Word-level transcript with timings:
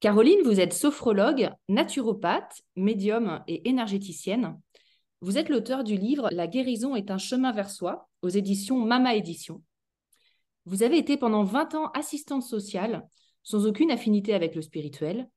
Caroline, 0.00 0.42
vous 0.44 0.60
êtes 0.60 0.74
sophrologue, 0.74 1.48
naturopathe, 1.70 2.60
médium 2.76 3.42
et 3.48 3.66
énergéticienne. 3.66 4.60
Vous 5.22 5.38
êtes 5.38 5.48
l'auteur 5.48 5.84
du 5.84 5.96
livre 5.96 6.28
La 6.32 6.46
guérison 6.46 6.94
est 6.94 7.10
un 7.10 7.16
chemin 7.16 7.50
vers 7.50 7.70
soi 7.70 8.06
aux 8.20 8.28
éditions 8.28 8.78
Mama 8.78 9.14
Édition. 9.14 9.62
Vous 10.66 10.82
avez 10.82 10.98
été 10.98 11.16
pendant 11.16 11.44
20 11.44 11.74
ans 11.76 11.90
assistante 11.94 12.42
sociale, 12.42 13.08
sans 13.42 13.66
aucune 13.66 13.90
affinité 13.90 14.34
avec 14.34 14.54
le 14.54 14.60
spirituel, 14.60 15.30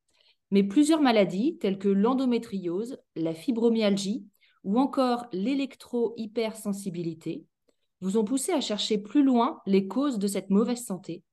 mais 0.52 0.64
plusieurs 0.64 1.02
maladies 1.02 1.58
telles 1.60 1.78
que 1.78 1.88
l'endométriose, 1.88 2.98
la 3.16 3.34
fibromyalgie 3.34 4.26
ou 4.66 4.78
encore 4.78 5.28
l'électro-hypersensibilité 5.32 7.46
vous 8.02 8.18
ont 8.18 8.26
poussé 8.26 8.52
à 8.52 8.60
chercher 8.60 8.98
plus 8.98 9.24
loin 9.24 9.62
les 9.66 9.88
causes 9.88 10.20
de 10.20 10.28
cette 10.28 10.50
mauvaise 10.50 10.84
santé 10.84 11.24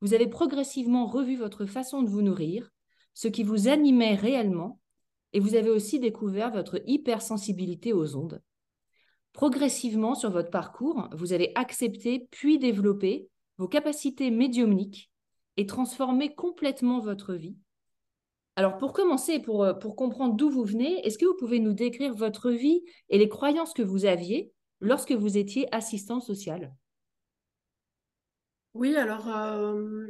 vous 0.00 0.14
avez 0.14 0.26
progressivement 0.26 1.06
revu 1.06 1.36
votre 1.36 1.66
façon 1.66 2.02
de 2.02 2.10
vous 2.10 2.22
nourrir, 2.22 2.70
ce 3.14 3.28
qui 3.28 3.42
vous 3.42 3.68
animait 3.68 4.14
réellement, 4.14 4.80
et 5.32 5.40
vous 5.40 5.54
avez 5.54 5.70
aussi 5.70 5.98
découvert 5.98 6.50
votre 6.50 6.80
hypersensibilité 6.86 7.92
aux 7.92 8.16
ondes. 8.16 8.42
Progressivement 9.32 10.14
sur 10.14 10.30
votre 10.30 10.50
parcours, 10.50 11.08
vous 11.12 11.32
avez 11.32 11.52
accepté 11.56 12.28
puis 12.30 12.58
développé 12.58 13.28
vos 13.58 13.66
capacités 13.66 14.30
médiumniques 14.30 15.10
et 15.56 15.66
transformé 15.66 16.34
complètement 16.34 17.00
votre 17.00 17.34
vie. 17.34 17.56
Alors 18.56 18.78
pour 18.78 18.92
commencer, 18.92 19.40
pour, 19.40 19.66
pour 19.80 19.96
comprendre 19.96 20.34
d'où 20.36 20.50
vous 20.50 20.62
venez, 20.62 21.04
est-ce 21.04 21.18
que 21.18 21.26
vous 21.26 21.36
pouvez 21.36 21.58
nous 21.58 21.72
décrire 21.72 22.14
votre 22.14 22.50
vie 22.50 22.82
et 23.08 23.18
les 23.18 23.28
croyances 23.28 23.72
que 23.72 23.82
vous 23.82 24.04
aviez 24.04 24.52
lorsque 24.80 25.12
vous 25.12 25.36
étiez 25.36 25.66
assistant 25.74 26.20
social? 26.20 26.72
Oui, 28.74 28.96
alors 28.96 29.28
euh, 29.28 30.06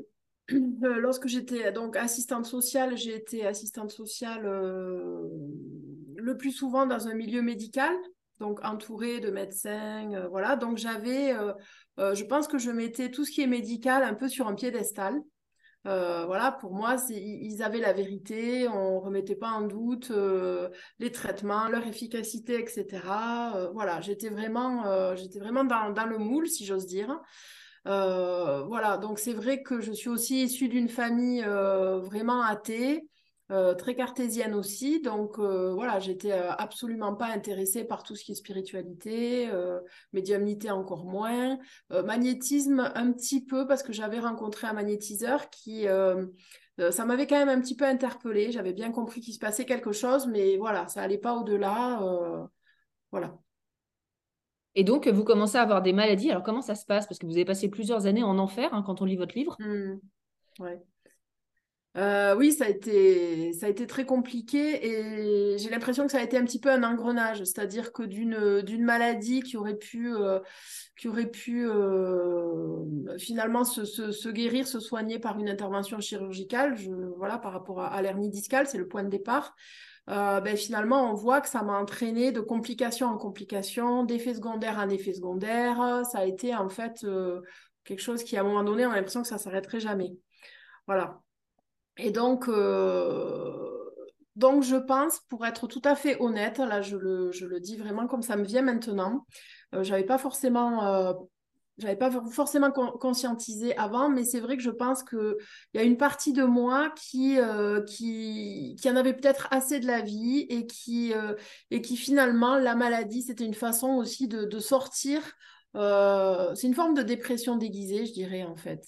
euh, 0.53 0.59
lorsque 0.99 1.29
j'étais 1.29 1.71
donc 1.71 1.97
assistante 1.97 2.47
sociale, 2.47 2.97
j'ai 2.97 3.15
été 3.15 3.47
assistante 3.47 3.91
sociale 3.91 4.47
euh, 4.47 5.29
le 6.17 6.37
plus 6.37 6.53
souvent 6.53 6.87
dans 6.87 7.07
un 7.07 7.15
milieu 7.15 7.43
médical, 7.43 7.95
donc 8.41 8.65
entourée 8.65 9.21
de 9.21 9.31
médecins, 9.31 10.27
voilà. 10.31 10.57
Donc 10.57 10.79
j'avais, 10.79 11.35
je 11.99 12.25
pense 12.25 12.49
que 12.49 12.59
je 12.59 12.71
mettais 12.71 13.11
tout 13.11 13.25
ce 13.25 13.31
qui 13.31 13.43
est 13.43 13.47
médical 13.47 14.03
un 14.03 14.15
peu 14.15 14.29
sur 14.29 14.49
un 14.49 14.55
piédestal. 14.55 15.21
voilà, 15.85 16.51
pour 16.53 16.73
moi, 16.73 16.97
ils 17.11 17.63
avaient 17.63 17.81
la 17.81 17.93
vérité, 17.93 18.67
on 18.69 18.97
ne 18.97 19.05
remettait 19.05 19.37
pas 19.37 19.51
en 19.51 19.63
doute 19.63 20.11
les 20.99 21.13
traitements, 21.13 21.69
leur 21.69 21.87
efficacité, 21.87 22.59
etc. 22.59 23.69
voilà, 23.73 24.01
j'étais 24.01 24.31
vraiment, 24.31 24.83
vraiment 25.37 25.65
dans, 25.65 26.07
le 26.07 26.19
moule, 26.19 26.49
si 26.49 26.65
j'ose 26.65 26.87
dire. 26.87 27.21
Euh, 27.87 28.63
voilà, 28.63 28.97
donc 28.97 29.19
c'est 29.19 29.35
vrai 29.35 29.63
que 29.63 29.81
je 29.81 29.93
suis 29.93 30.09
aussi 30.09 30.45
issue 30.45 30.69
d'une 30.69 30.89
famille 30.89 31.43
euh, 31.45 32.01
vraiment 32.01 32.43
athée. 32.43 33.09
Euh, 33.53 33.75
très 33.75 33.95
cartésienne 33.95 34.55
aussi. 34.55 35.03
Donc 35.03 35.39
voilà, 35.39 36.01
j'étais 36.01 36.33
absolument 36.33 37.15
pas 37.15 37.27
intéressée 37.27 37.85
par 37.85 38.03
tout 38.03 38.17
ce 38.17 38.25
qui 38.25 38.33
est 38.33 38.35
spiritualité, 38.35 39.51
médiumnité 40.15 40.71
encore 40.71 41.05
moins, 41.05 41.59
magnétisme 41.91 42.91
un 42.95 43.13
petit 43.13 43.45
peu 43.45 43.67
parce 43.67 43.83
que 43.83 43.93
j'avais 43.93 44.19
rencontré 44.19 44.67
un 44.67 44.73
magnétiseur 44.73 45.51
qui 45.51 45.85
ça 45.85 47.05
m'avait 47.05 47.27
quand 47.27 47.37
même 47.37 47.51
un 47.51 47.61
petit 47.61 47.77
peu 47.77 47.85
interpellée. 47.85 48.51
J'avais 48.51 48.73
bien 48.73 48.91
compris 48.91 49.21
qu'il 49.21 49.35
se 49.35 49.39
passait 49.39 49.67
quelque 49.67 49.93
chose, 49.93 50.27
mais 50.27 50.57
voilà, 50.57 50.89
ça 50.89 51.03
allait 51.03 51.19
pas 51.19 51.35
au-delà. 51.35 52.01
voilà. 53.13 53.44
Et 54.77 54.85
donc, 54.85 55.07
vous 55.07 55.25
commencez 55.25 55.57
à 55.57 55.63
avoir 55.63 55.83
des 55.83 55.93
maladies. 55.93 56.31
Alors, 56.31 56.43
comment 56.43 56.63
ça 56.63 56.75
se 56.75 56.85
passe? 56.85 57.07
Parce 57.07 57.19
que 57.19 57.27
vous 57.27 57.33
avez 57.33 57.45
passé 57.45 57.69
plusieurs 57.69 58.07
années 58.07 58.23
en 58.23 58.39
enfer 58.39 58.73
hein, 58.73 58.83
quand 58.85 59.03
on 59.03 59.05
lit 59.05 59.17
votre 59.17 59.37
livre. 59.37 59.57
Mmh. 59.61 59.99
Euh, 61.97 62.35
oui, 62.35 62.51
ça 62.51 62.65
a, 62.65 62.69
été, 62.69 63.53
ça 63.53 63.67
a 63.67 63.69
été 63.69 63.87
très 63.87 64.05
compliqué 64.05 64.85
et 64.85 65.59
j'ai 65.59 65.71
l'impression 65.71 66.05
que 66.07 66.11
ça 66.11 66.19
a 66.19 66.23
été 66.23 66.37
un 66.37 66.45
petit 66.45 66.59
peu 66.59 66.69
un 66.69 66.83
engrenage, 66.83 67.39
c'est-à-dire 67.45 67.93
que 67.93 68.03
d'une, 68.03 68.85
maladie 68.85 69.43
qui 69.43 69.57
aurait 69.57 69.77
pu, 69.77 70.13
euh, 70.13 70.41
qui 70.97 71.07
aurait 71.07 71.31
pu 71.31 71.69
euh, 71.69 73.17
finalement 73.19 73.63
se, 73.63 73.85
se, 73.85 74.29
guérir, 74.29 74.67
se 74.67 74.81
soigner 74.81 75.21
par 75.21 75.39
une 75.39 75.49
intervention 75.49 76.01
chirurgicale, 76.01 76.77
voilà, 77.17 77.39
par 77.39 77.53
rapport 77.53 77.81
à, 77.81 77.87
à 77.87 78.03
l'hernie 78.03 78.29
discale, 78.29 78.67
c'est 78.67 78.79
le 78.79 78.89
point 78.89 79.05
de 79.05 79.11
départ. 79.11 79.55
Euh, 80.11 80.41
ben, 80.41 80.57
finalement, 80.57 81.11
on 81.11 81.15
voit 81.15 81.41
que 81.41 81.49
ça 81.49 81.63
m'a 81.63 81.79
entraîné 81.79 82.31
de 82.31 82.41
complication 82.41 83.07
en 83.07 83.17
complication, 83.17 84.05
d'effet 84.05 84.35
secondaire 84.35 84.79
en 84.79 84.89
effet 84.89 85.15
secondaire. 85.15 86.03
Ça 86.11 86.19
a 86.19 86.25
été 86.25 86.55
en 86.55 86.69
fait 86.69 87.05
euh, 87.05 87.41
quelque 87.85 88.03
chose 88.03 88.23
qui, 88.23 88.37
à 88.37 88.41
un 88.41 88.45
moment 88.45 88.65
donné, 88.65 88.87
on 88.87 88.91
a 88.91 88.97
l'impression 88.97 89.23
que 89.23 89.29
ça 89.29 89.39
s'arrêterait 89.39 89.81
jamais. 89.81 90.13
Voilà. 90.87 91.21
Et 91.97 92.11
donc, 92.11 92.49
euh, 92.49 93.71
donc, 94.37 94.63
je 94.63 94.77
pense, 94.77 95.21
pour 95.29 95.47
être 95.47 95.69
tout 95.69 95.83
à 95.85 95.95
fait 95.95 96.21
honnête, 96.21 96.59
là, 96.59 96.83
je 96.83 96.97
le, 96.97 97.33
je 97.33 97.47
le 97.47 97.61
dis 97.61 97.77
vraiment 97.77 98.07
comme 98.07 98.23
ça 98.23 98.37
me 98.37 98.45
vient 98.45 98.63
maintenant. 98.63 99.25
je 99.73 99.89
n'avais 99.91 100.05
pas 100.05 100.19
forcément 100.19 101.15
j'avais 101.79 101.97
pas 101.97 102.11
forcément 102.31 102.71
conscientisé 102.71 103.77
avant, 103.77 104.09
mais 104.09 104.25
c'est 104.25 104.41
vrai 104.41 104.57
que 104.57 104.63
je 104.63 104.71
pense 104.71 105.03
qu'il 105.03 105.35
y 105.75 105.79
a 105.79 105.83
une 105.83 105.97
partie 105.97 106.33
de 106.33 106.45
moi 106.45 106.93
qui, 106.97 107.39
euh, 107.41 107.83
qui, 107.83 108.77
qui, 108.81 108.91
en 108.91 108.97
avait 108.97 109.13
peut-être 109.13 109.49
assez 109.51 109.81
de 109.81 109.87
la 109.87 110.01
vie 110.01 110.47
et 110.49 110.67
qui, 110.67 111.13
euh, 111.15 111.35
et 111.71 111.83
qui 111.83 111.97
finalement, 111.97 112.57
la 112.57 112.77
maladie, 112.77 113.23
c'était 113.23 113.45
une 113.45 113.55
façon 113.55 113.89
aussi 113.95 114.29
de, 114.29 114.59
sortir. 114.61 115.21
Euh, 115.75 116.55
c'est 116.55 116.69
une 116.69 116.75
forme 116.75 116.95
de 116.95 117.03
dépression 117.03 117.57
déguisée, 117.57 118.07
je 118.07 118.13
dirais, 118.13 118.45
en 118.45 118.57
fait. 118.57 118.85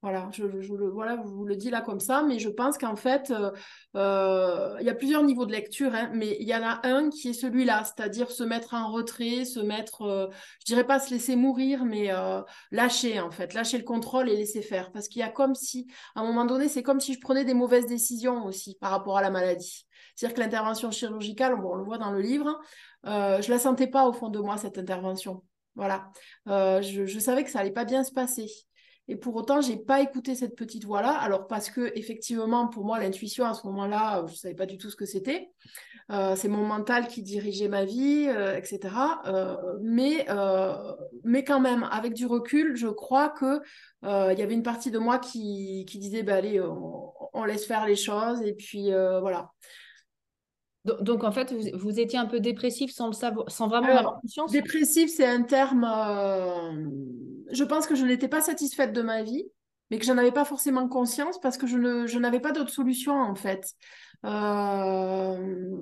Voilà, 0.00 0.28
je, 0.32 0.44
vous 0.44 1.44
le 1.44 1.56
dis 1.56 1.70
là 1.70 1.80
comme 1.80 1.98
ça, 1.98 2.22
mais 2.22 2.38
je 2.38 2.48
pense 2.48 2.78
qu'en 2.78 2.94
fait, 2.94 3.32
euh, 3.32 3.50
euh, 3.96 4.76
il 4.78 4.86
y 4.86 4.90
a 4.90 4.94
plusieurs 4.94 5.24
niveaux 5.24 5.44
de 5.44 5.50
lecture, 5.50 5.92
hein, 5.92 6.08
mais 6.14 6.36
il 6.38 6.46
y 6.46 6.54
en 6.54 6.62
a 6.62 6.86
un 6.86 7.10
qui 7.10 7.30
est 7.30 7.32
celui-là, 7.32 7.82
c'est-à-dire 7.82 8.30
se 8.30 8.44
mettre 8.44 8.74
en 8.74 8.92
retrait, 8.92 9.44
se 9.44 9.58
mettre, 9.58 10.02
euh, 10.02 10.28
je 10.60 10.66
dirais 10.66 10.86
pas 10.86 11.00
se 11.00 11.10
laisser 11.10 11.34
mourir, 11.34 11.84
mais 11.84 12.12
lâcher 12.70 13.18
en 13.18 13.32
fait, 13.32 13.54
lâcher 13.54 13.76
le 13.76 13.82
contrôle 13.82 14.28
et 14.28 14.36
laisser 14.36 14.62
faire. 14.62 14.92
Parce 14.92 15.08
qu'il 15.08 15.18
y 15.18 15.24
a 15.24 15.28
comme 15.28 15.56
si, 15.56 15.88
à 16.14 16.20
un 16.20 16.24
moment 16.24 16.44
donné, 16.44 16.68
c'est 16.68 16.84
comme 16.84 17.00
si 17.00 17.14
je 17.14 17.20
prenais 17.20 17.44
des 17.44 17.54
mauvaises 17.54 17.86
décisions 17.86 18.44
aussi 18.44 18.76
par 18.80 18.92
rapport 18.92 19.18
à 19.18 19.22
la 19.22 19.30
maladie. 19.30 19.84
C'est-à-dire 20.14 20.36
que 20.36 20.40
l'intervention 20.40 20.92
chirurgicale, 20.92 21.54
on 21.54 21.74
le 21.74 21.82
voit 21.82 21.98
dans 21.98 22.12
le 22.12 22.20
livre, 22.20 22.60
je 23.04 23.50
la 23.50 23.58
sentais 23.58 23.88
pas 23.88 24.06
au 24.06 24.12
fond 24.12 24.28
de 24.28 24.38
moi, 24.38 24.58
cette 24.58 24.78
intervention. 24.78 25.42
Voilà. 25.74 26.12
Je, 26.46 27.18
savais 27.18 27.42
que 27.42 27.50
ça 27.50 27.60
allait 27.60 27.72
pas 27.72 27.84
bien 27.84 28.04
se 28.04 28.12
passer. 28.12 28.48
Et 29.08 29.16
pour 29.16 29.34
autant, 29.36 29.60
j'ai 29.60 29.76
pas 29.76 30.02
écouté 30.02 30.34
cette 30.34 30.54
petite 30.54 30.84
voix-là. 30.84 31.12
Alors 31.12 31.46
parce 31.46 31.70
que 31.70 31.90
effectivement, 31.94 32.68
pour 32.68 32.84
moi, 32.84 32.98
l'intuition 32.98 33.46
à 33.46 33.54
ce 33.54 33.66
moment-là, 33.66 34.24
je 34.28 34.34
savais 34.34 34.54
pas 34.54 34.66
du 34.66 34.76
tout 34.76 34.90
ce 34.90 34.96
que 34.96 35.06
c'était. 35.06 35.50
Euh, 36.10 36.36
c'est 36.36 36.48
mon 36.48 36.64
mental 36.64 37.06
qui 37.06 37.22
dirigeait 37.22 37.68
ma 37.68 37.84
vie, 37.84 38.26
euh, 38.28 38.56
etc. 38.56 38.94
Euh, 39.26 39.56
mais 39.82 40.26
mais 41.24 41.44
quand 41.44 41.60
même, 41.60 41.86
avec 41.90 42.14
du 42.14 42.26
recul, 42.26 42.76
je 42.76 42.88
crois 42.88 43.28
que 43.28 43.60
il 44.02 44.38
y 44.38 44.42
avait 44.42 44.54
une 44.54 44.62
partie 44.62 44.90
de 44.90 44.98
moi 44.98 45.18
qui, 45.18 45.84
disait, 45.84 46.22
bah, 46.22 46.36
allez, 46.36 46.60
on, 46.60 47.44
laisse 47.44 47.66
faire 47.66 47.86
les 47.86 47.96
choses 47.96 48.42
et 48.42 48.54
puis 48.54 48.90
voilà. 48.90 49.50
Donc, 50.84 51.24
en 51.24 51.32
fait, 51.32 51.52
vous, 51.74 52.00
étiez 52.00 52.18
un 52.18 52.26
peu 52.26 52.40
dépressif 52.40 52.92
sans 52.92 53.08
le 53.08 53.12
savoir, 53.12 53.50
sans 53.50 53.68
vraiment 53.68 53.88
avoir 53.88 54.20
conscience? 54.20 54.52
Dépressif, 54.52 55.10
c'est 55.14 55.26
un 55.26 55.42
terme. 55.42 55.84
Je 57.50 57.64
pense 57.64 57.86
que 57.86 57.94
je 57.94 58.04
n'étais 58.04 58.28
pas 58.28 58.40
satisfaite 58.40 58.92
de 58.92 59.02
ma 59.02 59.22
vie, 59.22 59.44
mais 59.90 59.98
que 59.98 60.04
je 60.04 60.12
n'en 60.12 60.18
avais 60.18 60.32
pas 60.32 60.44
forcément 60.44 60.88
conscience 60.88 61.40
parce 61.40 61.56
que 61.56 61.66
je, 61.66 61.76
ne, 61.78 62.06
je 62.06 62.18
n'avais 62.18 62.40
pas 62.40 62.52
d'autre 62.52 62.70
solution 62.70 63.14
en 63.14 63.34
fait. 63.34 63.74
Euh, 64.24 65.76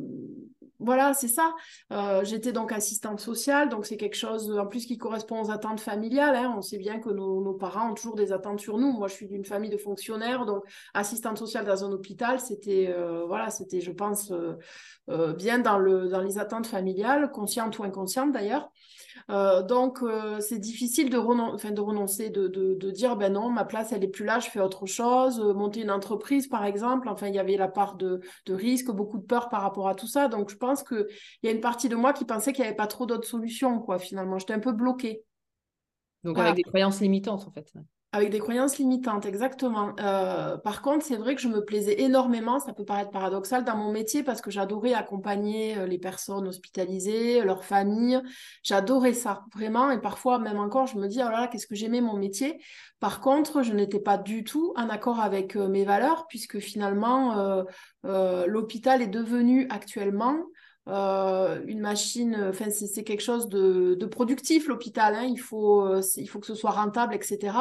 voilà, 0.79 1.15
c'est 1.15 1.29
ça. 1.29 1.55
Euh, 1.93 2.25
j'étais 2.25 2.53
donc 2.53 2.73
assistante 2.73 3.21
sociale, 3.21 3.69
donc 3.69 3.87
c'est 3.87 3.97
quelque 3.97 4.17
chose 4.17 4.51
en 4.59 4.67
plus 4.67 4.87
qui 4.87 4.99
correspond 4.99 5.43
aux 5.43 5.51
attentes 5.51 5.81
familiales. 5.81 6.37
Hein. 6.37 6.55
On 6.57 6.63
sait 6.63 6.79
bien 6.79 7.01
que 7.01 7.11
nos, 7.11 7.55
parents 7.55 7.91
ont 7.91 7.95
toujours 7.95 8.17
des 8.17 8.33
attentes 8.33 8.61
sur 8.61 8.79
nous. 8.79 8.93
Moi, 8.93 9.09
je 9.09 9.15
suis 9.15 9.27
d'une 9.27 9.45
famille 9.45 9.71
de 9.71 9.79
fonctionnaires, 9.79 10.47
donc 10.47 10.65
assistante 10.95 11.39
sociale 11.39 11.65
dans 11.65 11.85
un 11.85 11.93
hôpital, 11.93 12.41
c'était, 12.41 12.89
euh, 12.89 13.25
voilà, 13.27 13.51
c'était, 13.51 13.81
je 13.81 13.93
pense, 13.93 14.33
bien 15.37 15.61
dans, 15.61 15.79
le, 15.79 16.09
dans 16.09 16.21
les 16.21 16.39
attentes 16.39 16.67
familiales, 16.67 17.31
conscientes 17.31 17.79
ou 17.79 17.85
inconscientes 17.85 18.33
d'ailleurs. 18.33 18.71
Euh, 19.31 19.63
donc, 19.63 20.03
euh, 20.03 20.41
c'est 20.41 20.59
difficile 20.59 21.11
de, 21.11 21.17
de 21.17 21.81
renoncer, 21.81 22.31
de, 22.31 22.49
de, 22.49 22.91
dire, 22.91 23.17
ben 23.17 23.33
non, 23.33 23.51
ma 23.51 23.65
place, 23.65 23.93
elle 23.93 24.05
est 24.05 24.09
plus 24.09 24.25
là, 24.25 24.39
je 24.39 24.49
fais 24.49 24.61
autre 24.61 24.87
chose. 24.87 25.41
Euh, 25.41 25.53
monter 25.53 25.83
une 25.83 25.91
entreprise, 25.91 26.47
par 26.47 26.65
exemple, 26.65 27.09
enfin, 27.09 27.29
il 27.29 27.35
y 27.35 27.39
avait 27.39 27.57
la 27.57 27.69
part 27.69 27.97
de, 27.97 28.21
risque, 28.49 28.91
beaucoup 28.91 29.19
de 29.19 29.25
peur 29.25 29.49
par 29.49 29.63
rapport 29.63 29.89
à 29.89 29.95
tout 29.95 30.07
ça. 30.07 30.29
Donc, 30.29 30.51
je 30.51 30.57
pense 30.57 30.83
qu'il 30.83 31.07
y 31.43 31.49
a 31.49 31.51
une 31.51 31.61
partie 31.61 31.89
de 31.89 31.97
moi 31.97 32.13
qui 32.13 32.25
pensait 32.25 32.53
qu'il 32.53 32.63
n'y 32.63 32.69
avait 32.69 32.77
pas 32.77 32.87
trop 32.87 33.07
d'autres 33.07 33.29
solutions, 33.29 33.81
quoi, 33.81 33.99
finalement. 33.99 34.39
J'étais 34.39 34.55
un 34.55 34.61
peu 34.61 34.73
bloquée. 34.73 35.23
Donc, 36.25 36.39
avec 36.39 36.55
des 36.55 36.63
croyances 36.63 37.01
limitantes, 37.01 37.47
en 37.47 37.51
fait. 37.51 37.73
Avec 38.17 38.31
des 38.31 38.39
croyances 38.39 38.79
limitantes, 38.79 39.27
exactement. 39.27 39.95
Euh, 40.01 40.57
par 40.57 40.81
contre, 40.81 41.05
c'est 41.05 41.17
vrai 41.17 41.35
que 41.35 41.41
je 41.43 41.49
me 41.49 41.63
plaisais 41.63 42.01
énormément, 42.01 42.59
ça 42.59 42.73
peut 42.73 42.87
paraître 42.87 43.11
paradoxal, 43.11 43.63
dans 43.63 43.77
mon 43.77 43.93
métier 43.93 44.23
parce 44.23 44.41
que 44.41 44.51
j'adorais 44.51 44.95
accompagner 44.95 45.77
euh, 45.77 45.87
les 45.87 45.99
personnes 45.99 46.49
hospitalisées, 46.49 47.43
leurs 47.43 47.63
familles. 47.63 48.23
J'adorais 48.63 49.13
ça, 49.13 49.45
vraiment. 49.55 49.91
Et 49.91 50.01
parfois, 50.01 50.39
même 50.39 50.59
encore, 50.59 50.87
je 50.87 50.97
me 50.97 51.09
dis, 51.09 51.19
oh 51.21 51.29
là 51.29 51.43
là, 51.43 51.47
qu'est-ce 51.49 51.67
que 51.67 51.75
j'aimais 51.75 52.01
mon 52.01 52.17
métier? 52.17 52.59
Par 53.01 53.21
contre, 53.21 53.63
je 53.63 53.75
n'étais 53.75 54.01
pas 54.01 54.17
du 54.17 54.45
tout 54.45 54.73
en 54.77 54.89
accord 54.89 55.21
avec 55.21 55.55
euh, 55.55 55.69
mes 55.69 55.85
valeurs 55.85 56.27
puisque 56.27 56.59
finalement, 56.59 57.67
l'hôpital 58.03 59.03
est 59.03 59.09
devenu 59.09 59.67
actuellement 59.69 60.39
une 60.87 61.81
machine, 61.81 62.47
enfin 62.49 62.71
c'est 62.71 63.03
quelque 63.03 63.23
chose 63.23 63.49
de, 63.49 64.07
productif 64.07 64.69
l'hôpital, 64.69 65.17
hein. 65.17 65.25
il, 65.25 65.41
faut, 65.41 66.01
il 66.17 66.29
faut 66.29 66.39
que 66.39 66.47
ce 66.47 66.55
soit 66.55 66.71
rentable, 66.71 67.15
etc 67.15 67.53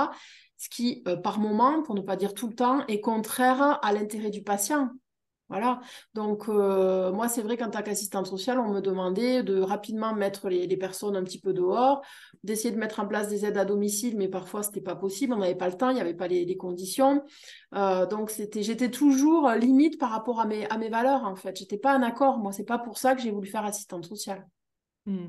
ce 0.58 0.70
qui, 0.70 1.04
euh, 1.08 1.16
par 1.16 1.40
moment, 1.40 1.82
pour 1.84 1.96
ne 1.96 2.02
pas 2.02 2.16
dire 2.16 2.34
tout 2.34 2.48
le 2.48 2.56
temps, 2.56 2.86
est 2.88 3.02
contraire 3.02 3.80
à 3.82 3.94
l'intérêt 3.94 4.30
du 4.30 4.44
patient. 4.44 4.90
Voilà. 5.48 5.80
Donc, 6.16 6.50
euh, 6.50 7.12
moi, 7.12 7.28
c'est 7.30 7.44
vrai 7.44 7.56
qu'en 7.56 7.70
tant 7.70 7.84
qu'assistante 7.84 8.26
sociale, 8.26 8.58
on 8.60 8.70
me 8.74 8.82
demandait 8.82 9.44
de 9.44 9.62
rapidement 9.62 10.16
mettre 10.16 10.50
les, 10.50 10.76
personnes 10.78 11.16
un 11.16 11.24
petit 11.24 11.40
peu 11.40 11.54
dehors, 11.54 12.02
d'essayer 12.44 12.72
de 12.72 12.80
mettre 12.80 13.00
en 13.00 13.06
place 13.06 13.28
des 13.28 13.46
aides 13.46 13.58
à 13.58 13.66
domicile, 13.66 14.18
mais 14.18 14.28
parfois, 14.28 14.64
ce 14.64 14.70
n'était 14.70 14.82
pas 14.82 14.96
possible. 14.96 15.34
On 15.34 15.38
n'avait 15.38 15.54
pas 15.54 15.70
le 15.70 15.78
temps, 15.78 15.92
il 15.92 15.96
n'y 15.96 16.02
avait 16.02 16.16
pas 16.16 16.28
les, 16.28 16.58
conditions. 16.58 17.24
Euh, 17.76 18.08
donc, 18.08 18.32
j'étais 18.56 18.90
toujours 18.90 19.52
limite 19.52 20.00
par 20.00 20.10
rapport 20.10 20.40
à 20.40 20.46
mes, 20.48 20.90
valeurs, 20.90 21.26
en 21.26 21.36
fait. 21.36 21.56
Je 21.58 21.64
n'étais 21.64 21.78
pas 21.78 21.96
en 21.96 22.02
accord. 22.02 22.40
Moi, 22.40 22.52
c'est 22.52 22.66
pas 22.66 22.80
pour 22.80 22.98
ça 22.98 23.14
que 23.14 23.22
j'ai 23.22 23.32
voulu 23.32 23.48
faire 23.48 23.66
assistante 23.66 24.06
sociale. 24.06 24.48
Mmh. 25.06 25.28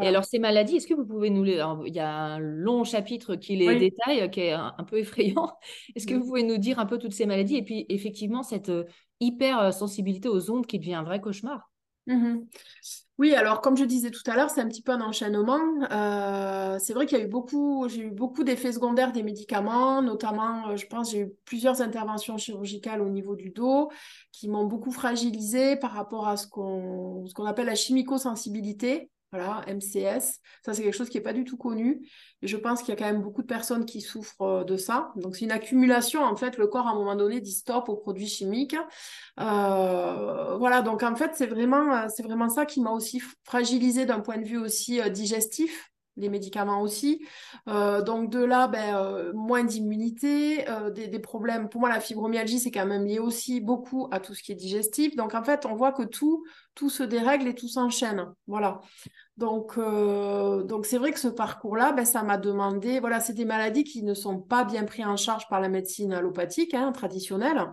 Et 0.00 0.06
alors, 0.06 0.24
ces 0.24 0.38
maladies, 0.38 0.76
est-ce 0.76 0.86
que 0.86 0.94
vous 0.94 1.06
pouvez 1.06 1.30
nous 1.30 1.42
les. 1.42 1.62
il 1.86 1.94
y 1.94 2.00
a 2.00 2.10
un 2.10 2.38
long 2.38 2.84
chapitre 2.84 3.36
qui 3.36 3.56
les 3.56 3.78
détaille, 3.78 4.30
qui 4.30 4.40
est 4.40 4.52
un, 4.52 4.72
peu 4.86 4.98
effrayant. 4.98 5.52
Est-ce 5.94 6.06
que 6.06 6.14
vous 6.14 6.26
pouvez 6.26 6.42
nous 6.42 6.58
dire 6.58 6.78
un 6.78 6.86
peu 6.86 6.98
toutes 6.98 7.14
ces 7.14 7.26
maladies 7.26 7.56
et 7.56 7.62
puis, 7.62 7.86
effectivement, 7.88 8.42
cette 8.42 8.68
euh, 8.68 8.84
hyper 9.20 9.58
euh, 9.58 9.70
sensibilité 9.70 10.28
aux 10.28 10.50
ondes 10.50 10.66
qui 10.66 10.78
devient 10.78 10.94
un 10.94 11.02
vrai 11.02 11.20
cauchemar? 11.20 11.70
Mmh 12.06 12.40
Oui, 13.16 13.34
alors 13.34 13.62
comme 13.62 13.78
je 13.78 13.84
disais 13.84 14.10
tout 14.10 14.22
à 14.26 14.36
l'heure, 14.36 14.50
c'est 14.50 14.60
un 14.60 14.68
petit 14.68 14.82
peu 14.82 14.92
un 14.92 15.00
enchaînement. 15.00 15.58
Euh, 15.90 16.78
c'est 16.78 16.92
vrai 16.92 17.06
qu'il 17.06 17.16
y 17.16 17.20
a 17.20 17.24
eu 17.24 17.28
beaucoup, 17.28 17.88
j'ai 17.88 18.02
eu 18.02 18.10
beaucoup 18.10 18.44
d'effets 18.44 18.72
secondaires 18.72 19.12
des 19.12 19.22
médicaments, 19.22 20.02
notamment, 20.02 20.76
je 20.76 20.86
pense, 20.86 21.12
j'ai 21.12 21.20
eu 21.20 21.32
plusieurs 21.46 21.80
interventions 21.80 22.36
chirurgicales 22.36 23.00
au 23.00 23.08
niveau 23.08 23.36
du 23.36 23.50
dos 23.50 23.90
qui 24.32 24.48
m'ont 24.48 24.66
beaucoup 24.66 24.90
fragilisé 24.90 25.76
par 25.76 25.92
rapport 25.92 26.28
à 26.28 26.36
ce 26.36 26.46
qu'on, 26.46 27.24
ce 27.26 27.32
qu'on 27.32 27.46
appelle 27.46 27.66
la 27.66 27.74
chimico-sensibilité. 27.74 29.10
Voilà, 29.34 29.64
MCS. 29.66 30.38
Ça, 30.64 30.74
c'est 30.74 30.84
quelque 30.84 30.96
chose 30.96 31.08
qui 31.08 31.16
n'est 31.16 31.22
pas 31.22 31.32
du 31.32 31.42
tout 31.42 31.56
connu. 31.56 32.08
Et 32.40 32.46
je 32.46 32.56
pense 32.56 32.82
qu'il 32.82 32.90
y 32.90 32.92
a 32.92 32.96
quand 32.96 33.10
même 33.10 33.20
beaucoup 33.20 33.42
de 33.42 33.48
personnes 33.48 33.84
qui 33.84 34.00
souffrent 34.00 34.42
euh, 34.42 34.64
de 34.64 34.76
ça. 34.76 35.10
Donc, 35.16 35.34
c'est 35.34 35.44
une 35.44 35.50
accumulation. 35.50 36.22
En 36.22 36.36
fait, 36.36 36.56
le 36.56 36.68
corps, 36.68 36.86
à 36.86 36.90
un 36.90 36.94
moment 36.94 37.16
donné, 37.16 37.40
dit 37.40 37.50
stop 37.50 37.88
aux 37.88 37.96
produits 37.96 38.28
chimiques. 38.28 38.76
Euh, 39.40 40.56
voilà, 40.56 40.82
donc 40.82 41.02
en 41.02 41.16
fait, 41.16 41.32
c'est 41.34 41.48
vraiment, 41.48 41.92
euh, 41.96 42.06
c'est 42.14 42.22
vraiment 42.22 42.48
ça 42.48 42.64
qui 42.64 42.80
m'a 42.80 42.92
aussi 42.92 43.20
fragilisé 43.42 44.06
d'un 44.06 44.20
point 44.20 44.38
de 44.38 44.44
vue 44.44 44.58
aussi 44.58 45.00
digestif 45.10 45.90
les 46.16 46.28
médicaments 46.28 46.80
aussi. 46.80 47.24
donc 47.66 48.30
de 48.30 48.44
là, 48.44 48.68
ben, 48.68 49.32
moins 49.34 49.64
d'immunité, 49.64 50.64
des, 50.94 51.08
des, 51.08 51.18
problèmes. 51.18 51.68
Pour 51.68 51.80
moi, 51.80 51.90
la 51.90 52.00
fibromyalgie, 52.00 52.58
c'est 52.58 52.70
quand 52.70 52.86
même 52.86 53.04
lié 53.04 53.18
aussi 53.18 53.60
beaucoup 53.60 54.08
à 54.10 54.20
tout 54.20 54.34
ce 54.34 54.42
qui 54.42 54.52
est 54.52 54.56
digestif. 54.56 55.16
Donc 55.16 55.34
en 55.34 55.42
fait, 55.42 55.66
on 55.66 55.74
voit 55.74 55.92
que 55.92 56.02
tout, 56.02 56.44
tout 56.74 56.90
se 56.90 57.02
dérègle 57.02 57.48
et 57.48 57.54
tout 57.54 57.68
s'enchaîne. 57.68 58.26
Voilà. 58.46 58.80
Donc, 59.36 59.78
euh, 59.78 60.62
donc 60.62 60.86
c'est 60.86 60.98
vrai 60.98 61.12
que 61.12 61.18
ce 61.18 61.28
parcours-là, 61.28 61.92
ben, 61.92 62.04
ça 62.04 62.22
m'a 62.22 62.38
demandé, 62.38 63.00
voilà, 63.00 63.18
c'est 63.20 63.32
des 63.32 63.44
maladies 63.44 63.84
qui 63.84 64.02
ne 64.02 64.14
sont 64.14 64.40
pas 64.40 64.64
bien 64.64 64.84
prises 64.84 65.06
en 65.06 65.16
charge 65.16 65.48
par 65.48 65.60
la 65.60 65.68
médecine 65.68 66.12
allopathique 66.12 66.74
hein, 66.74 66.92
traditionnelle. 66.92 67.72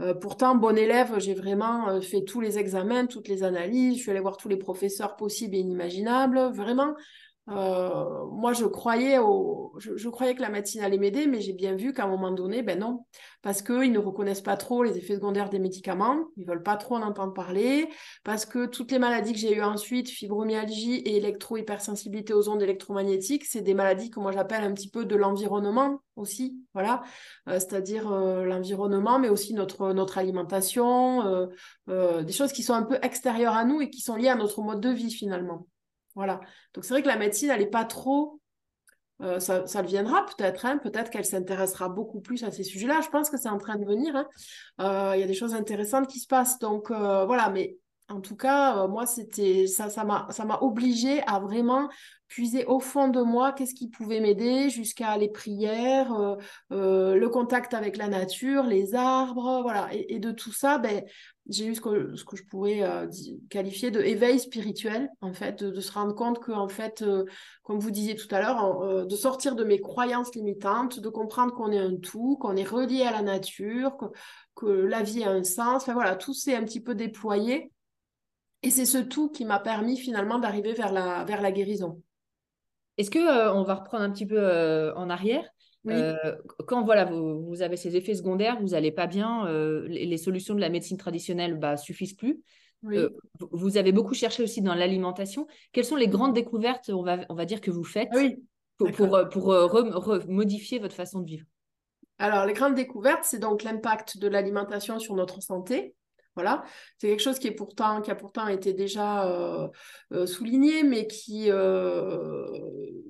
Euh, 0.00 0.14
pourtant, 0.14 0.54
bon 0.54 0.76
élève, 0.76 1.18
j'ai 1.18 1.34
vraiment 1.34 1.88
euh, 1.88 2.00
fait 2.00 2.22
tous 2.22 2.40
les 2.40 2.58
examens, 2.58 3.06
toutes 3.06 3.28
les 3.28 3.42
analyses, 3.42 3.98
je 3.98 4.02
suis 4.02 4.10
allée 4.10 4.20
voir 4.20 4.38
tous 4.38 4.48
les 4.48 4.56
professeurs 4.56 5.16
possibles 5.16 5.54
et 5.54 5.58
inimaginables. 5.58 6.50
Vraiment, 6.54 6.94
euh, 7.48 8.24
moi, 8.30 8.52
je 8.52 8.64
croyais, 8.66 9.16
que 9.16 10.40
la 10.40 10.48
médecine 10.48 10.82
allait 10.82 10.98
m'aider, 10.98 11.26
mais 11.26 11.40
j'ai 11.40 11.52
bien 11.52 11.74
vu 11.74 11.92
qu'à 11.92 12.04
un 12.04 12.08
moment 12.08 12.30
donné, 12.30 12.62
ben 12.62 12.78
non, 12.78 13.04
parce 13.42 13.62
qu'ils 13.62 13.90
ne 13.90 13.98
reconnaissent 13.98 14.40
pas 14.40 14.56
trop 14.56 14.84
les 14.84 14.96
effets 14.96 15.16
secondaires 15.16 15.50
des 15.50 15.58
médicaments, 15.58 16.28
ils 16.36 16.46
veulent 16.46 16.62
pas 16.62 16.76
trop 16.76 16.96
en 16.96 17.02
entendre 17.02 17.32
parler, 17.32 17.88
parce 18.22 18.46
que 18.46 18.66
toutes 18.66 18.92
les 18.92 19.00
maladies 19.00 19.32
que 19.32 19.38
j'ai 19.38 19.56
eues 19.56 19.62
ensuite, 19.62 20.08
fibromyalgie 20.08 20.94
et 20.94 21.16
électro-hypersensibilité 21.16 22.32
aux 22.32 22.48
ondes 22.48 22.62
électromagnétiques, 22.62 23.44
c'est 23.44 23.62
des 23.62 23.74
maladies 23.74 24.10
que 24.10 24.20
moi 24.20 24.30
j'appelle 24.30 24.62
un 24.62 24.72
petit 24.72 24.88
peu 24.88 25.04
de 25.04 25.16
l'environnement 25.16 26.00
aussi, 26.14 26.56
voilà, 26.74 27.02
euh, 27.48 27.54
c'est-à-dire 27.54 28.12
euh, 28.12 28.44
l'environnement, 28.44 29.18
mais 29.18 29.30
aussi 29.30 29.54
notre, 29.54 29.92
notre 29.92 30.18
alimentation, 30.18 31.48
des 31.88 32.32
choses 32.32 32.52
qui 32.52 32.62
sont 32.62 32.74
un 32.74 32.84
peu 32.84 32.98
extérieures 33.02 33.54
à 33.54 33.64
nous 33.64 33.80
et 33.80 33.90
qui 33.90 34.00
sont 34.00 34.14
liées 34.14 34.28
à 34.28 34.36
notre 34.36 34.62
mode 34.62 34.80
de 34.80 34.90
vie 34.90 35.10
finalement. 35.10 35.66
Voilà. 36.14 36.40
Donc 36.74 36.84
c'est 36.84 36.94
vrai 36.94 37.02
que 37.02 37.08
la 37.08 37.16
médecine, 37.16 37.50
elle 37.50 37.60
n'est 37.60 37.66
pas 37.66 37.84
trop. 37.84 38.40
Euh, 39.22 39.38
ça, 39.38 39.82
viendra 39.82 40.26
peut-être, 40.26 40.66
hein. 40.66 40.78
peut-être 40.78 41.10
qu'elle 41.10 41.24
s'intéressera 41.24 41.88
beaucoup 41.88 42.20
plus 42.20 42.42
à 42.42 42.50
ces 42.50 42.64
sujets-là. 42.64 43.00
Je 43.02 43.08
pense 43.08 43.30
que 43.30 43.36
c'est 43.36 43.48
en 43.48 43.58
train 43.58 43.76
de 43.76 43.84
venir. 43.84 44.16
Hein. 44.16 44.26
Euh, 44.80 45.12
il 45.16 45.20
y 45.20 45.22
a 45.22 45.26
des 45.26 45.34
choses 45.34 45.54
intéressantes 45.54 46.08
qui 46.08 46.18
se 46.18 46.26
passent. 46.26 46.58
Donc 46.58 46.90
euh, 46.90 47.24
voilà, 47.24 47.48
mais 47.50 47.76
en 48.08 48.20
tout 48.20 48.36
cas, 48.36 48.88
moi, 48.88 49.06
c'était 49.06 49.66
ça, 49.68 49.88
ça 49.88 50.04
m'a, 50.04 50.26
ça 50.30 50.44
m'a 50.44 50.58
obligé 50.60 51.22
à 51.26 51.38
vraiment 51.38 51.88
puiser 52.26 52.64
au 52.64 52.80
fond 52.80 53.08
de 53.08 53.20
moi 53.22 53.52
qu'est-ce 53.52 53.74
qui 53.74 53.88
pouvait 53.88 54.20
m'aider, 54.20 54.70
jusqu'à 54.70 55.16
les 55.16 55.28
prières, 55.28 56.12
le 56.70 57.26
contact 57.28 57.74
avec 57.74 57.96
la 57.96 58.08
nature, 58.08 58.64
les 58.64 58.94
arbres, 58.94 59.60
voilà. 59.62 59.88
Et, 59.94 60.16
et 60.16 60.18
de 60.18 60.32
tout 60.32 60.52
ça, 60.52 60.78
ben, 60.78 61.04
j'ai 61.48 61.66
eu 61.66 61.74
ce 61.74 61.80
que, 61.80 62.14
je 62.14 62.42
pourrais 62.44 62.82
euh, 62.82 63.08
qualifier 63.50 63.90
de 63.90 64.00
éveil 64.00 64.38
spirituel, 64.38 65.10
en 65.20 65.32
fait, 65.32 65.64
de, 65.64 65.80
se 65.80 65.92
rendre 65.92 66.14
compte 66.14 66.38
que, 66.38 66.52
en 66.52 66.68
fait, 66.68 67.02
euh, 67.02 67.24
comme 67.64 67.80
vous 67.80 67.90
disiez 67.90 68.14
tout 68.14 68.32
à 68.32 68.40
l'heure, 68.40 68.82
euh, 68.82 69.04
de 69.04 69.16
sortir 69.16 69.56
de 69.56 69.64
mes 69.64 69.80
croyances 69.80 70.34
limitantes, 70.34 71.00
de 71.00 71.08
comprendre 71.08 71.52
qu'on 71.52 71.72
est 71.72 71.78
un 71.78 71.96
tout, 71.96 72.36
qu'on 72.36 72.56
est 72.56 72.64
relié 72.64 73.02
à 73.02 73.10
la 73.10 73.22
nature, 73.22 73.96
que, 73.96 74.06
que, 74.54 74.66
la 74.66 75.02
vie 75.02 75.24
a 75.24 75.30
un 75.30 75.42
sens. 75.42 75.82
Enfin 75.82 75.94
voilà, 75.94 76.14
tout 76.14 76.34
s'est 76.34 76.54
un 76.54 76.64
petit 76.64 76.80
peu 76.80 76.94
déployé. 76.94 77.72
Et 78.62 78.70
c'est 78.70 78.86
ce 78.86 78.98
tout 78.98 79.28
qui 79.28 79.44
m'a 79.44 79.58
permis 79.58 79.96
finalement 79.96 80.38
d'arriver 80.38 80.72
vers 80.72 80.92
la, 80.92 81.24
vers 81.24 81.42
la 81.42 81.50
guérison. 81.50 82.00
Est-ce 82.98 83.10
que 83.10 83.50
on 83.52 83.64
va 83.64 83.74
reprendre 83.74 84.04
un 84.04 84.12
petit 84.12 84.26
peu 84.26 84.92
en 84.94 85.10
arrière 85.10 85.44
euh, 85.88 86.14
quand 86.66 86.84
voilà, 86.84 87.04
vous, 87.04 87.62
avez 87.62 87.76
ces 87.76 87.96
effets 87.96 88.14
secondaires, 88.14 88.60
vous 88.60 88.68
n'allez 88.68 88.92
pas 88.92 89.06
bien, 89.06 89.46
euh, 89.46 89.86
les, 89.88 90.16
solutions 90.16 90.54
de 90.54 90.60
la 90.60 90.68
médecine 90.68 90.96
traditionnelle 90.96 91.58
bah, 91.58 91.76
suffisent 91.76 92.14
plus. 92.14 92.40
Euh, 92.86 93.10
vous 93.52 93.76
avez 93.76 93.92
beaucoup 93.92 94.14
cherché 94.14 94.42
aussi 94.42 94.60
dans 94.60 94.74
l'alimentation. 94.74 95.46
Quelles 95.72 95.84
sont 95.84 95.96
les 95.96 96.08
grandes 96.08 96.34
découvertes, 96.34 96.90
on 96.90 97.02
va, 97.02 97.18
on 97.28 97.34
va 97.34 97.44
dire, 97.44 97.60
que 97.60 97.70
vous 97.70 97.84
faites 97.84 98.10
pour, 98.78 98.90
pour, 99.30 100.18
modifier 100.28 100.78
votre 100.78 100.94
façon 100.94 101.20
de 101.20 101.26
vivre? 101.26 101.46
Alors, 102.18 102.46
les 102.46 102.52
grandes 102.52 102.74
découvertes, 102.74 103.24
c'est 103.24 103.38
donc 103.38 103.62
l'impact 103.62 104.18
de 104.18 104.28
l'alimentation 104.28 104.98
sur 104.98 105.14
notre 105.14 105.42
santé. 105.42 105.94
Voilà, 106.34 106.64
c'est 106.96 107.08
quelque 107.08 107.20
chose 107.20 107.38
qui, 107.38 107.48
a 107.48 108.14
pourtant 108.14 108.48
été 108.48 108.72
déjà 108.72 109.26
euh, 109.26 109.68
euh, 110.12 110.26
souligné, 110.26 110.82
mais 110.82 111.06
qui, 111.06 111.50
euh, 111.50 112.46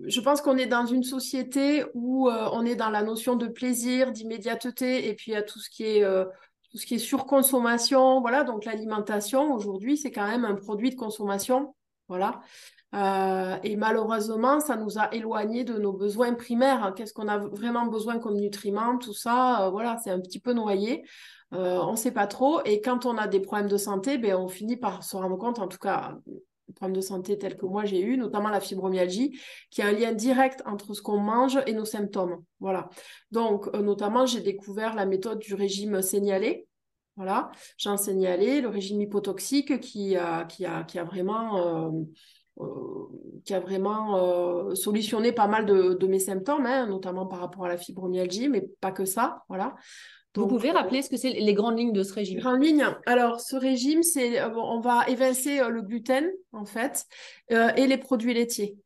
je 0.07 0.21
pense 0.21 0.41
qu'on 0.41 0.57
est 0.57 0.67
dans 0.67 0.87
une 0.87 1.05
société 1.05 1.85
où 1.95 2.29
on 2.29 2.65
est 2.67 2.75
dans 2.75 2.91
la 2.91 3.03
notion 3.03 3.37
de 3.37 3.47
plaisir, 3.47 4.11
d'immédiateté, 4.11 5.09
et 5.09 5.15
puis 5.15 5.31
il 5.31 5.35
y 5.35 5.37
a 5.37 5.43
tout 5.43 5.61
ce 5.61 5.71
qui 5.71 5.85
est 5.85 6.05
tout 6.73 6.79
ce 6.79 6.87
qui 6.87 6.95
est 6.95 6.99
surconsommation. 6.99 8.21
Voilà, 8.21 8.45
donc 8.45 8.65
l'alimentation 8.65 9.55
aujourd'hui, 9.55 9.97
c'est 9.97 10.11
quand 10.11 10.27
même 10.27 10.45
un 10.45 10.55
produit 10.55 10.91
de 10.91 10.97
consommation. 10.97 11.77
Voilà. 12.09 12.41
Et 12.93 13.77
malheureusement, 13.77 14.61
ça 14.61 14.77
nous 14.77 14.99
a 14.99 15.13
éloignés 15.15 15.65
de 15.65 15.79
nos 15.79 15.93
besoins 15.93 16.35
primaires. 16.35 16.93
Qu'est-ce 16.95 17.15
qu'on 17.15 17.29
a 17.29 17.39
vraiment 17.39 17.87
besoin 17.87 18.19
comme 18.19 18.37
nutriments, 18.37 18.99
tout 18.99 19.15
ça, 19.15 19.71
voilà, 19.73 19.99
c'est 20.03 20.11
un 20.11 20.21
petit 20.21 20.41
peu 20.41 20.53
noyé. 20.53 21.03
Euh, 21.55 21.79
on 21.83 21.93
ne 21.93 21.97
sait 21.97 22.13
pas 22.13 22.27
trop. 22.27 22.63
Et 22.65 22.81
quand 22.81 23.05
on 23.07 23.19
a 23.19 23.27
des 23.27 23.41
problèmes 23.41 23.69
de 23.69 23.77
santé, 23.77 24.19
ben, 24.19 24.35
on 24.37 24.49
finit 24.49 24.77
par 24.77 25.03
se 25.03 25.17
rendre 25.17 25.37
compte, 25.37 25.59
en 25.59 25.69
tout 25.69 25.79
cas, 25.79 26.17
problèmes 26.75 26.97
de 26.97 27.03
santé 27.03 27.37
tels 27.37 27.59
que 27.59 27.67
moi 27.67 27.85
j'ai 27.85 28.01
eu, 28.01 28.17
notamment 28.17 28.49
la 28.49 28.61
fibromyalgie, 28.61 29.39
qui 29.71 29.83
a 29.83 29.89
un 29.89 29.93
lien 29.93 30.13
direct 30.13 30.63
entre 30.65 30.95
ce 30.95 31.03
qu'on 31.03 31.19
mange 31.19 31.59
et 31.67 31.75
nos 31.75 31.85
symptômes. 31.85 32.43
Voilà. 32.61 32.89
Donc, 33.31 33.69
euh, 33.75 33.83
notamment, 33.83 34.25
j'ai 34.25 34.41
découvert 34.41 34.95
la 34.95 35.05
méthode 35.05 35.39
du 35.39 35.55
régime 35.55 36.01
signalé. 36.01 36.67
Voilà, 37.17 37.51
j'ai 37.77 37.95
signalé 37.97 38.61
le 38.61 38.69
régime 38.69 39.01
hypotoxique 39.03 39.81
qui 39.81 40.17
a, 40.17 40.45
qui 40.45 40.65
a, 40.65 40.83
qui 40.85 40.99
a 40.99 41.05
vraiment, 41.05 42.01
euh, 42.59 42.67
qui 43.45 43.53
a 43.53 43.61
vraiment 43.61 44.75
solutionné 44.75 45.33
pas 45.33 45.47
mal 45.47 45.67
de, 45.67 46.07
mes 46.07 46.19
symptômes, 46.19 46.65
hein, 46.65 46.87
notamment 46.87 47.27
par 47.27 47.41
rapport 47.41 47.67
à 47.67 47.69
la 47.69 47.77
fibromyalgie, 47.77 48.49
mais 48.49 48.63
pas 48.81 48.93
que 48.93 49.05
ça. 49.05 49.45
Voilà. 49.49 49.77
Vous 50.35 50.47
pouvez 50.47 50.71
euh, 50.71 50.75
rappeler 50.75 51.03
ce 51.03 51.11
que 51.11 51.17
c'est 51.17 51.33
les 51.33 51.55
grandes 51.55 51.79
lignes 51.79 51.93
de 51.93 52.03
ce 52.03 52.15
régime? 52.15 52.41
Grandes 52.41 52.63
lignes. 52.63 52.87
Alors, 53.07 53.41
ce 53.41 53.57
régime, 53.57 54.03
c'est 54.03 54.41
euh, 54.41 54.49
on 54.55 54.81
va 54.81 55.07
évincer 55.09 55.61
euh, 55.61 55.69
le 55.69 55.83
gluten, 55.83 56.31
en 56.53 56.65
fait, 56.65 57.05
et 57.51 57.87
les 57.87 57.99
produits 57.99 58.33
laitiers. 58.33 58.77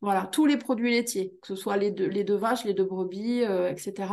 Voilà, 0.00 0.28
tous 0.30 0.46
les 0.46 0.56
produits 0.56 0.92
laitiers, 0.92 1.34
que 1.42 1.48
ce 1.48 1.56
soit 1.56 1.76
les 1.76 1.90
deux, 1.90 2.06
les 2.06 2.22
deux 2.22 2.36
vaches, 2.36 2.64
les 2.64 2.74
deux 2.74 2.84
brebis, 2.84 3.42
etc. 3.42 4.06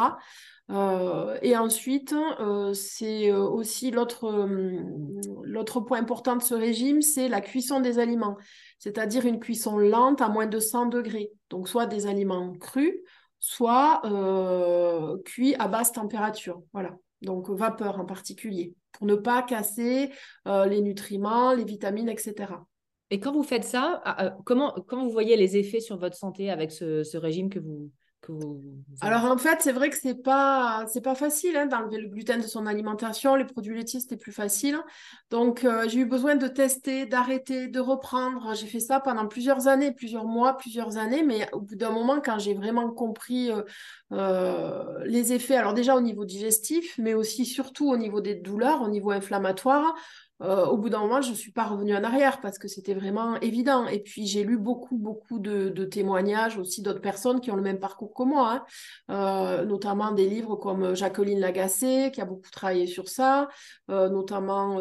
et 0.70 1.56
ensuite, 1.58 2.16
c'est 2.74 3.32
aussi 3.32 3.92
l'autre, 3.92 5.80
point 5.82 6.00
important 6.00 6.36
de 6.36 6.42
ce 6.42 6.56
régime, 6.56 7.02
c'est 7.02 7.28
la 7.28 7.42
cuisson 7.42 7.80
des 7.80 8.00
aliments, 8.00 8.38
c'est-à-dire 8.80 9.26
une 9.26 9.40
cuisson 9.40 9.78
lente 9.78 10.22
à 10.22 10.30
moins 10.30 10.48
de 10.48 10.60
100 10.60 10.88
degrés. 10.88 11.32
Donc, 11.50 11.68
soit 11.68 11.86
des 11.86 12.08
aliments 12.08 12.54
crus, 12.54 12.94
soit 13.46 14.02
euh, 14.06 15.18
cuit 15.24 15.54
à 15.60 15.68
basse 15.68 15.92
température. 15.92 16.64
Voilà, 16.74 16.98
donc 17.22 17.50
vapeur 17.52 18.00
en 18.00 18.06
particulier, 18.06 18.74
pour 18.92 19.06
ne 19.06 19.14
pas 19.14 19.44
casser 19.44 20.10
euh, 20.48 20.66
les 20.66 20.82
nutriments, 20.82 21.54
les 21.54 21.64
vitamines, 21.64 22.10
etc. 22.10 22.54
Et 23.12 23.20
quand 23.20 23.32
vous 23.32 23.44
faites 23.44 23.64
ça, 23.64 24.02
ah, 24.04 24.26
euh, 24.26 24.32
comment, 24.46 24.74
comment 24.88 25.06
vous 25.06 25.12
voyez 25.12 25.38
les 25.38 25.58
effets 25.58 25.80
sur 25.80 25.98
votre 25.98 26.18
santé 26.18 26.50
avec 26.50 26.72
ce 26.72 27.18
régime 27.18 27.52
que 27.52 27.60
vous, 27.60 27.92
alors 29.02 29.26
en 29.26 29.38
fait, 29.38 29.60
c'est 29.62 29.72
vrai 29.72 29.90
que 29.90 29.98
c'est 29.98 30.16
pas 30.16 30.86
c'est 30.88 31.02
pas 31.02 31.16
facile 31.16 31.56
hein, 31.58 31.66
d'enlever 31.66 31.98
le 31.98 32.08
gluten 32.08 32.42
de 32.42 32.48
son 32.48 32.66
alimentation. 32.66 33.36
Les 33.36 33.46
produits 33.46 33.76
laitiers 33.76 34.00
c'était 34.00 34.18
plus 34.18 34.32
facile. 34.32 34.80
Donc 35.30 35.64
euh, 35.64 35.88
j'ai 35.88 36.00
eu 36.00 36.06
besoin 36.06 36.36
de 36.36 36.48
tester, 36.48 37.06
d'arrêter, 37.06 37.68
de 37.68 37.80
reprendre. 37.80 38.56
J'ai 38.56 38.68
fait 38.68 38.80
ça 38.80 39.00
pendant 39.00 39.28
plusieurs 39.28 39.68
années, 39.68 39.92
plusieurs 39.92 40.26
mois, 40.26 40.58
plusieurs 40.58 40.98
années. 40.98 41.24
Mais 41.24 41.48
au 41.54 41.62
bout 41.62 41.76
d'un 41.76 41.92
moment, 41.92 42.22
quand 42.22 42.40
j'ai 42.40 42.54
vraiment 42.54 42.90
compris 42.92 43.52
euh, 43.52 43.62
euh, 44.12 45.04
les 45.06 45.34
effets, 45.34 45.56
alors 45.56 45.74
déjà 45.74 45.96
au 45.96 46.02
niveau 46.02 46.26
digestif, 46.26 46.98
mais 46.98 47.14
aussi 47.14 47.46
surtout 47.46 47.90
au 47.90 47.98
niveau 47.98 48.22
des 48.22 48.36
douleurs, 48.36 48.82
au 48.82 48.90
niveau 48.90 49.12
inflammatoire, 49.12 49.94
euh, 50.42 50.66
au 50.66 50.78
bout 50.78 50.90
d'un 50.90 51.00
moment, 51.00 51.22
je 51.22 51.30
ne 51.30 51.36
suis 51.36 51.52
pas 51.52 51.64
revenue 51.64 51.96
en 51.96 52.04
arrière 52.04 52.42
parce 52.42 52.58
que 52.58 52.68
c'était 52.68 52.94
vraiment 52.94 53.40
évident. 53.40 53.88
Et 53.88 54.00
puis, 54.00 54.28
j'ai 54.28 54.44
lu 54.44 54.58
beaucoup, 54.58 54.98
beaucoup 54.98 55.40
de, 55.40 55.70
témoignages 55.86 56.58
aussi 56.58 56.82
d'autres 56.82 57.02
personnes 57.02 57.40
qui 57.40 57.52
ont 57.52 57.56
le 57.56 57.62
même 57.62 57.80
parcours 57.80 58.14
que 58.14 58.24
moi, 58.24 58.66
hein. 59.10 59.62
euh, 59.62 59.66
notamment 59.66 60.12
des 60.12 60.28
livres 60.28 60.56
comme 60.56 60.94
Jacqueline 60.94 61.40
Lagacé, 61.40 62.12
qui 62.14 62.20
a 62.20 62.26
beaucoup 62.26 62.50
travaillé 62.52 62.86
sur 62.86 63.08
ça, 63.08 63.48
euh, 63.90 64.10
notamment 64.10 64.78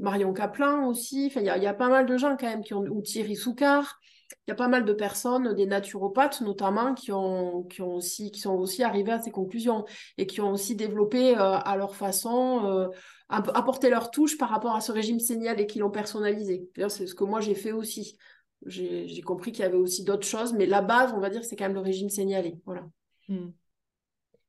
Marion 0.00 0.32
Kaplan 0.32 0.86
aussi. 0.86 1.26
Enfin, 1.30 1.40
il 1.40 1.62
y, 1.62 1.66
a 1.66 1.74
pas 1.74 1.88
mal 1.88 2.06
de 2.06 2.16
gens 2.16 2.36
quand 2.38 2.46
même 2.46 2.62
qui 2.62 2.72
ont, 2.74 2.84
ou 2.90 3.02
Thierry 3.02 3.36
Soukar. 3.36 3.98
Il 4.46 4.50
y 4.50 4.52
a 4.52 4.56
pas 4.56 4.68
mal 4.68 4.84
de 4.84 4.92
personnes, 4.92 5.54
des 5.54 5.66
naturopathes 5.66 6.40
notamment, 6.40 6.94
qui, 6.94 7.12
ont, 7.12 7.64
qui, 7.64 7.82
ont 7.82 7.94
aussi, 7.94 8.30
qui 8.30 8.40
sont 8.40 8.54
aussi 8.54 8.82
arrivés 8.82 9.12
à 9.12 9.20
ces 9.20 9.30
conclusions 9.30 9.84
et 10.18 10.26
qui 10.26 10.40
ont 10.40 10.52
aussi 10.52 10.74
développé 10.74 11.34
à 11.34 11.76
leur 11.76 11.94
façon 11.94 12.90
apporter 13.28 13.90
leur 13.90 14.10
touche 14.10 14.38
par 14.38 14.48
rapport 14.48 14.74
à 14.74 14.80
ce 14.80 14.92
régime 14.92 15.18
signal 15.18 15.60
et 15.60 15.66
qui 15.66 15.78
l'ont 15.78 15.90
personnalisé. 15.90 16.68
C'est 16.88 17.06
ce 17.06 17.14
que 17.14 17.24
moi 17.24 17.40
j'ai 17.40 17.54
fait 17.54 17.72
aussi. 17.72 18.16
J'ai 18.64 19.20
compris 19.22 19.52
qu'il 19.52 19.62
y 19.62 19.66
avait 19.66 19.76
aussi 19.76 20.04
d'autres 20.04 20.26
choses, 20.26 20.52
mais 20.52 20.66
la 20.66 20.82
base, 20.82 21.12
on 21.14 21.20
va 21.20 21.30
dire, 21.30 21.44
c'est 21.44 21.56
quand 21.56 21.64
même 21.64 21.74
le 21.74 21.80
régime 21.80 22.08
signalé. 22.08 22.58
Voilà. 22.64 22.86
Hmm. 23.28 23.50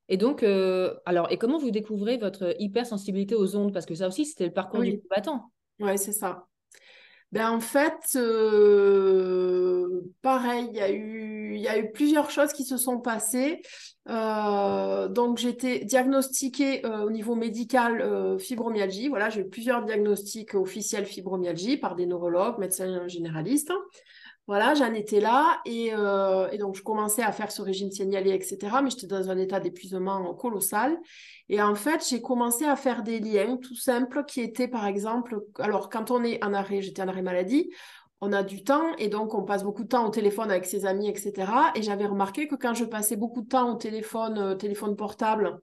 Et 0.10 0.18
donc, 0.18 0.44
euh, 0.44 0.96
alors, 1.06 1.32
et 1.32 1.38
comment 1.38 1.58
vous 1.58 1.72
découvrez 1.72 2.18
votre 2.18 2.56
hypersensibilité 2.60 3.36
aux 3.36 3.56
ondes? 3.56 3.74
Parce 3.74 3.86
que 3.86 3.96
ça 3.96 4.08
aussi, 4.08 4.26
c'était 4.26 4.46
le 4.46 4.54
parcours 4.54 4.82
du 4.82 5.02
combattant. 5.02 5.52
Oui, 5.80 5.98
c'est 5.98 6.14
ça. 6.14 6.48
Ben, 7.34 7.52
en 7.52 7.60
fait, 7.60 8.16
euh, 8.16 10.02
pareil, 10.22 10.68
il 10.72 10.78
y, 10.78 10.80
a 10.80 10.90
eu, 10.90 11.37
y 11.56 11.68
a 11.68 11.78
eu 11.78 11.92
plusieurs 11.92 12.30
choses 12.30 12.52
qui 12.54 12.66
se 12.66 12.78
sont 12.78 13.00
passées. 13.00 13.62
Euh, 14.10 15.08
donc, 15.08 15.38
j'étais 15.38 15.86
diagnostiquée 15.86 16.86
euh, 16.86 17.06
au 17.06 17.10
niveau 17.10 17.36
médical 17.36 18.38
fibromyalgie. 18.40 19.08
Voilà, 19.08 19.30
j'ai 19.30 19.42
eu 19.42 19.50
plusieurs 19.50 19.84
diagnostics 19.84 20.56
officiels 20.56 21.06
fibromyalgie 21.06 21.78
par 21.78 21.96
des 21.96 22.06
neurologues, 22.06 22.58
médecins 22.60 23.08
généralistes. 23.08 23.72
Voilà, 24.48 24.76
j'en 24.76 24.94
étais 24.94 25.20
là 25.20 25.60
et, 25.66 25.88
et, 25.88 26.58
donc 26.58 26.78
je 26.78 26.82
commençais 26.82 27.22
à 27.22 27.34
faire 27.34 27.52
ce 27.52 27.62
régime 27.62 27.92
signalé, 27.92 28.30
etc. 28.32 28.58
Mais 28.82 28.90
j'étais 28.90 29.08
dans 29.08 29.30
un 29.30 29.38
état 29.38 29.60
d'épuisement 29.60 30.34
colossal. 30.36 30.98
Et 31.50 31.62
en 31.62 31.76
fait, 31.76 32.06
j'ai 32.10 32.22
commencé 32.22 32.64
à 32.64 32.78
faire 32.78 33.04
des 33.04 33.20
liens 33.20 33.58
tout 33.58 33.76
simples 33.76 34.24
qui 34.26 34.40
étaient, 34.40 34.70
par 34.70 34.86
exemple, 34.86 35.40
alors 35.60 35.90
quand 35.90 36.12
on 36.12 36.24
est 36.24 36.42
en 36.46 36.54
arrêt, 36.54 36.82
j'étais 36.82 37.02
en 37.02 37.10
arrêt 37.10 37.22
maladie, 37.22 37.70
on 38.22 38.34
a 38.34 38.44
du 38.44 38.64
temps 38.64 38.96
et 38.98 39.10
donc 39.10 39.34
on 39.34 39.44
passe 39.44 39.64
beaucoup 39.64 39.84
de 39.84 39.90
temps 39.90 40.08
au 40.08 40.10
téléphone 40.10 40.50
avec 40.50 40.66
ses 40.66 40.86
amis, 40.86 41.08
etc. 41.08 41.52
Et 41.76 41.82
j'avais 41.82 42.06
remarqué 42.06 42.48
que 42.48 42.56
quand 42.56 42.74
je 42.74 42.86
passais 42.86 43.16
beaucoup 43.16 43.42
de 43.42 43.48
temps 43.48 43.74
au 43.74 43.76
téléphone, 43.76 44.38
euh, 44.38 44.56
téléphone 44.56 44.96
portable, 44.96 45.60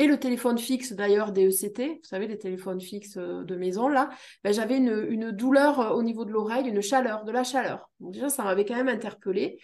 et 0.00 0.06
le 0.06 0.18
téléphone 0.18 0.58
fixe 0.58 0.92
d'ailleurs 0.92 1.32
des 1.32 1.48
ECT, 1.48 1.80
vous 1.80 2.08
savez, 2.08 2.28
les 2.28 2.38
téléphones 2.38 2.80
fixes 2.80 3.16
euh, 3.16 3.42
de 3.42 3.56
maison, 3.56 3.88
là, 3.88 4.10
ben, 4.44 4.52
j'avais 4.52 4.76
une, 4.76 5.32
douleur 5.32 5.80
euh, 5.80 5.90
au 5.90 6.04
niveau 6.04 6.24
de 6.24 6.30
l'oreille, 6.30 6.68
une 6.68 6.80
chaleur, 6.80 7.24
de 7.24 7.32
la 7.32 7.42
chaleur. 7.42 7.90
Donc 7.98 8.12
déjà, 8.12 8.28
ça 8.28 8.44
m'avait 8.44 8.64
quand 8.64 8.76
même 8.76 8.88
interpellée. 8.88 9.58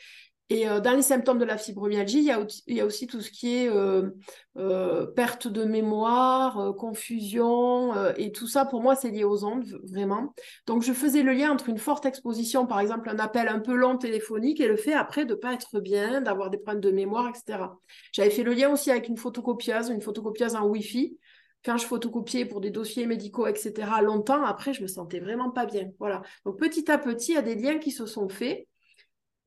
Et 0.54 0.68
euh, 0.68 0.78
dans 0.78 0.92
les 0.92 1.02
symptômes 1.02 1.38
de 1.38 1.44
la 1.44 1.58
fibromyalgie, 1.58 2.18
il 2.18 2.76
y 2.76 2.80
a, 2.80 2.87
aussi 2.87 3.08
tout 3.08 3.20
ce 3.20 3.32
qui 3.32 3.56
est 3.56 3.68
euh, 3.68 4.11
euh, 4.56 5.04
perte 5.04 5.49
de 5.49 5.64
mémoire, 5.64 6.76
confusion, 6.76 7.92
et 8.16 8.30
tout 8.30 8.46
ça, 8.46 8.64
pour 8.64 8.80
moi, 8.80 8.94
c'est 8.94 9.11
lié 9.11 9.25
aux 9.25 9.44
ondes, 9.44 9.66
vraiment. 9.82 10.32
Donc, 10.68 10.84
je 10.84 10.92
faisais 10.92 11.25
le 11.25 11.32
lien 11.32 11.50
entre 11.50 11.70
une 11.70 11.78
forte 11.78 12.06
exposition, 12.06 12.68
par 12.68 12.78
exemple, 12.78 13.11
un 13.11 13.18
appel 13.18 13.49
un 13.49 13.58
peu 13.58 13.75
long 13.75 13.99
téléphonique, 13.99 14.61
et 14.61 14.68
le 14.68 14.76
fait 14.76 14.92
après 14.92 15.25
de 15.25 15.34
ne 15.34 15.38
pas 15.40 15.54
être 15.54 15.80
bien, 15.80 16.20
d'avoir 16.20 16.50
des 16.50 16.58
problèmes 16.58 16.80
de 16.80 16.92
mémoire, 16.92 17.28
etc. 17.28 17.64
J'avais 18.12 18.30
fait 18.30 18.44
le 18.44 18.52
lien 18.52 18.70
aussi 18.70 18.92
avec 18.92 19.08
une 19.08 19.16
photocopieuse, 19.16 19.88
une 19.88 20.02
photocopieuse 20.02 20.54
en 20.54 20.68
Wi-Fi. 20.68 21.18
Quand 21.64 21.78
je 21.78 21.87
photocopiais 21.87 22.44
pour 22.44 22.61
des 22.61 22.70
dossiers 22.70 23.06
médicaux, 23.06 23.49
etc., 23.49 23.73
longtemps, 24.04 24.44
après, 24.44 24.73
je 24.73 24.82
me 24.82 24.87
sentais 24.87 25.18
vraiment 25.18 25.50
pas 25.50 25.66
bien. 25.66 25.90
Voilà. 25.99 26.23
Donc, 26.44 26.61
petit 26.61 26.88
à 26.92 26.99
petit, 26.99 27.32
il 27.32 27.34
y 27.34 27.38
a 27.38 27.42
des 27.42 27.56
liens 27.56 27.78
qui 27.80 27.90
se 27.90 28.06
sont 28.06 28.28
faits. 28.28 28.68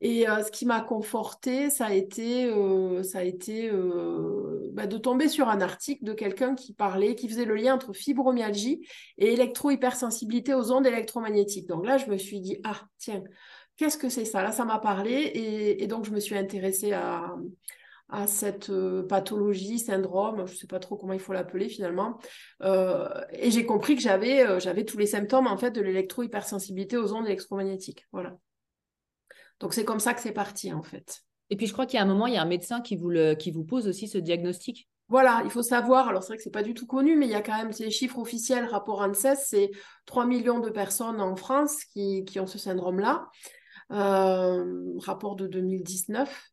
Et 0.00 0.28
euh, 0.28 0.44
ce 0.44 0.50
qui 0.52 0.64
m'a 0.64 0.80
conforté, 0.80 1.70
ça 1.70 1.86
a 1.86 1.92
été, 1.92 2.44
euh, 2.44 3.02
ça 3.02 3.18
a 3.18 3.22
été 3.22 3.68
euh, 3.68 4.70
bah, 4.72 4.86
de 4.86 4.96
tomber 4.96 5.28
sur 5.28 5.48
un 5.48 5.60
article 5.60 6.04
de 6.04 6.12
quelqu'un 6.12 6.54
qui 6.54 6.72
parlait, 6.72 7.16
qui 7.16 7.28
faisait 7.28 7.44
le 7.44 7.56
lien 7.56 7.74
entre 7.74 7.92
fibromyalgie 7.92 8.86
et 9.18 9.32
électro-hypersensibilité 9.32 10.54
aux 10.54 10.70
ondes 10.70 10.86
électromagnétiques. 10.86 11.66
Donc 11.66 11.84
là, 11.84 11.98
je 11.98 12.06
me 12.06 12.16
suis 12.16 12.40
dit, 12.40 12.58
ah, 12.62 12.80
tiens, 12.98 13.24
qu'est-ce 13.76 13.98
que 13.98 14.08
c'est 14.08 14.24
ça? 14.24 14.42
Là, 14.42 14.52
ça 14.52 14.64
m'a 14.64 14.78
parlé 14.78 15.32
et, 15.80 15.86
donc 15.88 16.04
je 16.04 16.12
me 16.12 16.20
suis 16.20 16.36
intéressée 16.36 16.92
à, 16.92 17.34
cette 18.26 18.72
pathologie, 19.06 19.78
syndrome, 19.78 20.46
je 20.46 20.52
ne 20.52 20.56
sais 20.56 20.66
pas 20.66 20.78
trop 20.78 20.96
comment 20.96 21.12
il 21.12 21.20
faut 21.20 21.34
l'appeler 21.34 21.68
finalement. 21.68 22.18
et 22.62 23.50
j'ai 23.50 23.66
compris 23.66 23.96
que 23.96 24.00
j'avais 24.00 24.58
j'avais 24.60 24.84
tous 24.86 24.96
les 24.96 25.06
symptômes 25.06 25.46
en 25.46 25.58
fait 25.58 25.72
de 25.72 25.82
l'électro-hypersensibilité 25.82 26.96
aux 26.96 27.12
ondes 27.12 27.26
électromagnétiques. 27.26 28.06
Voilà. 28.12 28.38
Donc 29.60 29.74
c'est 29.74 29.84
comme 29.84 30.00
ça 30.00 30.14
que 30.14 30.20
c'est 30.20 30.32
parti 30.32 30.72
en 30.72 30.82
fait. 30.82 31.22
Et 31.50 31.56
puis 31.56 31.66
je 31.66 31.72
crois 31.72 31.86
qu'il 31.86 31.96
y 31.96 32.00
a 32.00 32.02
un 32.02 32.06
moment, 32.06 32.26
il 32.26 32.34
y 32.34 32.36
a 32.36 32.42
un 32.42 32.46
médecin 32.46 32.80
qui 32.80 32.96
vous, 32.96 33.08
le, 33.08 33.34
qui 33.34 33.50
vous 33.50 33.64
pose 33.64 33.88
aussi 33.88 34.08
ce 34.08 34.18
diagnostic. 34.18 34.88
Voilà, 35.08 35.40
il 35.44 35.50
faut 35.50 35.62
savoir, 35.62 36.08
alors 36.08 36.22
c'est 36.22 36.28
vrai 36.28 36.36
que 36.36 36.42
c'est 36.42 36.50
pas 36.50 36.62
du 36.62 36.74
tout 36.74 36.86
connu, 36.86 37.16
mais 37.16 37.26
il 37.26 37.32
y 37.32 37.34
a 37.34 37.40
quand 37.40 37.56
même 37.56 37.72
ces 37.72 37.90
chiffres 37.90 38.18
officiels, 38.18 38.66
rapport 38.66 39.00
ANSES, 39.00 39.36
c'est 39.42 39.70
3 40.04 40.26
millions 40.26 40.58
de 40.58 40.68
personnes 40.68 41.20
en 41.22 41.34
France 41.34 41.82
qui, 41.94 42.26
qui 42.26 42.38
ont 42.40 42.46
ce 42.46 42.58
syndrome-là, 42.58 43.26
euh, 43.90 44.98
rapport 44.98 45.34
de 45.36 45.46
2019. 45.46 46.50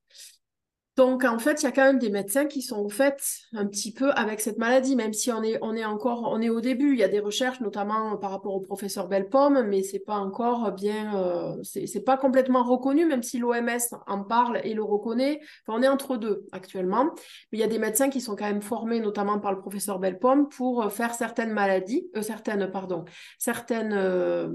Donc, 0.96 1.26
en 1.26 1.40
fait, 1.40 1.62
il 1.62 1.66
y 1.66 1.68
a 1.68 1.74
quand 1.74 1.84
même 1.84 2.00
des 2.00 2.10
médecins 2.10 2.46
qui 2.46 2.62
sont 2.62 2.88
faits 2.88 3.22
un 3.54 3.66
petit 3.66 3.92
peu 3.92 4.12
avec 4.12 4.40
cette 4.40 4.58
maladie, 4.58 4.96
même 4.96 5.12
si 5.12 5.30
on 5.30 5.44
est, 5.44 5.60
on 5.62 5.76
est 5.76 5.84
encore, 5.84 6.30
on 6.32 6.42
est 6.42 6.50
au 6.50 6.62
début. 6.62 6.94
Il 6.94 7.00
y 7.00 7.04
a 7.04 7.10
des 7.10 7.20
recherches, 7.20 7.60
notamment 7.60 8.16
par 8.16 8.32
rapport 8.32 8.56
au 8.56 8.62
professeur 8.62 9.10
Belpomme, 9.10 9.68
mais 9.68 9.84
c'est 9.84 10.00
pas 10.00 10.16
encore 10.16 10.72
bien, 10.72 11.18
euh, 11.18 11.62
c'est 11.64 12.06
pas 12.06 12.16
complètement 12.16 12.64
reconnu, 12.64 13.06
même 13.06 13.24
si 13.24 13.40
l'OMS 13.40 13.96
en 14.08 14.24
parle 14.24 14.62
et 14.64 14.74
le 14.74 14.84
reconnaît. 14.84 15.42
on 15.68 15.84
est 15.84 15.88
entre 15.90 16.16
deux 16.16 16.46
actuellement. 16.54 17.12
Mais 17.52 17.58
il 17.58 17.60
y 17.60 17.64
a 17.64 17.68
des 17.68 17.80
médecins 17.80 18.10
qui 18.10 18.22
sont 18.22 18.38
quand 18.38 18.46
même 18.46 18.62
formés, 18.62 19.02
notamment 19.02 19.40
par 19.40 19.52
le 19.52 19.60
professeur 19.60 20.00
Belpomme, 20.00 20.48
pour 20.48 20.90
faire 20.94 21.14
certaines 21.14 21.52
maladies, 21.52 22.08
euh, 22.16 22.22
certaines, 22.22 22.72
pardon, 22.72 23.04
certaines, 23.38 23.94
euh, 23.94 24.48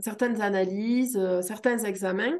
certaines 0.00 0.40
analyses, 0.40 1.20
certains 1.42 1.78
examens 1.84 2.34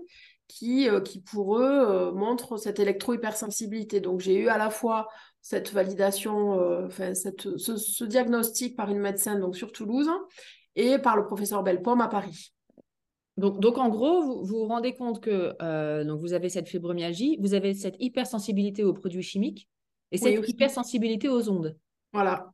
qui, 0.50 0.88
euh, 0.88 1.00
qui 1.00 1.20
pour 1.20 1.56
eux, 1.56 1.62
euh, 1.62 2.12
montrent 2.12 2.56
cette 2.56 2.80
électro-hypersensibilité. 2.80 4.00
Donc, 4.00 4.20
j'ai 4.20 4.36
eu 4.36 4.48
à 4.48 4.58
la 4.58 4.68
fois 4.70 5.08
cette 5.40 5.72
validation, 5.72 6.60
euh, 6.60 6.86
enfin, 6.86 7.14
cette, 7.14 7.56
ce, 7.56 8.04
diagnostic 8.04 8.76
par 8.76 8.90
une 8.90 8.98
médecin 8.98 9.38
donc, 9.38 9.56
sur 9.56 9.72
Toulouse 9.72 10.10
et 10.74 10.98
par 10.98 11.16
le 11.16 11.24
professeur 11.24 11.62
Belpomme 11.62 12.00
à 12.00 12.08
Paris. 12.08 12.52
Donc, 13.36 13.60
donc 13.60 13.78
en 13.78 13.88
gros, 13.88 14.22
vous, 14.22 14.44
vous 14.44 14.66
rendez 14.66 14.94
compte 14.94 15.22
que 15.22 16.02
donc 16.04 16.20
vous 16.20 16.34
avez 16.34 16.50
cette 16.50 16.68
fibromyalgie, 16.68 17.38
vous 17.40 17.54
avez 17.54 17.72
cette 17.72 17.96
hypersensibilité 17.98 18.84
aux 18.84 18.92
produits 18.92 19.22
chimiques 19.22 19.66
et 20.12 20.18
cette 20.18 20.46
hypersensibilité 20.46 21.28
aux 21.28 21.48
ondes. 21.48 21.76
Voilà. 22.12 22.52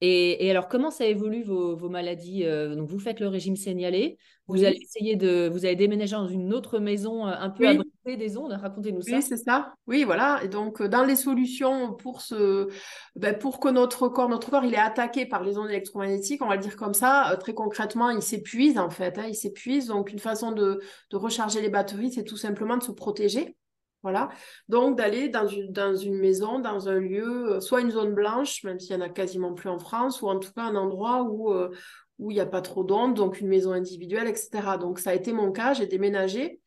Et, 0.00 0.48
alors, 0.48 0.68
comment 0.68 0.90
ça 0.90 1.06
évolue 1.06 1.42
vos, 1.42 1.88
maladies 1.88 2.44
euh, 2.44 2.76
Donc, 2.76 2.88
vous 2.88 3.00
faites 3.00 3.18
le 3.18 3.26
régime 3.26 3.56
signalé. 3.56 4.16
Vous 4.46 4.64
allez 4.64 4.78
essayer 4.80 5.16
de, 5.16 5.48
vous 5.48 5.66
allez 5.66 5.76
déménager 5.76 6.14
dans 6.14 6.28
une 6.28 6.54
autre 6.54 6.78
maison 6.78 7.26
euh, 7.26 7.32
un 7.38 7.50
peu 7.50 7.66
abritée 7.66 8.16
des 8.16 8.38
ondes. 8.38 8.52
Racontez-nous 8.52 9.02
ça. 9.02 9.16
Oui, 9.16 9.22
c'est 9.22 9.36
ça. 9.36 9.74
Oui, 9.86 10.04
voilà. 10.04 10.40
Et 10.44 10.48
donc, 10.48 10.80
euh, 10.80 10.88
dans 10.88 11.04
les 11.04 11.16
solutions 11.16 11.92
pour 11.94 12.22
ce, 12.22 12.68
ben, 13.16 13.36
pour 13.36 13.58
que 13.58 13.68
notre 13.68 14.08
corps, 14.08 14.28
notre 14.28 14.50
corps, 14.50 14.64
il 14.64 14.72
est 14.72 14.78
attaqué 14.78 15.26
par 15.26 15.42
les 15.42 15.58
ondes 15.58 15.68
électromagnétiques, 15.68 16.42
on 16.42 16.48
va 16.48 16.56
le 16.56 16.62
dire 16.62 16.76
comme 16.76 16.94
ça. 16.94 17.36
très 17.40 17.52
concrètement, 17.52 18.10
il 18.10 18.22
s'épuise 18.22 18.78
en 18.78 18.90
fait. 18.90 19.18
Hein, 19.18 19.26
il 19.28 19.34
s'épuise. 19.34 19.88
Donc, 19.88 20.12
une 20.12 20.20
façon 20.20 20.52
de, 20.52 20.80
de 21.10 21.16
recharger 21.16 21.60
les 21.60 21.70
batteries, 21.70 22.12
c'est 22.12 22.24
tout 22.24 22.36
simplement 22.36 22.76
de 22.76 22.84
se 22.84 22.92
protéger. 22.92 23.56
Voilà. 24.02 24.28
Donc, 24.68 24.96
d'aller 24.96 25.28
dans 25.28 25.46
une, 25.48 26.18
maison, 26.18 26.60
dans 26.60 26.88
un 26.88 27.00
lieu, 27.00 27.54
euh, 27.54 27.60
soit 27.60 27.80
une 27.80 27.90
zone 27.90 28.14
blanche, 28.14 28.62
même 28.62 28.78
s'il 28.78 28.96
n'y 28.96 29.02
en 29.02 29.06
a 29.06 29.08
quasiment 29.08 29.54
plus 29.54 29.68
en 29.68 29.78
France, 29.78 30.22
ou 30.22 30.28
en 30.28 30.38
tout 30.38 30.52
cas 30.52 30.62
un 30.62 30.76
endroit 30.76 31.22
où 31.22 31.52
euh, 31.52 31.70
où 32.18 32.32
il 32.32 32.34
n'y 32.34 32.40
a 32.40 32.46
pas 32.46 32.62
trop 32.62 32.82
d'ondes, 32.82 33.14
donc 33.14 33.40
une 33.40 33.46
maison 33.46 33.70
individuelle, 33.72 34.26
etc. 34.26 34.76
Donc, 34.80 34.98
ça 34.98 35.10
a 35.10 35.14
été 35.14 35.32
mon 35.32 35.52
cas, 35.52 35.72
j'ai 35.72 35.86
déménagé. 35.86 36.60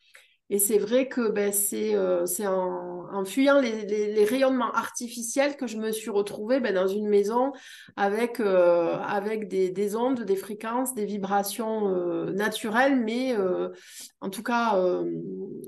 Et 0.50 0.60
c'est 0.60 0.78
vrai 0.78 1.10
que 1.10 1.30
ben, 1.30 1.52
c'est 1.52 1.94
euh, 1.94 2.26
en, 2.46 3.26
fuyant 3.26 3.60
les, 3.60 4.26
rayonnements 4.26 4.72
artificiels 4.72 5.58
que 5.58 5.68
je 5.68 5.78
me 5.78 5.92
suis 5.92 6.10
retrouvée 6.10 6.62
ben, 6.62 6.74
dans 6.74 6.88
une 6.88 7.08
maison 7.08 7.52
avec, 7.98 8.40
avec 8.40 9.50
des, 9.50 9.96
ondes, 9.96 10.24
des 10.24 10.36
fréquences, 10.38 10.94
des 10.94 11.06
vibrations 11.06 12.26
naturelles, 12.32 12.98
mais 12.98 13.36
en 14.22 14.30
tout 14.30 14.44
cas, 14.44 14.82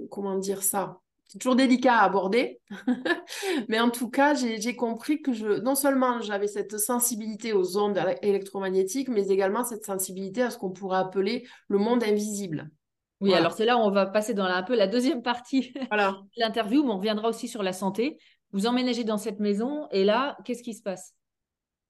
comment 0.10 0.38
dire 0.38 0.64
ça? 0.64 1.03
C'est 1.28 1.40
toujours 1.40 1.56
délicat 1.56 1.96
à 1.96 2.04
aborder. 2.04 2.60
Mais 3.68 3.80
en 3.80 3.90
tout 3.90 4.10
cas, 4.10 4.34
j'ai 4.36 4.76
compris 4.76 5.22
que 5.22 5.34
je, 5.34 5.62
non 5.62 5.76
seulement 5.76 6.22
j'avais 6.22 6.48
cette 6.48 6.78
sensibilité 6.78 7.54
aux 7.54 7.78
ondes 7.78 8.00
électromagnétiques, 8.22 9.10
mais 9.10 9.28
également 9.28 9.64
cette 9.64 9.86
sensibilité 9.86 10.44
à 10.44 10.50
ce 10.52 10.58
qu'on 10.58 10.72
pourrait 10.72 11.00
appeler 11.00 11.48
le 11.68 11.80
monde 11.80 12.04
invisible. 12.04 12.70
Oui, 13.20 13.34
alors 13.34 13.54
c'est 13.54 13.66
là 13.66 13.78
où 13.78 13.80
on 13.80 13.92
va 13.92 14.06
passer 14.06 14.34
dans 14.34 14.44
un 14.44 14.64
peu 14.64 14.76
la 14.76 14.86
deuxième 14.86 15.22
partie 15.22 15.74
voilà. 15.90 16.12
de 16.12 16.42
l'interview, 16.42 16.84
mais 16.84 16.92
on 16.92 16.98
reviendra 16.98 17.30
aussi 17.30 17.48
sur 17.48 17.64
la 17.64 17.74
santé. 17.74 18.18
Vous 18.52 18.68
emménagez 18.68 19.04
dans 19.04 19.18
cette 19.18 19.40
maison 19.40 19.88
et 19.92 20.04
là, 20.04 20.38
qu'est-ce 20.44 20.62
qui 20.62 20.74
se 20.74 20.84
passe? 20.84 21.16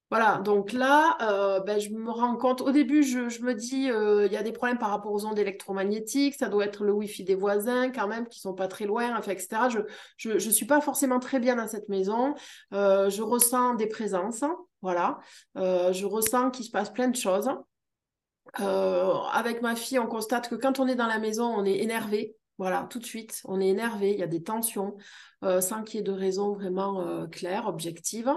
Voilà, 0.09 0.37
donc 0.43 0.73
là, 0.73 1.17
euh, 1.21 1.59
ben, 1.61 1.79
je 1.79 1.89
me 1.89 2.11
rends 2.11 2.35
compte, 2.37 2.61
au 2.61 2.71
début, 2.71 3.01
je, 3.03 3.41
me 3.41 3.53
dis, 3.53 3.89
euh, 3.89 4.27
il 4.27 4.31
y 4.31 4.37
a 4.37 4.43
des 4.43 4.51
problèmes 4.51 4.77
par 4.77 4.89
rapport 4.89 5.11
aux 5.11 5.25
ondes 5.25 5.39
électromagnétiques, 5.39 6.35
ça 6.35 6.49
doit 6.49 6.65
être 6.65 6.83
le 6.83 6.91
Wi-Fi 6.91 7.23
des 7.23 7.33
voisins 7.33 7.89
quand 7.89 8.07
même, 8.07 8.27
qui 8.27 8.39
sont 8.39 8.53
pas 8.53 8.67
très 8.67 8.85
loin, 8.85 9.17
enfin, 9.17 9.31
etc. 9.31 9.69
Je 10.17 10.29
ne 10.33 10.37
suis 10.37 10.67
pas 10.67 10.81
forcément 10.81 11.19
très 11.19 11.39
bien 11.39 11.55
dans 11.55 11.67
cette 11.67 11.89
maison, 11.89 12.35
euh, 12.73 13.09
je 13.09 13.23
ressens 13.23 13.73
des 13.73 13.87
présences, 13.87 14.43
voilà, 14.83 15.19
je 15.55 16.05
ressens 16.05 16.51
qu'il 16.51 16.65
se 16.65 16.71
passe 16.71 16.91
plein 16.91 17.07
de 17.07 17.15
choses. 17.15 17.49
avec 18.59 19.63
ma 19.63 19.75
fille, 19.75 19.97
on 19.97 20.07
constate 20.07 20.47
que 20.47 20.55
quand 20.55 20.79
on 20.79 20.87
est 20.87 20.95
dans 20.95 21.07
la 21.07 21.17
maison, 21.17 21.45
on 21.45 21.65
est 21.65 21.79
énervé, 21.79 22.35
voilà, 22.59 22.87
tout 22.89 22.99
de 22.99 23.05
suite, 23.05 23.41
on 23.45 23.59
est 23.59 23.67
énervé, 23.67 24.11
il 24.11 24.19
y 24.19 24.23
a 24.23 24.27
des 24.27 24.43
tensions, 24.43 24.95
euh, 25.43 25.59
sans 25.59 25.83
qu'il 25.83 25.97
y 25.97 25.99
ait 25.99 26.03
de 26.03 26.11
raison 26.11 26.53
vraiment 26.53 27.01
euh, 27.01 27.25
claire, 27.25 27.67
objective. 27.67 28.31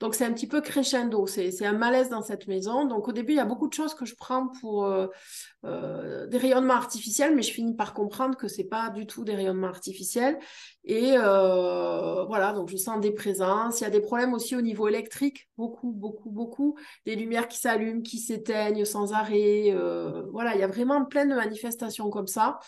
Donc 0.00 0.14
c'est 0.14 0.24
un 0.24 0.32
petit 0.32 0.48
peu 0.48 0.60
crescendo, 0.60 1.26
c'est 1.26 1.64
un 1.64 1.72
malaise 1.72 2.10
dans 2.10 2.20
cette 2.20 2.48
maison. 2.48 2.84
Donc 2.84 3.06
au 3.08 3.12
début, 3.12 3.32
il 3.32 3.36
y 3.36 3.40
a 3.40 3.44
beaucoup 3.44 3.68
de 3.68 3.72
choses 3.72 3.94
que 3.94 4.04
je 4.04 4.16
prends 4.16 4.48
pour 4.60 4.84
euh, 4.84 5.06
des 6.26 6.38
rayonnements 6.38 6.74
artificiels, 6.74 7.34
mais 7.36 7.42
je 7.42 7.52
finis 7.52 7.74
par 7.74 7.94
comprendre 7.94 8.36
que 8.36 8.48
c'est 8.48 8.64
pas 8.64 8.90
du 8.90 9.06
tout 9.06 9.24
des 9.24 9.36
rayonnements 9.36 9.68
artificiels. 9.68 10.38
Et 10.84 11.12
voilà, 11.12 12.52
donc 12.52 12.68
je 12.70 12.76
sens 12.76 13.00
des 13.00 13.12
présences. 13.12 13.80
Il 13.80 13.84
y 13.84 13.86
a 13.86 13.90
des 13.90 14.00
problèmes 14.00 14.34
aussi 14.34 14.56
au 14.56 14.62
niveau 14.62 14.88
électrique, 14.88 15.48
beaucoup, 15.56 15.92
beaucoup, 15.92 16.30
beaucoup. 16.30 16.76
Des 17.06 17.14
lumières 17.14 17.48
qui 17.48 17.58
s'allument, 17.58 18.02
qui 18.02 18.18
s'éteignent 18.18 18.84
sans 18.84 19.12
arrêt. 19.12 19.74
voilà, 20.32 20.54
il 20.54 20.60
y 20.60 20.64
a 20.64 20.68
vraiment 20.68 21.04
plein 21.04 21.26
de 21.26 21.34
manifestations 21.34 22.10
comme 22.10 22.26
ça. 22.26 22.58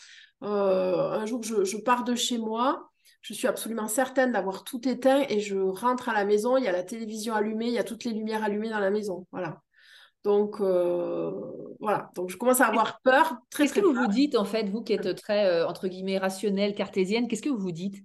Un 0.43 1.27
jour, 1.27 1.43
je, 1.43 1.65
je 1.65 1.77
pars 1.79 2.05
de 2.05 2.15
chez 2.15 2.39
moi 2.39 2.93
je 3.23 3.35
suis 3.35 3.47
absolument 3.47 3.89
certaine 3.89 4.33
d'avoir 4.33 4.65
tout 4.65 4.87
éteint 4.89 5.25
et 5.29 5.41
je 5.41 5.57
rentre 5.57 6.09
à 6.09 6.13
la 6.13 6.25
maison, 6.25 6.57
il 6.57 6.65
y 6.65 6.69
a 6.69 6.73
la 6.73 6.83
télévision 6.83 7.35
allumée, 7.35 7.69
il 7.69 7.73
y 7.73 7.79
a 7.79 7.85
toutes 7.85 8.05
les 8.05 8.11
lumières 8.11 8.43
allumées 8.43 8.69
dans 8.69 8.81
la 8.81 8.91
maison. 8.91 9.27
Voilà. 9.31 9.63
Donc, 10.25 10.61
euh, 10.61 11.31
voilà. 11.81 12.11
Donc, 12.17 12.31
je 12.31 12.37
commence 12.37 12.61
à 12.61 12.67
avoir 12.67 13.01
peur. 13.03 13.37
Qu'est-ce 13.57 13.75
que 13.75 13.81
vous 13.81 13.95
vous 13.95 14.09
dites, 14.09 14.37
en 14.37 14.45
fait, 14.45 14.69
vous 14.69 14.83
qui 14.83 14.93
êtes 14.93 15.15
très, 15.17 15.47
euh, 15.47 15.69
entre 15.69 15.87
guillemets, 15.87 16.19
rationnelle, 16.19 16.75
cartésienne, 16.75 17.29
qu'est-ce 17.29 17.43
que 17.43 17.49
vous 17.49 17.59
vous 17.59 17.73
dites? 17.73 18.05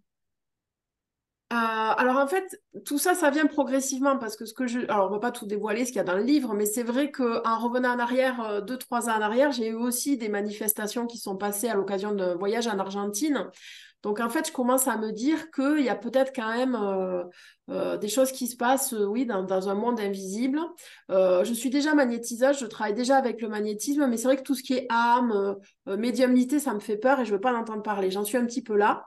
Euh, 1.53 1.55
alors 1.55 2.17
en 2.17 2.27
fait, 2.27 2.61
tout 2.85 2.97
ça, 2.97 3.15
ça 3.15 3.29
vient 3.29 3.45
progressivement 3.45 4.17
parce 4.17 4.35
que 4.35 4.45
ce 4.45 4.53
que 4.53 4.67
je, 4.67 4.81
alors 4.89 5.07
on 5.07 5.13
va 5.13 5.19
pas 5.19 5.31
tout 5.31 5.45
dévoiler 5.45 5.85
ce 5.85 5.91
qu'il 5.91 5.97
y 5.97 6.01
a 6.01 6.03
dans 6.03 6.17
le 6.17 6.23
livre, 6.23 6.53
mais 6.53 6.65
c'est 6.65 6.83
vrai 6.83 7.09
que 7.09 7.41
en 7.47 7.59
revenant 7.59 7.95
en 7.95 7.99
arrière, 7.99 8.61
deux 8.63 8.77
trois 8.77 9.09
ans 9.09 9.17
en 9.17 9.21
arrière, 9.21 9.53
j'ai 9.53 9.69
eu 9.69 9.75
aussi 9.75 10.17
des 10.17 10.27
manifestations 10.27 11.07
qui 11.07 11.17
sont 11.17 11.37
passées 11.37 11.69
à 11.69 11.75
l'occasion 11.75 12.13
d'un 12.13 12.35
voyage 12.35 12.67
en 12.67 12.77
Argentine 12.79 13.49
donc 14.03 14.19
en 14.19 14.29
fait, 14.29 14.47
je 14.47 14.51
commence 14.51 14.87
à 14.87 14.97
me 14.97 15.11
dire 15.11 15.49
qu'il 15.51 15.81
y 15.81 15.89
a 15.89 15.95
peut-être 15.95 16.31
quand 16.33 16.55
même 16.55 16.75
euh, 16.75 17.23
euh, 17.69 17.97
des 17.97 18.07
choses 18.07 18.31
qui 18.31 18.47
se 18.47 18.55
passent, 18.55 18.93
euh, 18.93 19.05
oui, 19.05 19.25
dans, 19.25 19.69
un 19.69 19.73
monde 19.73 19.99
invisible. 19.99 20.59
je 21.09 21.53
suis 21.53 21.69
déjà 21.69 21.93
magnétiseuse, 21.93 22.59
je 22.59 22.65
travaille 22.67 22.93
déjà 22.93 23.17
avec 23.17 23.41
le 23.41 23.49
magnétisme, 23.49 24.07
mais 24.07 24.17
c'est 24.17 24.27
vrai 24.27 24.37
que 24.37 24.43
tout 24.43 24.55
ce 24.55 24.63
qui 24.63 24.73
est 24.75 24.85
âme, 24.89 25.57
médiumnité, 25.87 26.59
ça 26.59 26.73
me 26.73 26.79
fait 26.79 26.97
peur 26.97 27.19
et 27.19 27.25
je 27.25 27.31
ne 27.31 27.35
veux 27.35 27.41
pas 27.41 27.51
l'entendre 27.51 27.81
parler. 27.81 28.11
J'en 28.11 28.23
suis 28.23 28.37
un 28.37 28.45
petit 28.45 28.61
peu 28.61 28.75
là. 28.77 29.05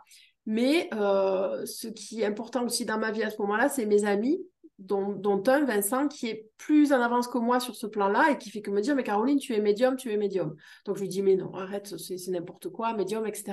Mais 0.51 0.89
ce 0.91 1.87
qui 1.87 2.23
est 2.23 2.27
important 2.27 2.65
aussi 2.65 2.85
dans 2.85 2.99
ma 2.99 3.13
vie 3.13 3.23
à 3.23 3.31
ce 3.31 3.41
moment-là, 3.41 3.69
c'est 3.69 3.87
mes 3.87 4.05
amis 4.05 4.45
dont, 4.81 5.43
un, 5.47 5.65
Vincent, 5.65 6.09
qui 6.09 6.27
est 6.27 6.51
plus 6.57 6.93
en 6.93 7.01
avance 7.01 7.29
que 7.29 7.39
moi 7.39 7.61
sur 7.61 7.77
ce 7.77 7.87
plan-là 7.87 8.31
et 8.33 8.39
qui 8.39 8.51
fait 8.51 8.61
que 8.61 8.73
me 8.73 8.81
dire, 8.81 8.97
mais 8.97 9.05
Caroline, 9.05 9.39
tu 9.39 9.55
es 9.55 9.61
médium, 9.61 9.95
tu 9.95 10.11
es 10.11 10.17
médium. 10.17 10.57
Donc 10.87 10.97
je 10.97 11.03
lui 11.03 11.09
dis, 11.09 11.23
mais 11.23 11.37
non, 11.37 11.55
arrête, 11.55 11.95
c'est 11.99 12.17
n'importe 12.29 12.69
quoi, 12.71 12.95
médium, 12.95 13.27
etc. 13.27 13.53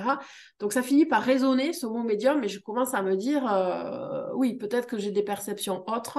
Donc 0.58 0.72
ça 0.72 0.82
finit 0.82 1.06
par 1.06 1.22
résonner 1.22 1.72
ce 1.72 1.86
mot 1.86 2.02
médium 2.02 2.42
et 2.42 2.48
je 2.48 2.58
commence 2.58 2.94
à 2.94 3.02
me 3.02 3.14
dire, 3.14 3.46
euh, 3.48 4.26
oui, 4.34 4.54
peut-être 4.54 4.88
que 4.88 4.98
j'ai 4.98 5.12
des 5.12 5.22
perceptions 5.22 5.84
autres. 5.88 6.18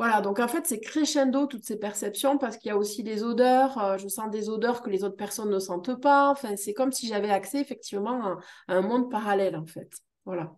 Voilà, 0.00 0.22
donc 0.22 0.38
en 0.38 0.48
fait, 0.48 0.66
c'est 0.66 0.80
crescendo 0.80 1.44
toutes 1.44 1.66
ces 1.66 1.78
perceptions 1.78 2.38
parce 2.38 2.56
qu'il 2.56 2.70
y 2.70 2.72
a 2.72 2.76
aussi 2.78 3.02
des 3.02 3.22
odeurs. 3.22 3.76
Euh, 3.76 3.98
je 3.98 4.08
sens 4.08 4.30
des 4.30 4.48
odeurs 4.48 4.80
que 4.80 4.88
les 4.88 5.04
autres 5.04 5.18
personnes 5.18 5.50
ne 5.50 5.58
sentent 5.58 6.00
pas. 6.00 6.30
Enfin, 6.30 6.56
c'est 6.56 6.72
comme 6.72 6.90
si 6.90 7.06
j'avais 7.06 7.28
accès 7.28 7.60
effectivement 7.60 8.24
à, 8.24 8.38
à 8.68 8.76
un 8.76 8.80
monde 8.80 9.10
parallèle, 9.10 9.56
en 9.56 9.66
fait. 9.66 9.92
Voilà. 10.24 10.56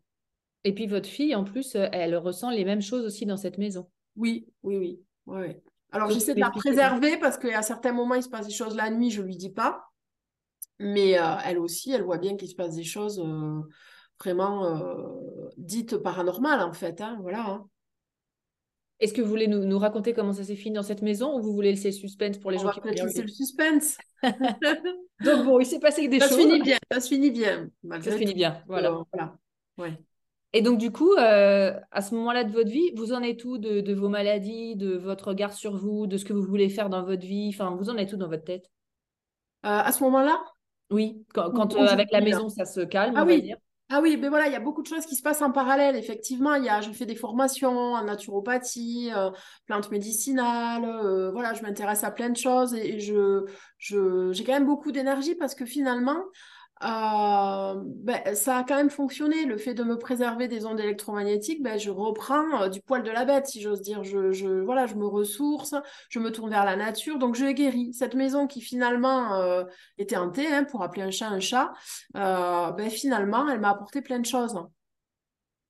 Et 0.63 0.73
puis 0.73 0.87
votre 0.87 1.09
fille, 1.09 1.35
en 1.35 1.43
plus, 1.43 1.75
euh, 1.75 1.89
elle 1.91 2.15
ressent 2.15 2.51
les 2.51 2.65
mêmes 2.65 2.83
choses 2.83 3.05
aussi 3.05 3.27
dans 3.27 3.37
cette 3.37 3.59
maison. 3.59 3.91
Oui, 4.15 4.47
oui, 4.63 4.77
oui. 4.77 5.01
Ouais. 5.27 5.61
Alors 5.91 6.09
j'essaie 6.09 6.37
de 6.37 6.41
la 6.41 6.51
préserver 6.51 7.17
parce 7.17 7.37
qu'à 7.37 7.63
certains 7.63 7.93
moments, 7.93 8.15
il 8.15 8.23
se 8.23 8.29
passe 8.29 8.47
des 8.47 8.55
choses 8.55 8.77
la 8.77 8.91
nuit, 8.91 9.11
je 9.11 9.23
ne 9.23 9.27
lui 9.27 9.37
dis 9.37 9.51
pas. 9.51 9.87
Mais 10.79 11.19
euh, 11.19 11.35
elle 11.45 11.59
aussi, 11.59 11.91
elle 11.91 12.05
voit 12.05 12.19
bien 12.19 12.37
qu'il 12.37 12.49
se 12.49 12.55
passe 12.55 12.77
des 12.77 12.85
choses 12.85 13.19
euh, 13.19 13.61
vraiment 14.21 14.81
dites 15.57 15.97
paranormales, 15.97 16.63
en 16.63 16.73
fait. 16.73 17.01
Hein, 17.01 17.19
voilà. 17.23 17.45
Hein. 17.45 17.69
Est-ce 19.03 19.13
que 19.13 19.21
vous 19.21 19.29
voulez 19.29 19.49
nous, 19.49 19.79
raconter 19.79 20.15
comment 20.15 20.33
ça 20.33 20.45
s'est 20.45 20.55
fini 20.55 20.77
dans 20.77 20.85
cette 20.85 21.03
maison 21.03 21.37
ou 21.37 21.43
vous 21.43 21.53
voulez 21.53 21.71
laisser 21.71 21.89
le 21.89 21.95
suspense 21.95 22.39
pour 22.39 22.53
les 22.53 22.59
gens 22.59 22.71
qui 22.71 22.79
vont 22.81 22.89
laisser 22.89 23.23
le 23.23 23.29
suspense. 23.29 23.99
Donc 25.25 25.45
bon, 25.45 25.59
il 25.59 25.67
s'est 25.67 25.81
passé 25.81 26.07
des 26.07 26.21
choses. 26.21 26.29
Ça 26.29 26.37
se 26.37 26.41
finit 26.41 26.63
bien, 26.63 26.79
ça 26.91 27.01
se 27.01 27.09
finit 27.09 27.31
bien. 27.33 27.69
Ça 28.01 28.13
se 28.13 28.17
finit 28.17 28.35
bien, 28.35 28.63
voilà. 28.69 29.03
voilà. 29.13 29.37
Ouais. 29.77 29.99
Et 30.53 30.63
donc, 30.63 30.79
du 30.79 30.93
coup, 30.93 31.15
euh, 31.15 31.79
à 31.91 32.01
ce 32.01 32.15
moment-là 32.15 32.45
de 32.45 32.53
votre 32.53 32.71
vie, 32.71 32.93
vous 32.95 33.13
en 33.13 33.23
êtes 33.23 33.45
où 33.45 33.59
de, 33.59 33.93
vos 33.93 34.09
maladies, 34.09 34.77
de 34.77 34.97
votre 34.97 35.29
regard 35.29 35.53
sur 35.53 35.77
vous, 35.77 36.07
de 36.07 36.17
ce 36.17 36.25
que 36.25 36.33
vous 36.33 36.43
voulez 36.43 36.69
faire 36.69 36.89
dans 36.89 37.03
votre 37.03 37.27
vie? 37.27 37.51
Enfin, 37.53 37.75
vous 37.75 37.91
en 37.91 37.97
êtes 37.97 38.13
où 38.13 38.17
dans 38.17 38.29
votre 38.29 38.45
tête? 38.45 38.71
Euh, 39.65 39.69
À 39.69 39.91
ce 39.91 40.05
moment-là? 40.05 40.41
Oui, 40.91 41.25
quand, 41.35 41.75
euh, 41.75 41.87
avec 41.87 42.13
la 42.13 42.21
maison, 42.21 42.49
ça 42.51 42.67
se 42.67 42.81
calme, 42.83 43.15
ah, 43.17 43.25
on 43.25 43.27
oui. 43.27 43.43
dire. 43.43 43.57
Ah 43.95 44.01
oui, 44.01 44.17
mais 44.17 44.31
voilà, 44.31 44.47
il 44.47 44.53
y 44.55 44.57
a 44.57 44.61
beaucoup 44.61 44.81
de 44.81 44.87
choses 44.87 45.05
qui 45.05 45.17
se 45.17 45.23
passent 45.23 45.43
en 45.43 45.53
parallèle. 45.53 45.97
Effectivement, 45.97 46.55
il 46.55 46.65
y 46.65 46.71
a, 46.71 46.81
je 46.81 46.91
fais 46.93 47.05
des 47.05 47.15
formations 47.15 47.93
en 47.93 48.05
naturopathie, 48.05 49.11
euh, 49.15 49.31
plantes 49.67 49.91
médicinales. 49.91 50.87
euh, 50.87 51.31
voilà, 51.31 51.53
je 51.53 51.61
m'intéresse 51.61 52.03
à 52.03 52.11
plein 52.11 52.31
de 52.31 52.37
choses 52.39 52.73
et, 52.73 53.01
je, 53.01 53.45
j'ai 53.79 54.45
quand 54.45 54.53
même 54.55 54.65
beaucoup 54.65 54.93
d'énergie 54.93 55.35
parce 55.35 55.55
que 55.55 55.67
finalement, 55.67 56.25
euh, 56.85 57.75
ben, 57.85 58.35
ça 58.35 58.59
a 58.59 58.65
quand 58.65 58.77
même 58.77 58.91
fonctionné. 58.91 59.45
Le 59.45 59.57
fait 59.57 59.75
de 59.75 59.85
me 59.85 59.99
préserver 59.99 60.49
des 60.49 60.67
ondes 60.67 60.81
électromagnétiques, 60.81 61.63
ben, 61.63 61.79
je 61.79 61.91
reprends 61.91 62.63
euh, 62.63 62.69
du 62.69 62.81
poil 62.81 63.03
de 63.03 63.11
la 63.11 63.25
bête, 63.25 63.47
si 63.47 63.61
j'ose 63.61 63.83
dire. 63.83 64.03
Je, 64.05 64.63
voilà, 64.63 64.87
je 64.87 64.95
me 64.95 65.07
ressource, 65.07 65.75
je 66.09 66.19
me 66.19 66.31
tourne 66.31 66.51
vers 66.51 66.65
la 66.65 66.77
nature, 66.77 67.19
donc 67.19 67.37
je 67.37 67.47
guéris. 67.53 67.93
Cette 67.95 68.15
maison 68.15 68.47
qui 68.47 68.61
finalement 68.61 69.35
euh, 69.35 69.65
était 69.99 70.17
hantée, 70.17 70.47
hein, 70.53 70.65
pour 70.65 70.83
appeler 70.83 71.03
un 71.03 71.11
chat 71.11 71.29
un 71.29 71.41
chat, 71.41 71.73
ben, 72.15 72.91
finalement, 72.91 73.49
elle 73.49 73.61
m'a 73.61 73.71
apporté 73.71 74.03
plein 74.03 74.19
de 74.19 74.27
choses. 74.27 74.57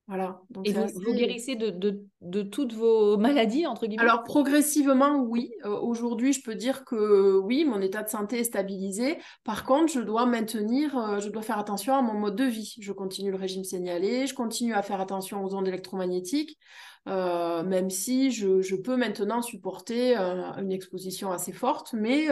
Voilà. 0.08 0.40
Donc 0.50 0.68
Et 0.68 0.72
vous, 0.72 0.82
assez- 0.82 0.94
vous 0.94 1.14
guérissez 1.14 1.54
de, 1.54 1.70
de, 1.70 2.02
de 2.20 2.42
toutes 2.42 2.72
vos 2.72 3.16
maladies, 3.16 3.66
entre 3.66 3.86
guillemets? 3.86 4.02
Alors 4.02 4.24
progressivement, 4.24 5.16
oui. 5.20 5.52
Euh, 5.64 5.78
Aujourd'hui, 5.78 6.32
je 6.32 6.42
peux 6.42 6.54
dire 6.54 6.84
que 6.84 7.38
oui, 7.38 7.64
mon 7.64 7.80
état 7.80 8.02
de 8.02 8.08
santé 8.08 8.40
est 8.40 8.44
stabilisé. 8.44 9.18
Par 9.44 9.64
contre, 9.64 9.92
je 9.92 10.00
dois 10.00 10.26
maintenir, 10.26 10.98
euh, 10.98 11.20
je 11.20 11.28
dois 11.28 11.42
faire 11.42 11.58
attention 11.58 11.94
à 11.94 12.02
mon 12.02 12.14
mode 12.14 12.36
de 12.36 12.44
vie. 12.44 12.74
Je 12.80 12.92
continue 12.92 13.30
le 13.30 13.36
régime 13.36 13.64
signalé, 13.64 14.26
je 14.26 14.34
continue 14.34 14.74
à 14.74 14.82
faire 14.82 15.00
attention 15.00 15.44
aux 15.44 15.54
ondes 15.54 15.68
électromagnétiques, 15.68 16.58
euh, 17.08 17.62
même 17.62 17.88
si 17.88 18.30
je, 18.32 18.60
je 18.60 18.76
peux 18.76 18.96
maintenant 18.96 19.40
supporter 19.40 20.16
une 20.16 20.72
exposition 20.72 21.30
assez 21.32 21.52
forte, 21.52 21.94
mais 21.94 22.28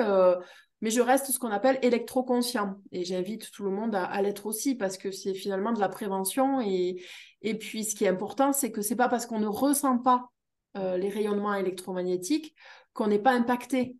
mais 0.81 0.90
je 0.90 1.01
reste 1.01 1.31
ce 1.31 1.38
qu'on 1.38 1.51
appelle 1.51 1.79
électroconscient. 1.83 2.77
Et 2.93 3.05
j'invite 3.05 3.51
tout 3.51 3.64
le 3.64 3.71
monde 3.71 3.95
à, 3.95 4.21
l'être 4.23 4.47
aussi 4.47 4.75
parce 4.75 4.97
que 4.97 5.11
c'est 5.11 5.35
finalement 5.35 5.73
de 5.73 5.81
la 5.81 5.88
prévention. 5.88 6.61
Et, 6.61 7.03
et 7.43 7.55
puis, 7.57 7.85
ce 7.85 7.95
qui 7.95 8.05
est 8.05 8.09
important, 8.09 8.53
c'est 8.53 8.73
que 8.73 8.83
c'est 8.83 8.97
pas 8.97 9.09
parce 9.09 9.27
qu'on 9.27 9.40
ne 9.40 9.47
ressent 9.47 9.99
pas 9.99 10.31
euh, 10.77 10.97
les 10.97 11.09
rayonnements 11.09 11.55
électromagnétiques 11.55 12.55
qu'on 12.93 13.09
n'est 13.09 13.19
pas 13.19 13.33
impacté. 13.33 13.97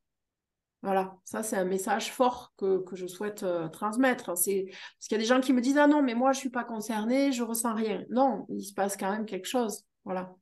Voilà, 0.83 1.15
ça 1.25 1.43
c'est 1.43 1.57
un 1.57 1.67
message 1.67 2.11
fort 2.11 2.55
que, 2.57 2.79
que 2.79 2.97
je 2.97 3.07
souhaite 3.07 3.43
euh, 3.43 3.69
transmettre. 3.69 4.39
C'est 4.39 4.65
parce 4.71 5.09
qu'il 5.09 5.17
y 5.17 5.21
a 5.21 5.23
des 5.23 5.29
gens 5.29 5.41
qui 5.41 5.53
me 5.53 5.61
disent 5.61 5.77
ah 5.77 5.87
non 5.87 6.03
mais 6.03 6.15
moi 6.15 6.33
je 6.33 6.39
suis 6.39 6.49
pas 6.49 6.65
concernée, 6.65 7.33
je 7.33 7.43
ressens 7.43 7.75
rien. 7.75 8.03
Non, 8.09 8.47
il 8.49 8.63
se 8.63 8.73
passe 8.73 8.97
quand 8.97 9.11
même 9.11 9.27
quelque 9.27 9.47
chose. 9.47 9.85
Voilà. 10.07 10.35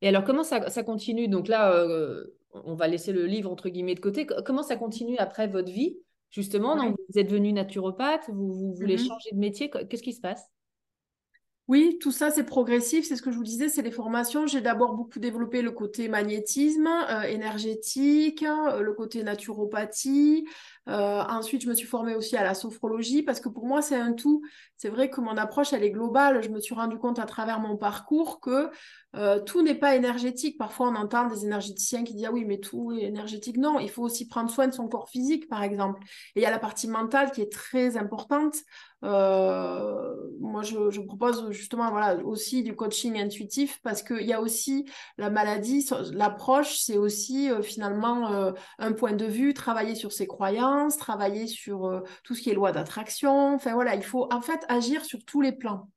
Et 0.00 0.08
alors, 0.08 0.24
comment 0.24 0.44
ça, 0.44 0.70
ça 0.70 0.82
continue? 0.82 1.28
Donc 1.28 1.48
là, 1.48 1.72
euh, 1.72 2.24
on 2.54 2.74
va 2.74 2.88
laisser 2.88 3.12
le 3.12 3.26
livre, 3.26 3.50
entre 3.50 3.68
guillemets, 3.68 3.94
de 3.94 4.00
côté. 4.00 4.26
Co- 4.26 4.42
Comment 4.44 4.62
ça 4.62 4.76
continue 4.76 5.16
après 5.18 5.48
votre 5.48 5.70
vie 5.70 5.98
Justement, 6.30 6.74
Ouais. 6.74 6.90
donc, 6.90 6.96
vous 7.08 7.18
êtes 7.18 7.28
devenu 7.28 7.52
naturopathe, 7.52 8.28
vous, 8.28 8.52
vous 8.52 8.74
voulez 8.74 8.96
Mhm. 8.96 9.04
changer 9.06 9.30
de 9.32 9.38
métier. 9.38 9.70
Qu'est-ce 9.70 10.02
qui 10.02 10.12
se 10.12 10.20
passe? 10.20 10.44
Oui, 11.68 11.98
tout 12.00 12.12
ça 12.12 12.30
c'est 12.30 12.44
progressif, 12.44 13.06
c'est 13.06 13.14
ce 13.14 13.20
que 13.20 13.30
je 13.30 13.36
vous 13.36 13.44
disais, 13.44 13.68
c'est 13.68 13.82
les 13.82 13.90
formations. 13.90 14.46
J'ai 14.46 14.62
d'abord 14.62 14.94
beaucoup 14.94 15.18
développé 15.18 15.60
le 15.60 15.70
côté 15.70 16.08
magnétisme, 16.08 16.86
euh, 16.86 17.22
énergétique, 17.24 18.42
euh, 18.42 18.80
le 18.80 18.94
côté 18.94 19.22
naturopathie. 19.22 20.46
Euh, 20.88 21.22
ensuite, 21.28 21.62
je 21.62 21.68
me 21.68 21.74
suis 21.74 21.86
formée 21.86 22.14
aussi 22.14 22.36
à 22.36 22.42
la 22.42 22.54
sophrologie 22.54 23.22
parce 23.22 23.40
que 23.40 23.48
pour 23.48 23.66
moi 23.66 23.82
c'est 23.82 23.96
un 23.96 24.14
tout. 24.14 24.42
C'est 24.76 24.88
vrai 24.88 25.10
que 25.10 25.20
mon 25.20 25.36
approche 25.36 25.72
elle 25.72 25.84
est 25.84 25.90
globale. 25.90 26.42
Je 26.42 26.48
me 26.48 26.60
suis 26.60 26.74
rendu 26.74 26.96
compte 26.98 27.18
à 27.18 27.26
travers 27.26 27.60
mon 27.60 27.76
parcours 27.76 28.40
que 28.40 28.70
euh, 29.14 29.40
tout 29.40 29.62
n'est 29.62 29.74
pas 29.74 29.96
énergétique. 29.96 30.56
Parfois 30.56 30.88
on 30.88 30.94
entend 30.94 31.26
des 31.26 31.44
énergéticiens 31.44 32.04
qui 32.04 32.14
disent 32.14 32.26
ah 32.28 32.32
oui 32.32 32.44
mais 32.46 32.58
tout 32.58 32.92
est 32.92 33.02
énergétique. 33.02 33.58
Non, 33.58 33.78
il 33.80 33.90
faut 33.90 34.02
aussi 34.02 34.28
prendre 34.28 34.50
soin 34.50 34.66
de 34.66 34.72
son 34.72 34.88
corps 34.88 35.10
physique 35.10 35.48
par 35.48 35.62
exemple. 35.62 36.00
Et 36.34 36.40
il 36.40 36.42
y 36.42 36.46
a 36.46 36.50
la 36.50 36.58
partie 36.58 36.88
mentale 36.88 37.32
qui 37.32 37.42
est 37.42 37.52
très 37.52 37.98
importante. 37.98 38.56
Euh, 39.04 40.14
moi, 40.40 40.62
je, 40.62 40.90
je 40.90 41.00
propose 41.00 41.50
justement 41.50 41.90
voilà, 41.90 42.16
aussi 42.24 42.62
du 42.62 42.74
coaching 42.74 43.18
intuitif 43.18 43.80
parce 43.82 44.02
qu'il 44.02 44.22
y 44.22 44.32
a 44.32 44.40
aussi 44.40 44.86
la 45.18 45.30
maladie, 45.30 45.88
l'approche, 46.12 46.78
c'est 46.78 46.96
aussi 46.98 47.50
euh, 47.50 47.62
finalement 47.62 48.32
euh, 48.32 48.52
un 48.78 48.92
point 48.92 49.12
de 49.12 49.26
vue, 49.26 49.54
travailler 49.54 49.94
sur 49.94 50.12
ses 50.12 50.26
croyances, 50.26 50.96
travailler 50.96 51.46
sur 51.46 51.86
euh, 51.86 52.00
tout 52.24 52.34
ce 52.34 52.42
qui 52.42 52.50
est 52.50 52.54
loi 52.54 52.72
d'attraction. 52.72 53.54
Enfin 53.54 53.74
voilà, 53.74 53.94
il 53.94 54.04
faut 54.04 54.32
en 54.32 54.40
fait 54.40 54.64
agir 54.68 55.04
sur 55.04 55.24
tous 55.24 55.40
les 55.40 55.52
plans. 55.52 55.88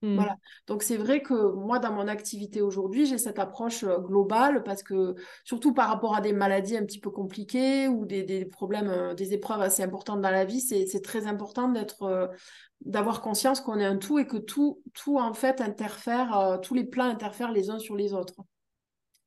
Hmm. 0.00 0.14
Voilà. 0.14 0.36
Donc 0.68 0.84
c'est 0.84 0.96
vrai 0.96 1.22
que 1.22 1.52
moi, 1.54 1.80
dans 1.80 1.92
mon 1.92 2.06
activité 2.06 2.62
aujourd'hui, 2.62 3.06
j'ai 3.06 3.18
cette 3.18 3.38
approche 3.40 3.84
globale 3.84 4.62
parce 4.62 4.82
que 4.84 5.16
surtout 5.44 5.74
par 5.74 5.88
rapport 5.88 6.14
à 6.14 6.20
des 6.20 6.32
maladies 6.32 6.76
un 6.76 6.84
petit 6.84 7.00
peu 7.00 7.10
compliquées 7.10 7.88
ou 7.88 8.04
des, 8.06 8.22
des 8.22 8.44
problèmes, 8.44 9.14
des 9.16 9.32
épreuves 9.34 9.60
assez 9.60 9.82
importantes 9.82 10.20
dans 10.20 10.30
la 10.30 10.44
vie, 10.44 10.60
c'est 10.60 11.02
très 11.02 11.26
important 11.26 11.68
d'être, 11.68 12.04
euh, 12.04 12.28
d'avoir 12.80 13.20
conscience 13.20 13.60
qu'on 13.60 13.80
est 13.80 13.84
un 13.84 13.96
tout 13.96 14.20
et 14.20 14.26
que 14.26 14.36
tout, 14.36 14.80
tout 14.94 15.18
en 15.18 15.34
fait 15.34 15.60
interfère, 15.60 16.38
euh, 16.38 16.58
tous 16.58 16.74
les 16.74 16.84
plans 16.84 17.06
interfèrent 17.06 17.50
les 17.52 17.70
uns 17.70 17.80
sur 17.80 17.96
les 17.96 18.12
autres. 18.12 18.34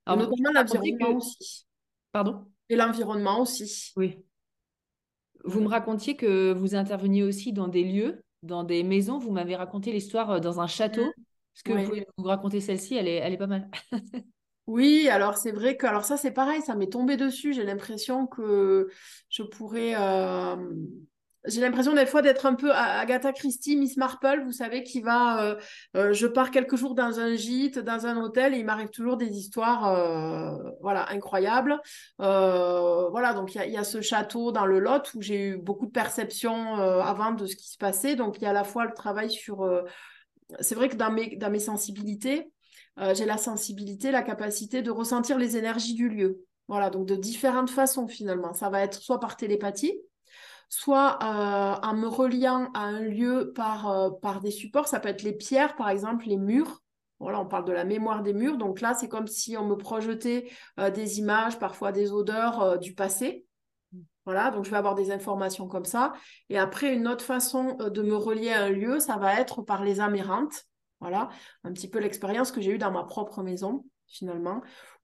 Alors, 0.05 0.29
notamment 0.29 0.51
l'environnement 0.53 1.11
que- 1.11 1.17
aussi. 1.17 1.65
Pardon? 2.13 2.45
Et 2.69 2.77
l'environnement 2.77 3.41
aussi. 3.41 3.91
Oui. 3.97 4.19
Vous 5.43 5.59
me 5.59 5.67
racontiez 5.67 6.15
que 6.15 6.53
vous 6.53 6.75
interveniez 6.75 7.23
aussi 7.23 7.51
dans 7.51 7.67
des 7.67 7.83
lieux, 7.83 8.23
dans 8.43 8.63
des 8.63 8.83
maisons. 8.83 9.19
Vous 9.19 9.31
m'avez 9.31 9.55
raconté 9.55 9.91
l'histoire 9.91 10.31
euh, 10.31 10.39
dans 10.39 10.59
un 10.61 10.67
château. 10.67 11.15
Est-ce 11.55 11.63
que 11.63 11.73
Ouais. 11.73 11.83
vous 11.83 11.83
pouvez 11.83 12.05
nous 12.17 12.23
raconter 12.25 12.61
celle-ci? 12.61 12.95
Elle 12.95 13.07
est, 13.07 13.15
elle 13.17 13.33
est 13.33 13.37
pas 13.37 13.47
mal. 13.47 13.69
Oui, 14.67 15.09
alors 15.09 15.37
c'est 15.37 15.51
vrai 15.51 15.75
que 15.75 15.85
alors 15.85 16.05
ça 16.05 16.17
c'est 16.17 16.31
pareil, 16.31 16.61
ça 16.61 16.75
m'est 16.75 16.87
tombé 16.87 17.17
dessus. 17.17 17.53
J'ai 17.53 17.63
l'impression 17.65 18.27
que 18.27 18.89
je 19.29 19.43
pourrais. 19.43 19.95
euh, 19.95 20.55
J'ai 21.45 21.61
l'impression 21.61 21.93
des 21.93 22.05
fois 22.05 22.21
d'être 22.21 22.45
un 22.45 22.53
peu 22.53 22.71
Agatha 22.71 23.33
Christie, 23.33 23.75
Miss 23.75 23.97
Marple, 23.97 24.43
vous 24.45 24.51
savez, 24.51 24.83
qui 24.83 25.01
va. 25.01 25.43
euh, 25.43 25.55
euh, 25.95 26.13
je 26.13 26.27
pars 26.27 26.51
quelques 26.51 26.75
jours 26.75 26.93
dans 26.93 27.19
un 27.19 27.35
gîte, 27.35 27.79
dans 27.79 28.05
un 28.05 28.17
hôtel, 28.17 28.53
et 28.53 28.59
il 28.59 28.65
m'arrive 28.65 28.89
toujours 28.89 29.17
des 29.17 29.29
histoires, 29.29 29.87
euh, 29.87 30.55
voilà, 30.81 31.09
incroyables. 31.09 31.79
Voilà, 32.19 33.33
donc 33.33 33.55
il 33.55 33.71
y 33.71 33.77
a, 33.77 33.83
ce 33.83 34.01
château 34.01 34.51
dans 34.51 34.67
le 34.67 34.79
Lot 34.79 35.13
où 35.15 35.21
j'ai 35.21 35.47
eu 35.47 35.57
beaucoup 35.57 35.87
de 35.87 35.91
perceptions 35.91 36.75
avant 36.75 37.31
de 37.31 37.47
ce 37.47 37.55
qui 37.55 37.69
se 37.69 37.77
passait. 37.77 38.15
Donc 38.15 38.37
il 38.37 38.43
y 38.43 38.45
a 38.45 38.51
à 38.51 38.53
la 38.53 38.63
fois 38.63 38.85
le 38.85 38.93
travail 38.93 39.31
sur. 39.31 39.67
C'est 40.59 40.75
vrai 40.75 40.89
que 40.89 40.95
dans 40.95 41.11
mes, 41.11 41.59
sensibilités. 41.59 42.51
J'ai 43.13 43.25
la 43.25 43.37
sensibilité, 43.37 44.11
la 44.11 44.21
capacité 44.21 44.83
de 44.83 44.91
ressentir 44.91 45.37
les 45.39 45.57
énergies 45.57 45.95
du 45.95 46.07
lieu. 46.07 46.45
Voilà, 46.67 46.89
donc 46.89 47.07
de 47.07 47.15
différentes 47.15 47.71
façons 47.71 48.07
finalement. 48.07 48.53
Ça 48.53 48.69
va 48.69 48.81
être 48.81 49.01
soit 49.01 49.19
par 49.19 49.35
télépathie, 49.37 49.99
soit 50.71 51.19
euh, 51.21 51.85
en 51.85 51.93
me 51.93 52.07
reliant 52.07 52.71
à 52.73 52.83
un 52.83 53.01
lieu 53.01 53.51
par, 53.53 53.91
euh, 53.91 54.09
par 54.09 54.39
des 54.39 54.51
supports. 54.51 54.87
Ça 54.87 55.01
peut 55.01 55.09
être 55.09 55.21
les 55.21 55.33
pierres, 55.33 55.75
par 55.75 55.89
exemple, 55.89 56.25
les 56.27 56.37
murs. 56.37 56.81
Voilà, 57.19 57.41
on 57.41 57.45
parle 57.45 57.65
de 57.65 57.73
la 57.73 57.83
mémoire 57.83 58.23
des 58.23 58.33
murs. 58.33 58.57
Donc 58.57 58.79
là, 58.79 58.93
c'est 58.93 59.09
comme 59.09 59.27
si 59.27 59.57
on 59.57 59.65
me 59.67 59.75
projetait 59.75 60.49
euh, 60.79 60.89
des 60.89 61.19
images, 61.19 61.59
parfois 61.59 61.91
des 61.91 62.13
odeurs 62.13 62.61
euh, 62.61 62.77
du 62.77 62.95
passé. 62.95 63.45
Voilà, 64.25 64.49
donc 64.49 64.63
je 64.63 64.71
vais 64.71 64.77
avoir 64.77 64.95
des 64.95 65.11
informations 65.11 65.67
comme 65.67 65.83
ça. 65.83 66.13
Et 66.49 66.57
après, 66.57 66.93
une 66.93 67.07
autre 67.07 67.25
façon 67.25 67.75
euh, 67.81 67.89
de 67.89 68.01
me 68.01 68.15
relier 68.15 68.51
à 68.51 68.63
un 68.63 68.69
lieu, 68.69 68.99
ça 68.99 69.17
va 69.17 69.39
être 69.41 69.61
par 69.61 69.83
les 69.83 69.99
âmes 69.99 70.15
errantes. 70.15 70.63
Voilà, 71.01 71.29
un 71.65 71.73
petit 71.73 71.89
peu 71.89 71.99
l'expérience 71.99 72.51
que 72.51 72.61
j'ai 72.61 72.71
eue 72.71 72.77
dans 72.77 72.91
ma 72.91 73.03
propre 73.03 73.43
maison, 73.43 73.83
finalement, 74.07 74.61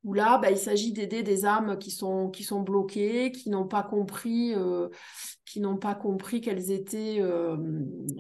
où 0.08 0.14
là, 0.14 0.40
bah, 0.42 0.50
il 0.50 0.58
s'agit 0.58 0.94
d'aider 0.94 1.22
des 1.22 1.46
âmes 1.46 1.78
qui 1.78 1.92
sont, 1.92 2.30
qui 2.30 2.44
sont 2.44 2.62
bloquées, 2.62 3.34
qui 3.34 3.50
n'ont 3.50 3.68
pas 3.68 3.84
compris, 3.84 4.56
euh, 4.56 4.88
qui 5.46 5.60
n'ont 5.60 5.76
pas 5.76 5.96
compris 5.96 6.40
qu'elles 6.40 6.72
étaient, 6.72 7.18
euh, 7.20 7.58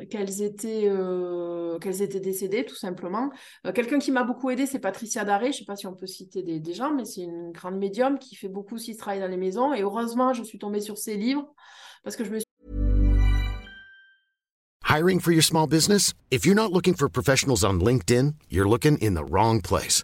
qu'elles 0.09 0.41
étaient, 0.41 0.83
euh, 0.83 1.79
qu'elles 1.79 2.01
étaient 2.01 2.19
décédées, 2.19 2.65
tout 2.65 2.75
simplement. 2.75 3.31
Quelqu'un 3.73 3.99
qui 3.99 4.11
m'a 4.11 4.23
beaucoup 4.23 4.49
aidé, 4.49 4.65
c'est 4.65 4.79
Patricia 4.79 5.23
Daré. 5.23 5.45
Je 5.45 5.49
ne 5.49 5.53
sais 5.59 5.65
pas 5.65 5.77
si 5.77 5.87
on 5.87 5.95
peut 5.95 6.07
citer 6.07 6.43
des, 6.43 6.59
des 6.59 6.73
gens, 6.73 6.93
mais 6.93 7.05
c'est 7.05 7.21
une 7.21 7.53
grande 7.53 7.77
médium 7.77 8.19
qui 8.19 8.35
fait 8.35 8.49
beaucoup 8.49 8.75
aussi 8.75 8.93
ce 8.93 8.99
travail 8.99 9.21
dans 9.21 9.29
les 9.29 9.37
maisons. 9.37 9.73
Et 9.73 9.81
heureusement, 9.81 10.33
je 10.33 10.43
suis 10.43 10.59
tombée 10.59 10.81
sur 10.81 10.97
ses 10.97 11.15
livres 11.15 11.47
parce 12.03 12.17
que 12.17 12.25
je 12.25 12.31
me 12.31 12.39
suis 12.39 12.47
Hiring 14.83 15.21
for 15.21 15.31
your 15.31 15.43
small 15.43 15.67
business? 15.67 16.13
If 16.31 16.45
you're 16.45 16.55
not 16.55 16.73
looking 16.73 16.95
for 16.95 17.07
professionals 17.07 17.63
on 17.63 17.79
LinkedIn, 17.79 18.35
you're 18.49 18.67
looking 18.67 18.97
in 18.97 19.13
the 19.13 19.23
wrong 19.23 19.61
place. 19.61 20.03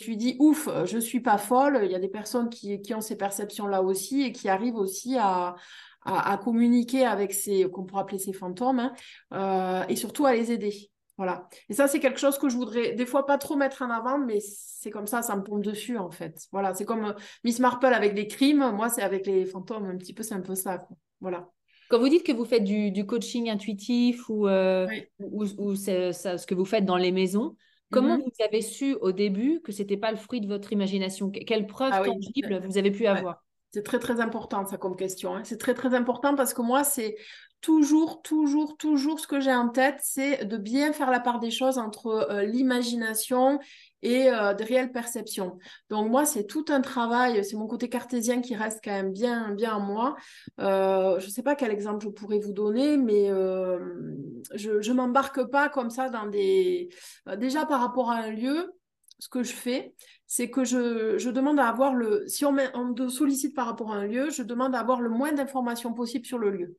Tu 0.00 0.16
dis 0.16 0.36
ouf, 0.38 0.68
je 0.86 0.98
suis 0.98 1.20
pas 1.20 1.36
folle. 1.36 1.80
Il 1.84 1.90
y 1.90 1.94
a 1.94 1.98
des 1.98 2.08
personnes 2.08 2.48
qui, 2.48 2.80
qui 2.80 2.94
ont 2.94 3.02
ces 3.02 3.16
perceptions-là 3.16 3.82
aussi 3.82 4.22
et 4.22 4.32
qui 4.32 4.48
arrivent 4.48 4.76
aussi 4.76 5.18
à, 5.18 5.56
à, 6.02 6.32
à 6.32 6.38
communiquer 6.38 7.04
avec 7.04 7.34
ces, 7.34 7.64
qu'on 7.70 7.84
pourrait 7.84 8.02
appeler 8.02 8.18
ces 8.18 8.32
fantômes, 8.32 8.78
hein, 8.78 8.94
euh, 9.34 9.84
et 9.88 9.96
surtout 9.96 10.24
à 10.24 10.32
les 10.32 10.52
aider. 10.52 10.90
Voilà. 11.18 11.46
Et 11.68 11.74
ça, 11.74 11.86
c'est 11.86 12.00
quelque 12.00 12.18
chose 12.18 12.38
que 12.38 12.48
je 12.48 12.56
voudrais 12.56 12.92
des 12.92 13.04
fois 13.04 13.26
pas 13.26 13.36
trop 13.36 13.56
mettre 13.56 13.82
en 13.82 13.90
avant, 13.90 14.16
mais 14.16 14.38
c'est 14.40 14.90
comme 14.90 15.06
ça, 15.06 15.20
ça 15.20 15.36
me 15.36 15.42
tombe 15.42 15.62
dessus 15.62 15.98
en 15.98 16.10
fait. 16.10 16.46
Voilà, 16.50 16.72
c'est 16.72 16.86
comme 16.86 17.04
euh, 17.04 17.12
Miss 17.44 17.58
Marple 17.58 17.92
avec 17.92 18.14
les 18.14 18.26
crimes, 18.26 18.70
moi 18.74 18.88
c'est 18.88 19.02
avec 19.02 19.26
les 19.26 19.44
fantômes 19.44 19.84
un 19.84 19.98
petit 19.98 20.14
peu, 20.14 20.22
c'est 20.22 20.34
un 20.34 20.40
peu 20.40 20.54
ça. 20.54 20.78
Quoi. 20.78 20.96
Voilà. 21.20 21.50
Quand 21.90 21.98
vous 21.98 22.08
dites 22.08 22.24
que 22.24 22.32
vous 22.32 22.46
faites 22.46 22.64
du, 22.64 22.90
du 22.90 23.04
coaching 23.04 23.50
intuitif 23.50 24.30
ou, 24.30 24.48
euh, 24.48 24.86
oui. 24.88 25.04
ou, 25.18 25.44
ou 25.58 25.74
c'est 25.74 26.14
ça, 26.14 26.38
ce 26.38 26.46
que 26.46 26.54
vous 26.54 26.64
faites 26.64 26.86
dans 26.86 26.96
les 26.96 27.12
maisons, 27.12 27.54
comment 27.90 28.16
mm 28.16 28.20
-hmm. 28.20 28.24
vous 28.24 28.44
avez 28.44 28.62
su 28.62 28.94
au 29.00 29.12
début 29.12 29.60
que 29.64 29.72
c'était 29.72 29.96
pas 29.96 30.10
le 30.10 30.16
fruit 30.16 30.40
de 30.40 30.46
votre 30.46 30.72
imagination? 30.72 31.30
Quelle 31.30 31.66
preuve 31.66 31.92
ah, 31.92 32.02
tangible 32.04 32.60
oui. 32.60 32.66
vous 32.66 32.78
avez 32.78 32.90
pu 32.90 33.06
avoir? 33.06 33.44
C'est 33.72 33.84
très 33.84 33.98
très 33.98 34.20
important 34.20 34.66
ça 34.66 34.76
comme 34.78 34.96
question. 34.96 35.34
Hein. 35.34 35.44
C'est 35.44 35.58
très 35.58 35.74
très 35.74 35.94
important 35.94 36.34
parce 36.34 36.54
que 36.54 36.62
moi 36.62 36.82
c'est 36.84 37.16
toujours, 37.60 38.22
toujours, 38.22 38.76
toujours 38.76 39.20
ce 39.20 39.26
que 39.26 39.40
j'ai 39.40 39.52
en 39.52 39.68
tête, 39.68 39.98
c'est 40.00 40.44
de 40.44 40.56
bien 40.56 40.92
faire 40.92 41.10
la 41.10 41.20
part 41.20 41.40
des 41.40 41.50
choses 41.50 41.78
entre 41.78 42.06
euh, 42.06 42.44
l'imagination 42.44 43.58
et 44.02 44.30
euh, 44.30 44.54
de 44.54 44.64
réelles 44.64 44.92
perceptions. 44.92 45.58
Donc 45.88 46.10
moi, 46.10 46.24
c'est 46.24 46.44
tout 46.44 46.64
un 46.68 46.80
travail, 46.80 47.44
c'est 47.44 47.56
mon 47.56 47.66
côté 47.66 47.88
cartésien 47.88 48.40
qui 48.40 48.54
reste 48.54 48.80
quand 48.82 48.92
même 48.92 49.12
bien, 49.12 49.52
bien 49.52 49.74
en 49.74 49.80
moi. 49.80 50.16
Euh, 50.60 51.18
je 51.20 51.26
ne 51.26 51.30
sais 51.30 51.42
pas 51.42 51.54
quel 51.54 51.70
exemple 51.70 52.04
je 52.04 52.10
pourrais 52.10 52.38
vous 52.38 52.52
donner, 52.52 52.96
mais 52.96 53.30
euh, 53.30 53.78
je 54.54 54.70
ne 54.72 54.96
m'embarque 54.96 55.44
pas 55.50 55.68
comme 55.68 55.90
ça 55.90 56.08
dans 56.08 56.26
des... 56.26 56.88
déjà 57.36 57.66
par 57.66 57.80
rapport 57.80 58.10
à 58.10 58.16
un 58.16 58.30
lieu, 58.30 58.72
ce 59.18 59.28
que 59.28 59.42
je 59.42 59.52
fais, 59.52 59.94
c'est 60.26 60.48
que 60.48 60.64
je, 60.64 61.18
je, 61.18 61.30
demande 61.30 61.60
à 61.60 61.68
avoir 61.68 61.94
le... 61.94 62.26
Si 62.26 62.44
on, 62.46 62.52
met, 62.52 62.70
on 62.74 62.94
me 62.94 63.08
sollicite 63.08 63.54
par 63.54 63.66
rapport 63.66 63.92
à 63.92 63.96
un 63.96 64.06
lieu, 64.06 64.30
je 64.30 64.42
demande 64.42 64.74
à 64.74 64.80
avoir 64.80 65.00
le 65.00 65.10
moins 65.10 65.32
d'informations 65.32 65.92
possible 65.92 66.24
sur 66.24 66.38
le 66.38 66.50
lieu 66.50 66.76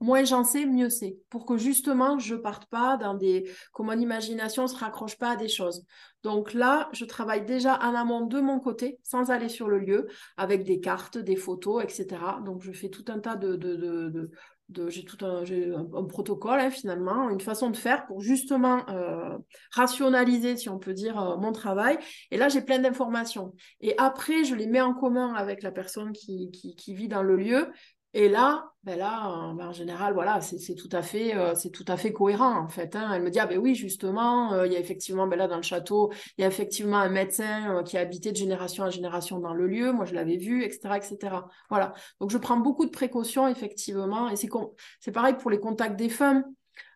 moins 0.00 0.24
j'en 0.24 0.44
sais, 0.44 0.66
mieux 0.66 0.88
c'est. 0.88 1.18
Pour 1.28 1.46
que 1.46 1.56
justement, 1.56 2.18
je 2.18 2.34
parte 2.34 2.66
pas 2.66 2.96
dans 2.96 3.14
des. 3.14 3.50
que 3.74 3.82
mon 3.82 3.92
imagination 3.92 4.64
ne 4.64 4.68
se 4.68 4.76
raccroche 4.76 5.16
pas 5.16 5.30
à 5.32 5.36
des 5.36 5.48
choses. 5.48 5.84
Donc 6.22 6.52
là, 6.54 6.88
je 6.92 7.04
travaille 7.04 7.44
déjà 7.44 7.78
en 7.78 7.94
amont 7.94 8.26
de 8.26 8.40
mon 8.40 8.60
côté, 8.60 8.98
sans 9.02 9.30
aller 9.30 9.48
sur 9.48 9.68
le 9.68 9.78
lieu, 9.78 10.08
avec 10.36 10.64
des 10.64 10.80
cartes, 10.80 11.18
des 11.18 11.36
photos, 11.36 11.82
etc. 11.84 12.06
Donc 12.44 12.62
je 12.62 12.72
fais 12.72 12.88
tout 12.88 13.04
un 13.08 13.18
tas 13.20 13.36
de. 13.36 13.56
de, 13.56 13.76
de, 13.78 14.30
j'ai 14.88 15.04
tout 15.04 15.24
un, 15.26 15.42
un, 15.42 15.98
un 15.98 16.04
protocole 16.04 16.60
hein, 16.60 16.70
finalement, 16.70 17.28
une 17.28 17.40
façon 17.40 17.70
de 17.70 17.76
faire 17.76 18.06
pour 18.06 18.20
justement 18.20 18.88
euh, 18.88 19.36
rationaliser, 19.72 20.56
si 20.56 20.68
on 20.68 20.78
peut 20.78 20.94
dire, 20.94 21.20
euh, 21.20 21.36
mon 21.38 21.50
travail. 21.50 21.98
Et 22.30 22.36
là, 22.36 22.48
j'ai 22.48 22.60
plein 22.60 22.78
d'informations. 22.78 23.52
Et 23.80 23.98
après, 23.98 24.44
je 24.44 24.54
les 24.54 24.68
mets 24.68 24.80
en 24.80 24.94
commun 24.94 25.34
avec 25.34 25.64
la 25.64 25.72
personne 25.72 26.12
qui, 26.12 26.52
qui 26.52 26.94
vit 26.94 27.08
dans 27.08 27.24
le 27.24 27.34
lieu 27.34 27.72
et 28.12 28.28
là, 28.28 28.72
ben 28.82 28.98
là, 28.98 29.52
ben 29.54 29.68
en 29.68 29.72
général, 29.72 30.14
voilà, 30.14 30.40
c'est 30.40 30.74
tout 30.74 30.88
à 30.90 31.02
fait, 31.02 31.36
euh, 31.36 31.54
c'est 31.54 31.70
tout 31.70 31.84
à 31.86 31.96
fait 31.96 32.12
cohérent 32.12 32.58
en 32.58 32.68
fait. 32.68 32.96
Hein. 32.96 33.12
Elle 33.14 33.22
me 33.22 33.30
dit 33.30 33.38
ah 33.38 33.46
ben 33.46 33.58
oui, 33.58 33.74
justement, 33.74 34.52
euh, 34.52 34.66
il 34.66 34.72
y 34.72 34.76
a 34.76 34.80
effectivement, 34.80 35.28
ben 35.28 35.36
là 35.36 35.46
dans 35.46 35.56
le 35.56 35.62
château, 35.62 36.10
il 36.36 36.42
y 36.42 36.44
a 36.44 36.48
effectivement 36.48 36.96
un 36.96 37.08
médecin 37.08 37.76
euh, 37.76 37.82
qui 37.84 37.96
a 37.98 38.00
habité 38.00 38.32
de 38.32 38.36
génération 38.36 38.84
en 38.84 38.90
génération 38.90 39.38
dans 39.38 39.54
le 39.54 39.66
lieu. 39.68 39.92
Moi, 39.92 40.06
je 40.06 40.14
l'avais 40.14 40.38
vu, 40.38 40.64
etc., 40.64 40.96
etc. 40.96 41.36
Voilà. 41.68 41.92
Donc 42.20 42.30
je 42.30 42.38
prends 42.38 42.56
beaucoup 42.56 42.84
de 42.86 42.90
précautions 42.90 43.46
effectivement, 43.46 44.28
et 44.28 44.36
c'est 44.36 44.48
c'est 44.98 45.12
pareil 45.12 45.34
pour 45.34 45.50
les 45.50 45.60
contacts 45.60 45.96
des 45.96 46.08
femmes. 46.08 46.44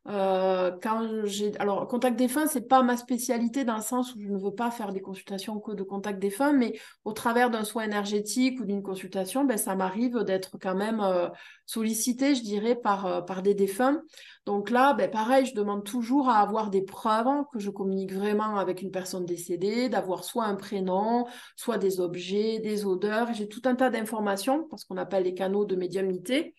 Euh, 0.06 0.70
quand 0.82 1.24
j'ai 1.24 1.56
alors 1.58 1.88
contact 1.88 2.18
défunt 2.18 2.46
c'est 2.46 2.68
pas 2.68 2.82
ma 2.82 2.98
spécialité 2.98 3.64
dans 3.64 3.76
le 3.76 3.82
sens 3.82 4.14
où 4.14 4.20
je 4.20 4.28
ne 4.28 4.36
veux 4.36 4.54
pas 4.54 4.70
faire 4.70 4.92
des 4.92 5.00
consultations 5.00 5.62
de 5.66 5.82
contact 5.82 6.18
défunt 6.18 6.52
mais 6.52 6.78
au 7.06 7.12
travers 7.12 7.48
d'un 7.48 7.64
soin 7.64 7.84
énergétique 7.84 8.60
ou 8.60 8.66
d'une 8.66 8.82
consultation 8.82 9.44
ben 9.44 9.56
ça 9.56 9.74
m'arrive 9.74 10.22
d'être 10.24 10.58
quand 10.60 10.74
même 10.74 11.00
euh, 11.00 11.30
sollicité 11.64 12.34
je 12.34 12.42
dirais 12.42 12.74
par 12.74 13.06
euh, 13.06 13.20
par 13.22 13.40
des 13.40 13.54
défunts. 13.54 14.02
Donc 14.44 14.68
là 14.68 14.92
ben 14.92 15.10
pareil 15.10 15.46
je 15.46 15.54
demande 15.54 15.84
toujours 15.84 16.28
à 16.28 16.36
avoir 16.36 16.68
des 16.68 16.82
preuves 16.82 17.44
que 17.50 17.58
je 17.58 17.70
communique 17.70 18.12
vraiment 18.12 18.58
avec 18.58 18.82
une 18.82 18.90
personne 18.90 19.24
décédée 19.24 19.88
d'avoir 19.88 20.24
soit 20.24 20.44
un 20.44 20.56
prénom 20.56 21.26
soit 21.56 21.78
des 21.78 22.00
objets 22.00 22.58
des 22.58 22.84
odeurs. 22.84 23.32
J'ai 23.32 23.48
tout 23.48 23.62
un 23.64 23.74
tas 23.74 23.88
d'informations 23.88 24.66
parce 24.68 24.84
qu'on 24.84 24.98
appelle 24.98 25.22
les 25.22 25.34
canaux 25.34 25.64
de 25.64 25.76
médiumnité 25.76 26.54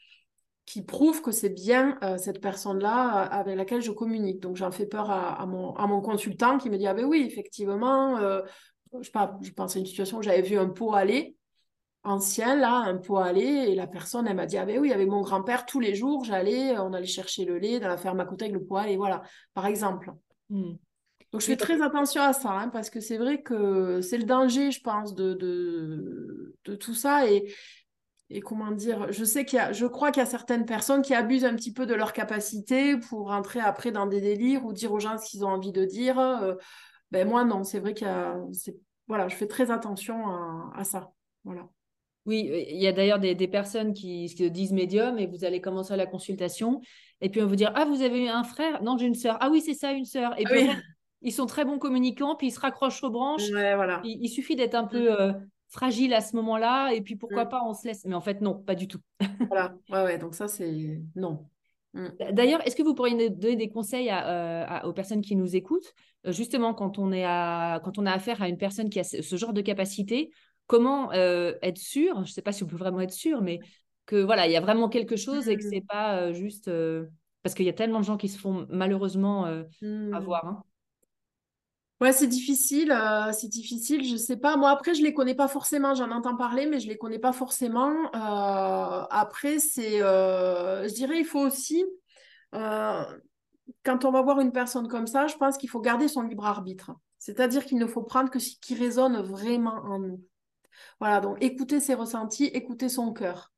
qui 0.66 0.82
prouve 0.82 1.22
que 1.22 1.32
c'est 1.32 1.50
bien 1.50 1.98
euh, 2.04 2.18
cette 2.18 2.42
personne-là 2.42 3.26
euh, 3.26 3.30
avec 3.30 3.56
laquelle 3.56 3.82
je 3.82 3.92
communique. 3.92 4.40
Donc 4.40 4.56
j'en 4.56 4.72
fais 4.72 4.86
peur 4.86 5.12
à, 5.12 5.40
à, 5.40 5.46
mon, 5.46 5.74
à, 5.76 5.86
mon, 5.88 6.02
consultant 6.02 6.58
qui 6.58 6.70
me 6.70 6.78
dit 6.78 6.88
Ah 6.88 6.94
ben 6.94 7.06
oui, 7.06 7.24
effectivement, 7.28 8.18
euh, 8.18 8.42
je, 9.00 9.12
pas, 9.12 9.38
je 9.42 9.52
pense 9.52 9.76
à 9.76 9.80
une 9.80 9.86
situation 9.86 10.18
où 10.18 10.22
j'avais 10.24 10.42
vu 10.42 10.58
un 10.58 10.70
pot 10.70 10.94
aller 10.94 11.36
ancien, 12.04 12.56
là, 12.56 12.76
un 12.76 12.98
pot 12.98 13.18
aller, 13.18 13.42
et 13.42 13.76
la 13.76 13.88
personne, 13.88 14.28
elle 14.28 14.36
m'a 14.36 14.46
dit 14.46 14.58
Ah 14.58 14.66
ben 14.66 14.80
oui, 14.80 14.92
avec 14.92 15.08
mon 15.08 15.22
grand-père, 15.22 15.66
tous 15.66 15.80
les 15.80 15.96
jours, 15.96 16.24
j'allais, 16.24 16.78
on 16.78 16.94
allait 16.94 17.06
chercher 17.06 17.46
le 17.46 17.58
lait 17.58 17.80
dans 17.80 17.88
la 17.88 17.98
ferme 17.98 18.20
à 18.20 18.26
côté 18.26 18.46
avec 18.46 18.54
le 18.54 18.64
pot 18.64 18.78
aller, 18.78 18.98
voilà, 18.98 19.24
par 19.54 19.66
exemple. 19.66 20.12
Hmm. 20.50 20.74
Donc 21.32 21.42
je 21.42 21.48
fais 21.48 21.58
très 21.58 21.82
attention 21.82 22.22
à 22.22 22.34
ça, 22.34 22.52
hein, 22.52 22.70
parce 22.70 22.90
que 22.90 23.00
c'est 23.00 23.18
vrai 23.18 23.42
que 23.42 24.02
c'est 24.02 24.18
le 24.18 24.24
danger, 24.24 24.72
je 24.72 24.82
pense, 24.82 25.16
de, 25.16 25.34
de, 25.34 26.56
de 26.64 26.76
tout 26.76 26.94
ça. 26.94 27.30
Et, 27.30 27.52
et 28.30 28.42
comment 28.42 28.72
dire, 28.72 29.12
je 29.12 29.24
sais 29.24 29.46
qu'il 29.46 29.58
y 29.58 29.60
a, 29.60 29.72
je 29.72 29.86
crois 29.86 30.12
qu'il 30.12 30.22
y 30.22 30.26
a 30.26 30.30
certaines 30.30 30.66
personnes 30.66 31.04
qui 31.04 31.14
abusent 31.14 31.46
un 31.46 31.56
petit 31.56 31.72
peu 31.72 31.86
de 31.86 31.94
leur 31.94 32.12
capacité 32.12 32.98
pour 32.98 33.28
rentrer 33.28 33.60
après 33.60 33.92
dans 33.92 34.08
des 34.08 34.20
délires 34.20 34.66
ou 34.66 34.74
dire 34.74 34.92
aux 34.94 35.00
gens 35.00 35.18
ce 35.18 35.30
qu'ils 35.30 35.46
ont 35.46 35.50
envie 35.50 35.72
de 35.72 35.86
dire. 35.86 36.18
Euh, 36.20 36.56
ben 37.12 37.28
moi 37.28 37.46
non, 37.46 37.64
c'est 37.64 37.80
vrai 37.80 37.94
qu'il 37.94 38.08
y 38.08 38.10
a, 38.10 38.36
voilà, 39.08 39.28
je 39.28 39.36
fais 39.36 39.48
très 39.48 39.70
attention 39.70 40.28
à, 40.28 40.72
à, 40.76 40.84
ça, 40.84 41.12
voilà. 41.44 41.68
Oui, 42.26 42.50
il 42.72 42.82
y 42.82 42.88
a 42.88 42.92
d'ailleurs 42.92 43.20
des, 43.20 43.36
des, 43.36 43.48
personnes 43.48 43.94
qui 43.94 44.28
se 44.30 44.44
disent 44.46 44.72
médium 44.74 45.20
et 45.20 45.28
vous 45.28 45.46
allez 45.46 45.62
commencer 45.62 45.96
la 45.96 46.08
consultation 46.08 46.82
et 47.22 47.30
puis 47.30 47.40
on 47.44 47.46
vous 47.46 47.56
dire 47.56 47.72
ah 47.76 47.86
vous 47.86 48.02
avez 48.02 48.28
un 48.28 48.44
frère? 48.44 48.82
Non 48.82 48.98
j'ai 48.98 49.06
une 49.06 49.14
sœur 49.14 49.38
ah 49.42 49.50
oui 49.52 49.62
c'est 49.62 49.76
ça 49.76 49.92
une 49.92 50.06
sœur 50.06 50.34
et 50.40 50.44
puis 50.44 50.64
oui. 50.64 50.72
ils 51.22 51.32
sont 51.32 51.46
très 51.46 51.66
bons 51.66 51.78
communicants 51.78 52.36
puis 52.36 52.48
ils 52.48 52.52
se 52.52 52.60
raccrochent 52.60 53.04
aux 53.04 53.12
branches. 53.12 53.48
Ouais, 53.52 53.76
voilà. 53.76 54.02
il, 54.04 54.18
il, 54.24 54.30
suffit 54.30 54.56
d'être 54.56 54.74
un 54.74 54.86
peu 54.86 55.22
euh, 55.22 55.34
fragile 55.76 56.14
à 56.14 56.22
ce 56.22 56.36
moment-là, 56.38 56.94
et 56.94 57.02
puis 57.02 57.18
pourquoi 57.18 57.46
mmh. 57.46 57.50
pas 57.50 57.62
on 57.66 57.74
se 57.74 57.86
laisse. 57.86 58.06
Mais 58.06 58.16
en 58.16 58.22
fait, 58.22 58.40
non, 58.40 58.56
pas 58.56 58.76
du 58.76 58.88
tout. 58.88 59.00
voilà, 59.50 59.76
ouais, 59.90 60.04
ouais, 60.04 60.18
donc 60.18 60.34
ça, 60.34 60.48
c'est 60.48 61.02
non. 61.16 61.46
Mmh. 61.94 62.08
D'ailleurs, 62.32 62.66
est-ce 62.66 62.78
que 62.78 62.84
vous 62.84 62.96
pourriez 62.96 63.30
donner 63.30 63.58
des 63.58 63.70
conseils 63.70 64.10
à, 64.10 64.28
euh, 64.28 64.66
à, 64.68 64.88
aux 64.88 64.94
personnes 64.94 65.22
qui 65.22 65.36
nous 65.36 65.56
écoutent, 65.56 65.94
euh, 66.26 66.32
justement 66.32 66.74
quand 66.74 66.98
on, 66.98 67.12
est 67.12 67.26
à, 67.26 67.82
quand 67.84 67.98
on 67.98 68.06
a 68.06 68.12
affaire 68.12 68.42
à 68.42 68.48
une 68.48 68.58
personne 68.58 68.90
qui 68.90 69.00
a 69.00 69.04
ce, 69.04 69.36
genre 69.36 69.52
de 69.52 69.62
capacité, 69.62 70.32
comment 70.66 71.12
euh, 71.12 71.54
être 71.62 71.78
sûr, 71.78 72.16
je 72.18 72.30
ne 72.30 72.34
sais 72.34 72.42
pas 72.42 72.54
si 72.54 72.64
on 72.64 72.68
peut 72.68 72.78
vraiment 72.78 73.02
être 73.02 73.14
sûr, 73.14 73.42
mais 73.42 73.60
que 74.06 74.16
voilà, 74.16 74.48
il 74.48 74.54
y 74.54 74.58
a 74.58 74.62
vraiment 74.62 74.88
quelque 74.88 75.18
chose 75.18 75.50
et 75.50 75.58
que 75.58 75.64
c'est 75.64 75.86
pas 75.86 76.20
euh, 76.20 76.34
juste 76.34 76.72
parce 77.44 77.54
qu'il 77.54 77.66
y 77.66 77.70
a 77.70 77.74
tellement 77.74 78.00
de 78.00 78.06
gens 78.06 78.18
qui 78.18 78.30
se 78.30 78.40
font 78.40 78.66
malheureusement 78.70 79.46
avoir. 80.14 80.46
Hein. 80.46 80.64
Ouais, 82.02 82.12
c'est 82.12 82.28
difficile, 82.28 82.92
euh, 82.92 83.32
c'est 83.32 83.48
difficile, 83.48 84.04
je 84.06 84.18
sais 84.18 84.36
pas. 84.36 84.58
Moi, 84.58 84.70
après, 84.70 84.94
je 84.94 85.02
les 85.02 85.14
connais 85.14 85.34
pas 85.34 85.48
forcément, 85.48 85.96
j'en 85.96 86.12
entends 86.12 86.36
parler, 86.36 86.66
mais 86.66 86.82
je 86.82 86.90
les 86.90 86.98
connais 86.98 87.20
pas 87.20 87.32
forcément. 87.32 87.90
Euh, 88.14 89.06
après, 89.10 89.60
c'est, 89.60 90.02
euh, 90.02 90.88
je 90.90 90.94
dirais, 90.94 91.20
il 91.20 91.26
faut 91.26 91.40
aussi, 91.40 91.86
quand 92.52 94.06
on 94.06 94.12
va 94.12 94.22
voir 94.22 94.40
une 94.40 94.52
personne 94.52 94.88
comme 94.88 95.08
ça, 95.08 95.28
je 95.28 95.36
pense 95.36 95.58
qu'il 95.58 95.70
faut 95.70 95.80
garder 95.80 96.08
son 96.08 96.22
libre 96.22 96.46
arbitre. 96.46 96.92
C'est-à-dire 97.18 97.66
qu'il 97.66 97.78
ne 97.78 97.88
faut 97.88 98.04
prendre 98.04 98.30
que 98.30 98.40
ce 98.40 98.56
qui 98.60 98.76
résonne 98.76 99.22
vraiment 99.22 99.76
en 99.86 100.00
nous. 100.00 100.22
Voilà, 101.00 101.22
donc 101.22 101.38
écouter 101.42 101.80
ses 101.80 101.94
ressentis, 101.96 102.46
écouter 102.46 102.90
son 102.90 103.14
cœur. 103.14 103.54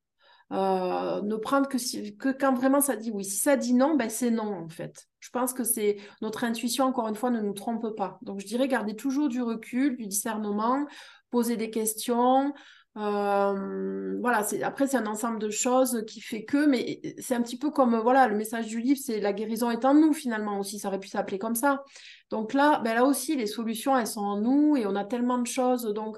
Ne 0.51 1.35
prendre 1.35 1.67
que, 1.67 1.77
que 2.11 2.29
quand 2.29 2.53
vraiment 2.53 2.81
ça 2.81 2.95
dit 2.95 3.11
oui. 3.11 3.25
Si 3.25 3.37
ça 3.37 3.57
dit 3.57 3.73
non, 3.73 3.95
ben 3.95 4.09
c'est 4.09 4.31
non 4.31 4.53
en 4.55 4.69
fait. 4.69 5.07
Je 5.27 5.31
pense 5.31 5.51
que 5.51 5.65
c'est 5.65 5.97
notre 6.21 6.45
intuition, 6.45 6.85
encore 6.85 7.09
une 7.09 7.15
fois, 7.15 7.31
ne 7.31 7.41
nous 7.41 7.51
trompe 7.51 7.93
pas. 7.97 8.17
Donc 8.21 8.39
je 8.39 8.45
dirais 8.45 8.69
garder 8.69 8.95
toujours 8.95 9.27
du 9.27 9.41
recul, 9.41 9.97
du 9.97 10.07
discernement, 10.07 10.87
poser 11.31 11.57
des 11.57 11.69
questions. 11.69 12.53
Euh, 12.95 14.17
voilà, 14.21 14.47
après 14.63 14.87
c'est 14.87 14.95
un 14.95 15.05
ensemble 15.05 15.37
de 15.39 15.49
choses 15.49 16.05
qui 16.07 16.21
fait 16.21 16.45
que, 16.45 16.65
mais 16.65 17.01
c'est 17.19 17.35
un 17.35 17.41
petit 17.41 17.59
peu 17.59 17.71
comme 17.71 17.97
voilà 17.97 18.29
le 18.29 18.37
message 18.37 18.67
du 18.67 18.79
livre, 18.79 18.99
c'est 19.03 19.19
la 19.19 19.33
guérison 19.33 19.69
est 19.69 19.83
en 19.83 19.93
nous 19.93 20.13
finalement 20.13 20.59
aussi, 20.59 20.79
ça 20.79 20.87
aurait 20.87 20.99
pu 20.99 21.09
s'appeler 21.09 21.39
comme 21.39 21.55
ça. 21.55 21.83
Donc 22.29 22.53
là, 22.53 22.79
ben 22.85 22.95
là 22.95 23.03
aussi 23.03 23.35
les 23.35 23.47
solutions 23.47 23.97
elles 23.97 24.07
sont 24.07 24.21
en 24.21 24.39
nous 24.39 24.77
et 24.77 24.87
on 24.87 24.95
a 24.95 25.03
tellement 25.03 25.39
de 25.39 25.45
choses. 25.45 25.83
Donc 25.83 26.17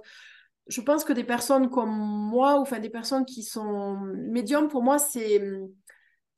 je 0.68 0.82
pense 0.82 1.04
que 1.04 1.14
des 1.14 1.24
personnes 1.24 1.72
comme 1.72 1.90
moi, 1.90 2.60
ou 2.60 2.62
enfin 2.62 2.80
des 2.80 2.92
personnes 2.92 3.26
qui 3.26 3.42
sont 3.42 3.98
médiums, 4.30 4.68
pour 4.68 4.84
moi, 4.84 5.00
c'est 5.00 5.42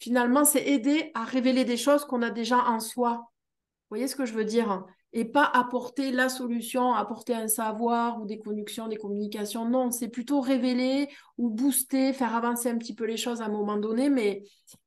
finalement, 0.02 0.44
c'est 0.44 0.68
aider 0.68 1.12
à 1.14 1.24
révéler 1.24 1.64
des 1.64 1.78
choses 1.78 2.04
qu'on 2.04 2.22
a 2.24 2.32
déjà 2.32 2.58
en 2.58 2.80
soi. 2.80 3.12
Vous 3.14 3.98
voyez 3.98 4.08
ce 4.08 4.16
que 4.16 4.26
je 4.26 4.34
veux 4.34 4.46
dire 4.46 4.84
Et 5.14 5.26
pas 5.26 5.46
apporter 5.46 6.12
la 6.12 6.28
solution, 6.28 6.94
apporter 6.94 7.36
un 7.36 7.48
savoir 7.48 8.20
ou 8.22 8.26
des 8.26 8.40
connexions, 8.40 8.88
des 8.88 8.98
communications. 8.98 9.70
Non, 9.70 9.92
c'est 9.92 10.10
plutôt 10.10 10.42
révéler 10.42 11.08
ou 11.38 11.50
booster, 11.50 12.14
faire 12.14 12.36
avancer 12.36 12.70
un 12.70 12.78
petit 12.78 12.96
peu 12.96 13.06
les 13.06 13.18
choses 13.18 13.42
à 13.42 13.46
un 13.46 13.50
moment 13.50 13.78
donné, 13.78 14.10
mais 14.10 14.44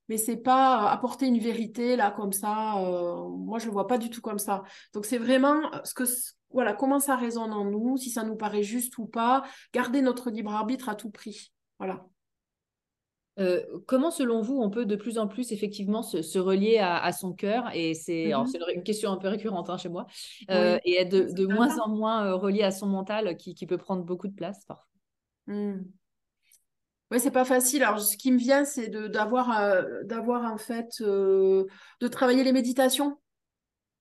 mais 0.08 0.18
c'est 0.18 0.36
pas 0.36 0.90
apporter 0.90 1.26
une 1.26 1.38
vérité 1.38 1.96
là 1.96 2.10
comme 2.10 2.32
ça. 2.32 2.78
Euh, 2.78 3.28
moi, 3.28 3.58
je 3.58 3.66
le 3.66 3.72
vois 3.72 3.86
pas 3.86 3.96
du 3.98 4.10
tout 4.10 4.20
comme 4.20 4.38
ça. 4.38 4.62
Donc 4.92 5.06
c'est 5.06 5.18
vraiment 5.18 5.62
ce 5.84 5.94
que 5.94 6.04
voilà 6.50 6.74
comment 6.74 7.00
ça 7.00 7.16
résonne 7.16 7.52
en 7.52 7.64
nous, 7.64 7.96
si 7.96 8.10
ça 8.10 8.22
nous 8.24 8.36
paraît 8.36 8.62
juste 8.62 8.98
ou 8.98 9.06
pas. 9.06 9.44
Garder 9.72 10.02
notre 10.02 10.30
libre 10.30 10.52
arbitre 10.52 10.88
à 10.88 10.94
tout 10.94 11.10
prix. 11.10 11.52
Voilà. 11.78 12.04
Euh, 13.40 13.62
comment, 13.86 14.10
selon 14.10 14.40
vous, 14.40 14.60
on 14.60 14.70
peut 14.70 14.86
de 14.86 14.96
plus 14.96 15.18
en 15.18 15.26
plus 15.26 15.50
effectivement 15.50 16.02
se, 16.02 16.38
relier 16.38 16.78
à, 16.78 17.10
son 17.12 17.32
cœur 17.32 17.70
Et 17.74 17.94
c'est 17.94 18.28
mm-hmm. 18.28 18.74
une 18.76 18.82
question 18.84 19.10
un 19.10 19.16
peu 19.16 19.28
récurrente 19.28 19.70
hein, 19.70 19.76
chez 19.76 19.88
moi. 19.88 20.06
Euh, 20.50 20.78
et 20.84 21.00
être 21.00 21.34
de, 21.34 21.46
moins 21.46 21.78
en 21.78 21.88
moins 21.88 22.32
relié 22.34 22.62
à 22.62 22.70
son 22.70 22.86
mental 22.86 23.36
qui, 23.36 23.66
peut 23.66 23.78
prendre 23.78 24.04
beaucoup 24.04 24.28
de 24.28 24.34
place 24.34 24.64
parfois. 24.66 24.86
Mm. 25.46 25.82
Oui, 27.10 27.20
c'est 27.20 27.30
pas 27.30 27.44
facile. 27.44 27.82
Alors, 27.82 28.00
ce 28.00 28.16
qui 28.16 28.32
me 28.32 28.38
vient, 28.38 28.64
c'est 28.64 28.88
d'avoir, 28.88 29.60
euh, 29.60 30.02
d'avoir 30.04 30.50
en 30.52 30.56
fait, 30.56 31.00
euh, 31.00 31.64
de 32.00 32.08
travailler 32.08 32.44
les 32.44 32.52
méditations. 32.52 33.18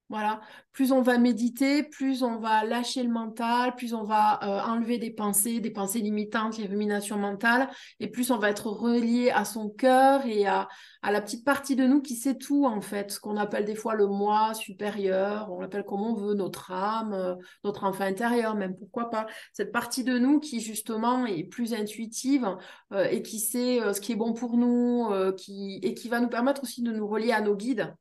Voilà, 0.09 0.41
plus 0.73 0.91
on 0.91 1.01
va 1.01 1.17
méditer, 1.17 1.81
plus 1.81 2.23
on 2.23 2.37
va 2.37 2.65
lâcher 2.65 3.01
le 3.03 3.09
mental, 3.09 3.73
plus 3.75 3.93
on 3.93 4.03
va 4.03 4.43
euh, 4.43 4.71
enlever 4.71 4.97
des 4.99 5.09
pensées, 5.09 5.59
des 5.59 5.71
pensées 5.71 6.01
limitantes, 6.01 6.57
les 6.57 6.67
ruminations 6.67 7.17
mentales, 7.17 7.69
et 7.99 8.09
plus 8.09 8.29
on 8.29 8.37
va 8.37 8.49
être 8.49 8.67
relié 8.67 9.31
à 9.31 9.43
son 9.45 9.69
cœur 9.69 10.25
et 10.25 10.45
à, 10.45 10.67
la 11.03 11.21
petite 11.21 11.43
partie 11.45 11.75
de 11.75 11.85
nous 11.87 12.01
qui 12.01 12.15
sait 12.15 12.35
tout 12.35 12.65
en 12.65 12.81
fait, 12.81 13.11
ce 13.11 13.19
qu'on 13.19 13.37
appelle 13.37 13.65
des 13.65 13.75
fois 13.75 13.95
le 13.95 14.05
moi 14.05 14.53
supérieur, 14.53 15.51
on 15.51 15.61
l'appelle 15.61 15.83
comme 15.83 16.01
on 16.01 16.13
veut, 16.13 16.35
notre 16.35 16.71
âme, 16.71 17.13
euh, 17.13 17.35
notre 17.63 17.85
enfant 17.85 18.03
intérieur, 18.03 18.55
même 18.55 18.75
pourquoi 18.75 19.09
pas, 19.09 19.25
cette 19.53 19.71
partie 19.71 20.03
de 20.03 20.19
nous 20.19 20.39
qui 20.39 20.59
justement 20.59 21.25
est 21.25 21.45
plus 21.45 21.73
intuitive 21.73 22.55
euh, 22.91 23.05
et 23.05 23.23
qui 23.23 23.39
sait 23.39 23.79
ce 23.93 24.01
qui 24.01 24.11
est 24.11 24.15
bon 24.15 24.33
pour 24.33 24.57
nous, 24.57 25.09
qui, 25.37 25.79
et 25.81 25.93
qui 25.95 26.09
va 26.09 26.19
nous 26.19 26.29
permettre 26.29 26.61
aussi 26.63 26.83
de 26.83 26.91
nous 26.91 27.07
relier 27.07 27.31
à 27.31 27.41
nos 27.41 27.55
guides. 27.55 27.95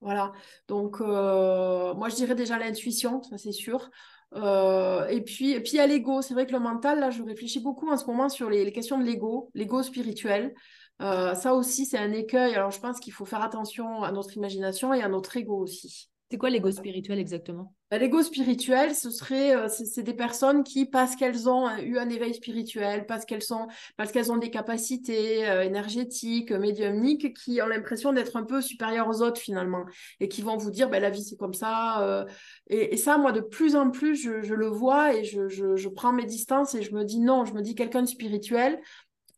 Voilà. 0.00 0.32
Donc, 0.68 1.00
euh, 1.00 1.94
moi, 1.94 2.08
je 2.08 2.14
dirais 2.14 2.34
déjà 2.34 2.58
l'intuition, 2.58 3.22
ça 3.22 3.38
c'est 3.38 3.52
sûr. 3.52 3.90
Euh, 4.34 5.06
et 5.08 5.22
puis, 5.22 5.52
et 5.52 5.60
puis 5.60 5.78
a 5.78 5.86
l'ego. 5.86 6.22
C'est 6.22 6.34
vrai 6.34 6.46
que 6.46 6.52
le 6.52 6.60
mental, 6.60 7.00
là, 7.00 7.10
je 7.10 7.22
réfléchis 7.22 7.60
beaucoup 7.60 7.88
en 7.90 7.96
ce 7.96 8.06
moment 8.06 8.28
sur 8.28 8.50
les, 8.50 8.70
questions 8.72 8.98
de 8.98 9.04
l'ego, 9.04 9.50
l'ego 9.54 9.82
spirituel. 9.82 10.54
Euh, 11.00 11.34
ça 11.34 11.54
aussi, 11.54 11.86
c'est 11.86 11.98
un 11.98 12.12
écueil. 12.12 12.54
Alors, 12.54 12.70
je 12.70 12.80
pense 12.80 13.00
qu'il 13.00 13.12
faut 13.12 13.24
faire 13.24 13.42
attention 13.42 14.02
à 14.02 14.12
notre 14.12 14.36
imagination 14.36 14.92
et 14.94 15.02
à 15.02 15.08
notre 15.08 15.36
ego 15.36 15.58
aussi. 15.58 16.10
C'est 16.30 16.36
quoi 16.36 16.50
l'ego 16.50 16.70
spirituel 16.70 17.18
exactement? 17.18 17.72
Bah, 17.90 17.96
L'ego 17.96 18.22
spirituel, 18.22 18.94
ce 18.94 19.08
serait, 19.08 19.56
euh, 19.56 19.66
c'est 19.68 20.02
des 20.02 20.12
personnes 20.12 20.62
qui, 20.62 20.84
parce 20.84 21.16
qu'elles 21.16 21.48
ont 21.48 21.74
eu 21.78 21.96
un 21.96 22.10
éveil 22.10 22.34
spirituel, 22.34 23.06
parce 23.06 23.24
qu'elles 23.24 23.42
sont, 23.42 23.66
parce 23.96 24.12
qu'elles 24.12 24.30
ont 24.30 24.36
des 24.36 24.50
capacités 24.50 25.48
euh, 25.48 25.62
énergétiques, 25.62 26.52
médiumniques, 26.52 27.34
qui 27.34 27.62
ont 27.62 27.66
l'impression 27.66 28.12
d'être 28.12 28.36
un 28.36 28.44
peu 28.44 28.60
supérieures 28.60 29.08
aux 29.08 29.22
autres 29.22 29.40
finalement, 29.40 29.86
et 30.20 30.28
qui 30.28 30.42
vont 30.42 30.58
vous 30.58 30.70
dire, 30.70 30.90
bah, 30.90 31.00
la 31.00 31.08
vie 31.08 31.22
c'est 31.22 31.36
comme 31.36 31.54
ça. 31.54 32.02
Euh. 32.02 32.26
et, 32.68 32.98
ça, 32.98 33.16
moi, 33.16 33.32
de 33.32 33.40
plus 33.40 33.74
en 33.74 33.90
plus, 33.90 34.16
je, 34.16 34.54
le 34.54 34.66
vois 34.66 35.14
et 35.14 35.24
je, 35.24 35.48
je, 35.48 35.88
prends 35.88 36.12
mes 36.12 36.26
distances 36.26 36.74
et 36.74 36.82
je 36.82 36.94
me 36.94 37.04
dis 37.04 37.20
non, 37.20 37.46
je 37.46 37.54
me 37.54 37.62
dis 37.62 37.74
quelqu'un 37.74 38.02
de 38.02 38.08
spirituel, 38.08 38.78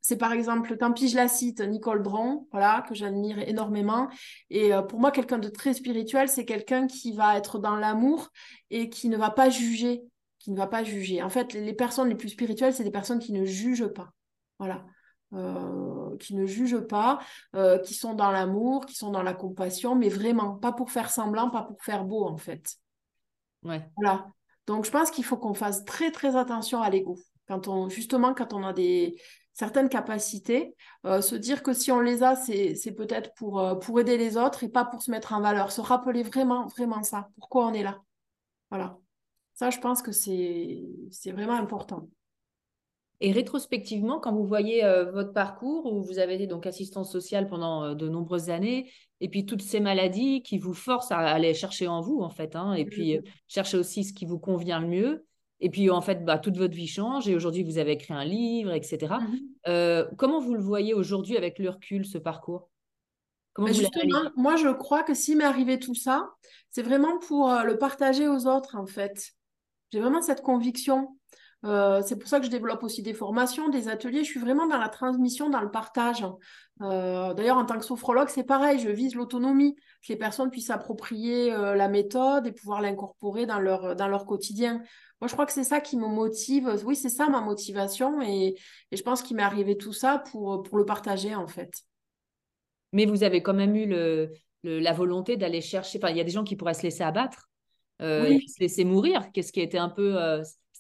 c'est 0.03 0.17
par 0.17 0.33
exemple, 0.33 0.77
tant 0.77 0.93
pis 0.93 1.09
je 1.09 1.17
la 1.17 1.29
cite, 1.29 1.61
Nicole 1.61 2.01
Bron, 2.01 2.47
voilà, 2.53 2.83
que 2.89 2.95
j'admire 2.95 3.39
énormément. 3.41 4.09
Et 4.49 4.73
euh, 4.73 4.83
pour 4.83 4.99
moi, 4.99 5.11
quelqu'un 5.11 5.39
de 5.39 5.49
très 5.49 5.75
spirituel, 5.75 6.29
c'est 6.29 6.45
quelqu'un 6.45 6.87
qui 6.87 7.13
va 7.13 7.37
être 7.37 7.59
dans 7.59 7.77
l'amour 7.77 8.29
et 8.71 8.89
qui 8.89 9.09
ne 9.09 9.17
va 9.17 9.31
pas 9.31 9.51
juger, 9.51 10.03
qui 10.39 10.51
ne 10.51 10.57
va 10.57 10.67
pas 10.67 10.85
juger. 10.85 11.23
En 11.23 11.29
fait, 11.29 11.53
les 11.53 11.75
personnes 11.75 12.09
les 12.09 12.15
plus 12.15 12.31
spirituelles, 12.31 12.73
c'est 12.73 12.85
des 12.85 12.91
personnes 12.91 13.19
qui 13.19 13.33
ne 13.33 13.45
jugent 13.45 13.93
pas. 13.93 14.11
Voilà. 14.59 14.85
Euh, 15.33 16.17
qui 16.17 16.35
ne 16.35 16.45
jugent 16.45 16.87
pas, 16.89 17.21
euh, 17.55 17.79
qui 17.79 17.95
sont 17.95 18.15
dans 18.15 18.33
l'amour, 18.33 18.85
qui 18.85 18.97
sont 18.97 19.11
dans 19.11 19.23
la 19.23 19.33
compassion, 19.33 19.95
mais 19.95 20.09
vraiment, 20.09 20.57
pas 20.57 20.73
pour 20.73 20.91
faire 20.91 21.09
semblant, 21.09 21.51
pas 21.51 21.63
pour 21.63 21.81
faire 21.85 22.05
beau, 22.05 22.25
en 22.25 22.37
fait. 22.37 22.75
Ouais. 23.63 23.89
Voilà. 23.97 24.27
Donc, 24.67 24.87
je 24.87 24.91
pense 24.91 25.11
qu'il 25.11 25.25
faut 25.25 25.37
qu'on 25.37 25.55
fasse 25.55 25.85
très, 25.85 26.11
très 26.11 26.35
attention 26.35 26.83
à 26.83 26.91
l'ego. 26.91 27.17
Quand 27.47 27.69
on, 27.69 27.89
justement, 27.89 28.35
quand 28.35 28.53
on 28.53 28.65
a 28.65 28.73
des, 28.73 29.21
certaines 29.61 29.91
capacités, 29.91 30.75
euh, 31.05 31.21
se 31.21 31.35
dire 31.35 31.63
que 31.63 31.75
si 31.75 31.93
on 31.93 32.01
les 32.01 32.23
a, 32.23 32.35
c'est 32.35 32.95
peut-être 32.97 33.35
pour, 33.35 33.61
euh, 33.61 33.75
pour 33.75 34.01
aider 34.01 34.17
les 34.17 34.39
autres 34.39 34.65
et 34.65 34.71
pas 34.71 34.87
pour 34.87 35.03
se 35.03 35.11
mettre 35.11 35.35
en 35.35 35.43
valeur. 35.43 35.71
Se 35.71 35.83
rappeler 35.83 36.23
vraiment, 36.23 36.67
vraiment 36.69 37.03
ça, 37.03 37.29
pourquoi 37.39 37.67
on 37.67 37.75
est 37.75 37.83
là. 37.83 37.99
Voilà. 38.71 38.97
Ça, 39.53 39.69
je 39.69 39.79
pense 39.79 40.01
que 40.01 40.13
c'est 40.13 40.83
vraiment 41.27 41.59
important. 41.59 42.09
Et 43.21 43.33
rétrospectivement, 43.33 44.19
quand 44.19 44.33
vous 44.33 44.47
voyez 44.47 44.83
euh, 44.83 45.13
votre 45.13 45.35
parcours, 45.35 45.93
où 45.93 46.03
vous 46.03 46.19
avez 46.19 46.37
été 46.37 46.47
donc 46.47 46.65
assistance 46.65 47.13
sociale 47.13 47.47
pendant 47.47 47.95
de 47.95 48.09
nombreuses 48.09 48.49
années, 48.49 48.91
et 49.21 49.29
puis 49.29 49.45
toutes 49.45 49.61
ces 49.61 49.81
maladies 49.81 50.43
qui 50.43 50.57
vous 50.57 50.73
forcent 50.73 51.13
à 51.13 51.19
aller 51.19 51.53
chercher 51.53 51.87
en 51.87 52.01
vous, 52.01 52.21
en 52.21 52.31
fait, 52.31 52.57
hein, 52.57 52.73
et 52.73 52.87
puis 52.87 53.19
mmh. 53.19 53.23
chercher 53.47 53.77
aussi 53.77 54.05
ce 54.05 54.15
qui 54.15 54.25
vous 54.25 54.39
convient 54.39 54.81
le 54.81 54.89
mieux, 54.89 55.27
et 55.61 55.69
puis, 55.69 55.91
en 55.91 56.01
fait, 56.01 56.25
bah, 56.25 56.39
toute 56.39 56.57
votre 56.57 56.75
vie 56.75 56.87
change 56.87 57.29
et 57.29 57.35
aujourd'hui, 57.35 57.63
vous 57.63 57.79
avez 57.79 57.93
écrit 57.93 58.15
un 58.15 58.25
livre, 58.25 58.73
etc. 58.73 59.15
euh, 59.67 60.07
comment 60.17 60.41
vous 60.41 60.55
le 60.55 60.61
voyez 60.63 60.95
aujourd'hui 60.95 61.37
avec 61.37 61.59
le 61.59 61.71
recul, 61.71 62.07
ce 62.07 62.19
parcours? 62.19 62.71
Comment 63.53 63.69
bah, 63.69 63.75
Justement, 63.75 64.31
moi, 64.37 64.57
je 64.57 64.69
crois 64.69 65.03
que 65.03 65.15
s'il 65.15 65.39
m'est 65.39 65.45
arrivé 65.45 65.79
tout 65.79 65.95
ça, 65.95 66.31
c'est 66.71 66.83
vraiment 66.83 67.19
pour 67.19 67.51
euh, 67.51 67.65
le 67.65 67.79
partager 67.79 68.29
aux 68.29 68.47
autres, 68.47 68.77
en 68.77 68.87
fait. 68.87 69.33
J'ai 69.93 70.01
vraiment 70.01 70.23
cette 70.23 70.43
conviction. 70.43 71.17
Euh, 71.65 72.01
c'est 72.07 72.17
pour 72.17 72.29
ça 72.29 72.41
que 72.41 72.47
je 72.47 72.51
développe 72.51 72.83
aussi 72.83 73.03
des 73.03 73.13
formations, 73.13 73.69
des 73.69 73.89
ateliers. 73.89 74.25
Je 74.25 74.31
suis 74.31 74.41
vraiment 74.41 74.67
dans 74.67 74.79
la 74.79 74.89
transmission, 74.89 75.51
dans 75.51 75.61
le 75.61 75.71
partage. 75.71 76.25
D'ailleurs, 76.81 77.59
en 77.59 77.67
tant 77.67 77.79
que 77.79 77.85
sophrologue, 77.85 78.29
c'est 78.29 78.45
pareil. 78.45 78.79
Je 78.79 78.89
vise 78.89 79.15
l'autonomie, 79.15 79.75
que 79.75 80.13
les 80.13 80.17
personnes 80.17 80.51
puissent 80.51 80.69
s'approprier 80.69 81.51
la 81.51 81.89
méthode 81.89 82.47
et 82.47 82.53
pouvoir 82.53 82.81
l'incorporer 82.81 83.45
dans 83.45 83.59
leur, 83.59 83.95
dans 83.95 84.09
leur 84.09 84.25
quotidien. 84.25 84.83
Moi, 85.21 85.29
je 85.29 85.35
crois 85.35 85.45
que 85.45 85.53
c'est 85.53 85.65
ça 85.65 85.81
qui 85.81 85.99
me 85.99 86.07
motive. 86.07 86.81
Oui, 86.85 86.97
c'est 86.97 87.11
ça 87.11 87.29
ma 87.29 87.43
motivation. 87.43 88.23
Et, 88.23 88.57
je 88.91 89.03
pense 89.03 89.21
qu'il 89.23 89.37
m'est 89.37 89.43
arrivé 89.43 89.77
tout 89.77 89.93
ça 89.93 90.23
pour, 90.31 90.63
pour 90.63 90.79
le 90.79 90.87
partager, 90.87 91.35
en 91.35 91.47
fait. 91.47 91.83
Mais 92.93 93.05
vous 93.05 93.23
avez 93.23 93.43
quand 93.43 93.55
même 93.55 93.77
eu 93.77 93.87
le, 93.87 94.33
la 94.63 94.93
volonté 94.93 95.37
d'aller 95.37 95.61
chercher. 95.61 95.99
Enfin, 95.99 96.11
il 96.11 96.17
y 96.17 96.21
a 96.21 96.25
des 96.25 96.31
gens 96.31 96.45
qui 96.45 96.57
pourraient 96.57 96.75
se 96.75 96.83
laisser 96.83 97.03
abattre, 97.03 97.51
euh, 98.01 98.39
se 98.49 98.61
laisser 98.61 98.85
mourir. 98.85 99.31
Qu'est-ce 99.33 99.53
qui 99.53 99.61
était 99.61 99.79
un 99.79 99.91
peu. 99.91 100.17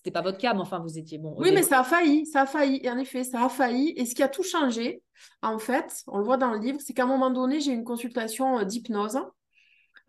C'était 0.00 0.12
pas 0.12 0.22
votre 0.22 0.38
cas, 0.38 0.54
mais 0.54 0.60
enfin, 0.60 0.78
vous 0.78 0.96
étiez 0.96 1.18
bon. 1.18 1.34
Oui, 1.36 1.52
mais 1.52 1.62
ça 1.62 1.80
a 1.80 1.84
failli. 1.84 2.24
Ça 2.24 2.42
a 2.42 2.46
failli. 2.46 2.80
Et 2.82 2.90
en 2.90 2.96
effet, 2.96 3.22
ça 3.22 3.44
a 3.44 3.48
failli. 3.50 3.92
Et 3.96 4.06
ce 4.06 4.14
qui 4.14 4.22
a 4.22 4.28
tout 4.28 4.42
changé, 4.42 5.02
en 5.42 5.58
fait, 5.58 6.04
on 6.06 6.16
le 6.16 6.24
voit 6.24 6.38
dans 6.38 6.50
le 6.52 6.58
livre, 6.58 6.78
c'est 6.80 6.94
qu'à 6.94 7.02
un 7.02 7.06
moment 7.06 7.30
donné, 7.30 7.60
j'ai 7.60 7.72
eu 7.72 7.74
une 7.74 7.84
consultation 7.84 8.60
euh, 8.60 8.64
d'hypnose 8.64 9.18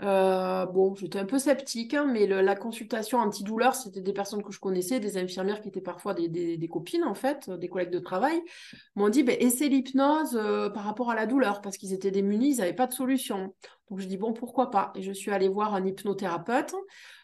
euh, 0.04 0.66
bon, 0.66 0.96
j'étais 0.96 1.20
un 1.20 1.26
peu 1.26 1.38
sceptique, 1.38 1.94
hein, 1.94 2.06
mais 2.06 2.26
la 2.26 2.56
consultation 2.56 3.20
antidouleur, 3.20 3.76
c'était 3.76 4.02
des 4.02 4.14
personnes 4.14 4.42
que 4.42 4.52
je 4.52 4.60
connaissais, 4.60 5.00
des 5.00 5.18
infirmières 5.18 5.62
qui 5.62 5.68
étaient 5.68 5.82
parfois 5.82 6.16
des, 6.16 6.70
copines, 6.72 7.04
en 7.04 7.14
fait, 7.14 7.50
des 7.52 7.68
collègues 7.70 7.92
de 7.92 8.00
travail, 8.00 8.42
m'ont 8.96 9.10
dit, 9.10 9.22
ben, 9.22 9.38
essaie 9.40 9.68
l'hypnose 9.68 10.36
euh, 10.36 10.70
par 10.70 10.86
rapport 10.86 11.12
à 11.12 11.16
la 11.16 11.28
douleur, 11.28 11.62
parce 11.62 11.78
qu'ils 11.78 11.94
étaient 11.94 12.10
démunis, 12.10 12.56
ils 12.56 12.58
n'avaient 12.58 12.74
pas 12.74 12.88
de 12.88 12.94
solution. 12.94 13.54
Donc, 13.90 14.00
je 14.00 14.08
dis, 14.08 14.18
bon, 14.18 14.34
pourquoi 14.34 14.72
pas? 14.72 14.92
Et 14.96 15.04
je 15.04 15.12
suis 15.12 15.32
allée 15.32 15.50
voir 15.50 15.76
un 15.76 15.86
hypnothérapeute. 15.86 16.74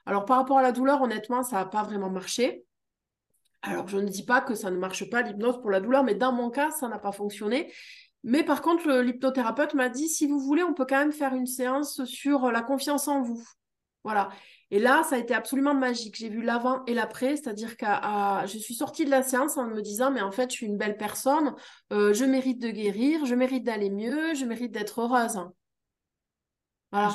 Alors, 0.05 0.25
par 0.25 0.37
rapport 0.37 0.59
à 0.59 0.61
la 0.61 0.71
douleur, 0.71 1.01
honnêtement, 1.01 1.41
ça 1.41 1.55
n'a 1.57 1.65
pas 1.65 1.81
vraiment 1.81 2.11
marché. 2.11 2.63
Alors, 3.63 3.87
je 3.87 3.97
ne 3.97 4.07
dis 4.07 4.23
pas 4.23 4.39
que 4.41 4.53
ça 4.53 4.69
ne 4.69 4.77
marche 4.77 5.09
pas, 5.09 5.23
l'hypnose 5.23 5.59
pour 5.61 5.71
la 5.71 5.79
douleur, 5.79 6.03
mais 6.03 6.13
dans 6.13 6.31
mon 6.31 6.51
cas, 6.51 6.69
ça 6.69 6.87
n'a 6.87 6.99
pas 6.99 7.11
fonctionné. 7.11 7.73
Mais 8.27 8.43
par 8.43 8.61
contre, 8.61 8.91
l'hypnothérapeute 8.91 9.73
m'a 9.73 9.87
dit, 9.87 10.09
si 10.09 10.27
vous 10.27 10.37
voulez, 10.37 10.61
on 10.61 10.73
peut 10.73 10.85
quand 10.87 10.99
même 10.99 11.13
faire 11.13 11.33
une 11.33 11.45
séance 11.45 12.03
sur 12.03 12.43
euh, 12.43 12.51
la 12.51 12.61
confiance 12.61 13.07
en 13.07 13.21
vous. 13.21 13.41
Voilà. 14.03 14.27
Et 14.69 14.79
là, 14.79 15.03
ça 15.03 15.15
a 15.15 15.17
été 15.17 15.33
absolument 15.33 15.73
magique. 15.73 16.17
J'ai 16.17 16.27
vu 16.27 16.41
l'avant 16.41 16.83
et 16.87 16.93
l'après, 16.93 17.37
c'est-à-dire 17.37 17.77
que 17.77 17.85
je 17.85 18.57
suis 18.57 18.75
sortie 18.75 19.05
de 19.05 19.09
la 19.09 19.23
séance 19.23 19.57
en 19.57 19.67
me 19.67 19.81
disant, 19.81 20.11
mais 20.11 20.19
en 20.19 20.33
fait, 20.33 20.51
je 20.51 20.57
suis 20.57 20.65
une 20.65 20.77
belle 20.77 20.97
personne, 20.97 21.55
euh, 21.93 22.13
je 22.13 22.25
mérite 22.25 22.61
de 22.61 22.69
guérir, 22.69 23.25
je 23.25 23.33
mérite 23.33 23.63
d'aller 23.63 23.89
mieux, 23.89 24.33
je 24.33 24.43
mérite 24.43 24.73
d'être 24.73 24.99
heureuse. 24.99 25.39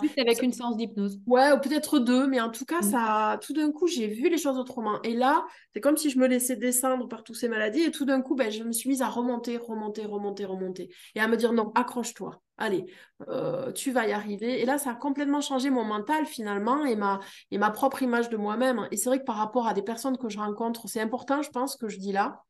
Juste 0.02 0.18
avec 0.18 0.42
une 0.42 0.52
séance 0.52 0.76
d'hypnose. 0.76 1.18
Ouais, 1.26 1.52
ou 1.52 1.58
peut-être 1.58 1.98
deux, 1.98 2.26
mais 2.26 2.40
en 2.40 2.50
tout 2.50 2.64
cas, 2.64 2.80
Mm. 2.80 2.90
ça, 2.90 3.38
tout 3.42 3.52
d'un 3.52 3.72
coup, 3.72 3.86
j'ai 3.86 4.06
vu 4.06 4.28
les 4.28 4.36
choses 4.38 4.58
autrement. 4.58 5.00
Et 5.02 5.14
là, 5.14 5.44
c'est 5.72 5.80
comme 5.80 5.96
si 5.96 6.10
je 6.10 6.18
me 6.18 6.26
laissais 6.26 6.56
descendre 6.56 7.08
par 7.08 7.24
toutes 7.24 7.36
ces 7.36 7.48
maladies, 7.48 7.82
et 7.82 7.90
tout 7.90 8.04
d'un 8.04 8.20
coup, 8.20 8.34
ben, 8.34 8.50
je 8.50 8.62
me 8.64 8.72
suis 8.72 8.88
mise 8.90 9.02
à 9.02 9.08
remonter, 9.08 9.56
remonter, 9.56 10.04
remonter, 10.04 10.44
remonter, 10.44 10.90
et 11.14 11.20
à 11.20 11.28
me 11.28 11.36
dire 11.36 11.52
non, 11.52 11.72
accroche-toi, 11.74 12.40
allez, 12.58 12.84
euh, 13.28 13.72
tu 13.72 13.92
vas 13.92 14.06
y 14.06 14.12
arriver. 14.12 14.60
Et 14.60 14.66
là, 14.66 14.78
ça 14.78 14.90
a 14.90 14.94
complètement 14.94 15.40
changé 15.40 15.70
mon 15.70 15.84
mental 15.84 16.26
finalement 16.26 16.84
et 16.84 16.96
ma, 16.96 17.20
et 17.50 17.58
ma 17.58 17.70
propre 17.70 18.02
image 18.02 18.28
de 18.28 18.36
moi-même. 18.36 18.86
Et 18.90 18.96
c'est 18.96 19.08
vrai 19.08 19.18
que 19.20 19.24
par 19.24 19.36
rapport 19.36 19.66
à 19.66 19.74
des 19.74 19.82
personnes 19.82 20.18
que 20.18 20.28
je 20.28 20.38
rencontre, 20.38 20.86
c'est 20.88 21.00
important, 21.00 21.40
je 21.42 21.50
pense, 21.50 21.76
que 21.76 21.88
je 21.88 21.98
dis 21.98 22.12
là. 22.12 22.42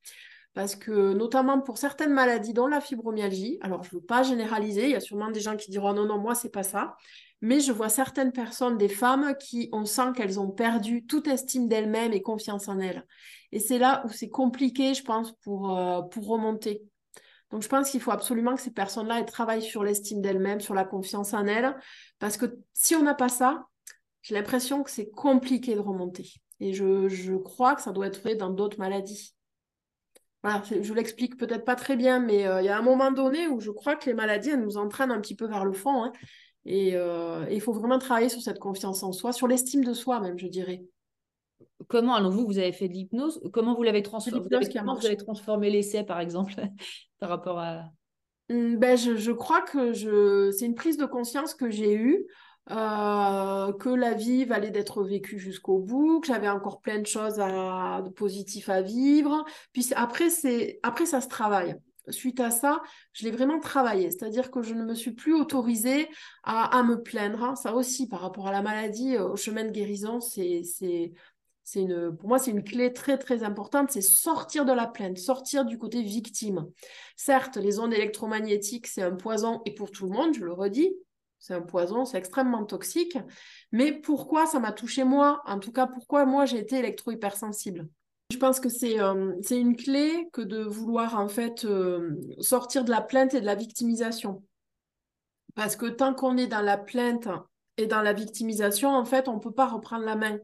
Parce 0.54 0.76
que 0.76 1.14
notamment 1.14 1.60
pour 1.60 1.78
certaines 1.78 2.12
maladies, 2.12 2.52
dont 2.52 2.66
la 2.66 2.80
fibromyalgie, 2.80 3.58
alors 3.62 3.82
je 3.82 3.88
ne 3.94 4.00
veux 4.00 4.04
pas 4.04 4.22
généraliser, 4.22 4.84
il 4.84 4.90
y 4.90 4.94
a 4.94 5.00
sûrement 5.00 5.30
des 5.30 5.40
gens 5.40 5.56
qui 5.56 5.70
diront 5.70 5.94
non, 5.94 6.04
non, 6.04 6.18
moi, 6.18 6.34
c'est 6.34 6.50
pas 6.50 6.62
ça. 6.62 6.96
Mais 7.40 7.60
je 7.60 7.72
vois 7.72 7.88
certaines 7.88 8.32
personnes, 8.32 8.76
des 8.76 8.88
femmes, 8.88 9.34
qui, 9.40 9.68
on 9.72 9.84
sent 9.84 10.12
qu'elles 10.14 10.38
ont 10.38 10.50
perdu 10.50 11.06
toute 11.06 11.26
estime 11.26 11.68
d'elles-mêmes 11.68 12.12
et 12.12 12.22
confiance 12.22 12.68
en 12.68 12.78
elles. 12.78 13.04
Et 13.50 13.58
c'est 13.58 13.78
là 13.78 14.02
où 14.06 14.10
c'est 14.10 14.28
compliqué, 14.28 14.94
je 14.94 15.02
pense, 15.02 15.32
pour, 15.42 15.76
euh, 15.76 16.02
pour 16.02 16.26
remonter. 16.26 16.82
Donc 17.50 17.62
je 17.62 17.68
pense 17.68 17.90
qu'il 17.90 18.00
faut 18.00 18.12
absolument 18.12 18.54
que 18.54 18.62
ces 18.62 18.70
personnes-là 18.70 19.22
travaillent 19.24 19.62
sur 19.62 19.84
l'estime 19.84 20.22
d'elles-mêmes, 20.22 20.60
sur 20.60 20.74
la 20.74 20.84
confiance 20.84 21.34
en 21.34 21.46
elles. 21.46 21.76
Parce 22.18 22.36
que 22.36 22.46
si 22.72 22.94
on 22.94 23.02
n'a 23.02 23.14
pas 23.14 23.28
ça, 23.28 23.66
j'ai 24.22 24.34
l'impression 24.34 24.82
que 24.82 24.90
c'est 24.90 25.10
compliqué 25.10 25.74
de 25.74 25.80
remonter. 25.80 26.32
Et 26.60 26.72
je, 26.74 27.08
je 27.08 27.34
crois 27.34 27.74
que 27.74 27.82
ça 27.82 27.92
doit 27.92 28.06
être 28.06 28.20
vrai 28.20 28.36
dans 28.36 28.50
d'autres 28.50 28.78
maladies. 28.78 29.34
Voilà, 30.42 30.62
je 30.68 30.82
je 30.82 30.92
l'explique 30.94 31.36
peut-être 31.36 31.64
pas 31.64 31.76
très 31.76 31.96
bien, 31.96 32.18
mais 32.18 32.46
euh, 32.46 32.60
il 32.60 32.64
y 32.64 32.68
a 32.68 32.76
un 32.76 32.82
moment 32.82 33.12
donné 33.12 33.46
où 33.48 33.60
je 33.60 33.70
crois 33.70 33.96
que 33.96 34.06
les 34.06 34.14
maladies, 34.14 34.50
elles 34.50 34.60
nous 34.60 34.76
entraînent 34.76 35.12
un 35.12 35.20
petit 35.20 35.36
peu 35.36 35.46
vers 35.46 35.64
le 35.64 35.72
fond. 35.72 36.04
hein. 36.04 36.12
Et 36.64 36.96
euh, 36.96 37.44
et 37.48 37.54
il 37.54 37.60
faut 37.60 37.72
vraiment 37.72 37.98
travailler 37.98 38.28
sur 38.28 38.40
cette 38.40 38.58
confiance 38.58 39.02
en 39.02 39.12
soi, 39.12 39.32
sur 39.32 39.48
l'estime 39.48 39.84
de 39.84 39.92
soi 39.94 40.20
même, 40.20 40.38
je 40.38 40.46
dirais. 40.46 40.84
Comment, 41.88 42.14
alors 42.14 42.30
vous, 42.30 42.46
vous 42.46 42.58
avez 42.58 42.72
fait 42.72 42.88
de 42.88 42.92
l'hypnose, 42.92 43.40
comment 43.52 43.74
vous 43.74 43.82
l'avez 43.82 44.02
transformé? 44.02 44.46
Vous 44.48 44.54
avez, 44.54 44.72
comment 44.72 44.94
vous 44.94 45.06
avez 45.06 45.16
transformé 45.16 45.70
l'essai, 45.70 46.04
par 46.04 46.20
exemple, 46.20 46.54
par 47.18 47.28
rapport 47.28 47.58
à... 47.58 47.84
Hum, 48.50 48.76
Ben, 48.78 48.96
je, 48.96 49.16
je 49.16 49.32
crois 49.32 49.62
que 49.62 49.92
je... 49.92 50.50
c'est 50.52 50.66
une 50.66 50.74
prise 50.74 50.96
de 50.96 51.06
conscience 51.06 51.54
que 51.54 51.70
j'ai 51.70 51.94
eue, 51.94 52.24
euh, 52.70 53.72
que 53.72 53.88
la 53.88 54.14
vie 54.14 54.44
valait 54.44 54.70
d'être 54.70 55.02
vécue 55.02 55.38
jusqu'au 55.38 55.78
bout, 55.78 56.20
que 56.20 56.28
j'avais 56.28 56.48
encore 56.48 56.80
plein 56.80 57.00
de 57.00 57.06
choses 57.06 57.40
à... 57.40 58.02
de 58.04 58.10
positifs 58.10 58.68
à 58.68 58.82
vivre. 58.82 59.44
Puis 59.72 59.88
après, 59.96 60.28
après, 60.82 61.06
ça 61.06 61.20
se 61.20 61.28
travaille. 61.28 61.76
Suite 62.08 62.40
à 62.40 62.50
ça, 62.50 62.82
je 63.12 63.24
l'ai 63.24 63.30
vraiment 63.30 63.60
travaillé. 63.60 64.10
C'est-à-dire 64.10 64.50
que 64.50 64.62
je 64.62 64.74
ne 64.74 64.84
me 64.84 64.94
suis 64.94 65.12
plus 65.12 65.34
autorisée 65.34 66.08
à, 66.42 66.82
me 66.82 67.00
plaindre. 67.00 67.56
Ça 67.56 67.74
aussi, 67.74 68.08
par 68.08 68.20
rapport 68.20 68.48
à 68.48 68.52
la 68.52 68.62
maladie, 68.62 69.16
euh, 69.16 69.28
au 69.28 69.36
chemin 69.36 69.64
de 69.64 69.70
guérison. 69.70 70.20
C'est 70.20 70.62
une, 71.74 72.16
pour 72.16 72.28
moi, 72.28 72.38
c'est 72.38 72.50
une 72.50 72.64
clé 72.64 72.92
très 72.92 73.18
très 73.18 73.44
importante, 73.44 73.92
c'est 73.92 74.00
sortir 74.00 74.64
de 74.64 74.72
la 74.72 74.86
plainte, 74.86 75.18
sortir 75.18 75.64
du 75.64 75.78
côté 75.78 76.02
victime. 76.02 76.66
Certes, 77.16 77.56
les 77.56 77.78
ondes 77.78 77.94
électromagnétiques, 77.94 78.88
c'est 78.88 79.02
un 79.02 79.14
poison, 79.14 79.62
et 79.64 79.72
pour 79.72 79.92
tout 79.92 80.06
le 80.06 80.12
monde, 80.12 80.34
je 80.34 80.44
le 80.44 80.52
redis, 80.52 80.92
c'est 81.42 81.54
un 81.54 81.60
poison, 81.60 82.04
c'est 82.04 82.18
extrêmement 82.18 82.64
toxique. 82.64 83.18
Mais 83.72 83.92
pourquoi 83.92 84.46
ça 84.46 84.60
m'a 84.60 84.70
touché 84.70 85.02
moi? 85.02 85.42
En 85.44 85.58
tout 85.58 85.72
cas, 85.72 85.88
pourquoi 85.88 86.24
moi 86.24 86.46
j'ai 86.46 86.58
été 86.58 86.76
électro-hypersensible? 86.76 87.88
Je 88.30 88.36
pense 88.36 88.60
que 88.60 88.68
c'est 88.68 89.00
euh, 89.00 89.32
c'est 89.42 89.58
une 89.58 89.74
clé 89.74 90.28
que 90.32 90.40
de 90.40 90.62
vouloir 90.62 91.18
en 91.18 91.26
fait 91.26 91.64
euh, 91.64 92.16
sortir 92.38 92.84
de 92.84 92.90
la 92.90 93.00
plainte 93.00 93.34
et 93.34 93.40
de 93.40 93.46
la 93.46 93.56
victimisation. 93.56 94.44
Parce 95.56 95.74
que 95.74 95.86
tant 95.86 96.14
qu'on 96.14 96.36
est 96.36 96.46
dans 96.46 96.62
la 96.62 96.78
plainte 96.78 97.28
et 97.76 97.88
dans 97.88 98.02
la 98.02 98.12
victimisation, 98.12 98.90
en 98.90 99.04
fait, 99.04 99.26
on 99.26 99.34
ne 99.34 99.40
peut 99.40 99.52
pas 99.52 99.66
reprendre 99.66 100.04
la 100.04 100.14
main. 100.14 100.38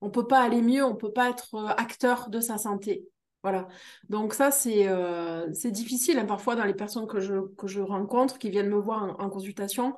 On 0.00 0.06
ne 0.06 0.10
peut 0.10 0.26
pas 0.26 0.40
aller 0.40 0.62
mieux, 0.62 0.84
on 0.84 0.94
ne 0.94 0.98
peut 0.98 1.12
pas 1.12 1.28
être 1.28 1.54
euh, 1.54 1.68
acteur 1.76 2.30
de 2.30 2.40
sa 2.40 2.56
santé. 2.56 3.06
Voilà. 3.42 3.68
Donc 4.08 4.34
ça, 4.34 4.50
c'est 4.50 4.88
euh, 4.88 5.48
difficile 5.66 6.18
hein, 6.18 6.24
parfois 6.24 6.56
dans 6.56 6.64
les 6.64 6.74
personnes 6.74 7.06
que 7.06 7.20
je, 7.20 7.80
rencontre, 7.80 8.38
qui 8.38 8.50
viennent 8.50 8.68
me 8.68 8.78
voir 8.78 9.16
en, 9.18 9.30
consultation. 9.30 9.96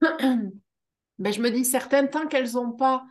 Ben, 1.20 1.32
je 1.32 1.42
me 1.42 1.50
dis, 1.50 1.64
certaines, 1.64 2.10
tant 2.10 2.28
qu'elles 2.28 2.52
n'ont 2.52 2.70
pas 2.70 3.04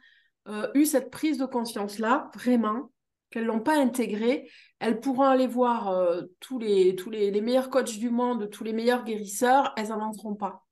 euh, 0.48 0.70
eu 0.76 0.86
cette 0.86 1.12
prise 1.12 1.38
de 1.38 1.46
conscience-là, 1.46 2.32
vraiment, 2.36 2.90
qu'elles 3.30 3.44
ne 3.44 3.50
l'ont 3.50 3.60
pas 3.60 3.78
intégrée, 3.78 4.50
elles 4.80 5.02
pourront 5.02 5.24
aller 5.24 5.46
voir 5.46 5.90
euh, 5.90 6.22
tous, 6.40 6.58
les, 6.58 6.94
les, 6.94 7.42
meilleurs 7.42 7.70
coachs 7.70 7.98
du 7.98 8.10
monde, 8.10 8.50
tous 8.50 8.64
les 8.64 8.72
meilleurs 8.72 9.04
guérisseurs, 9.04 9.74
elles 9.76 9.90
n'avanceront 9.90 10.36
pas. 10.36 10.66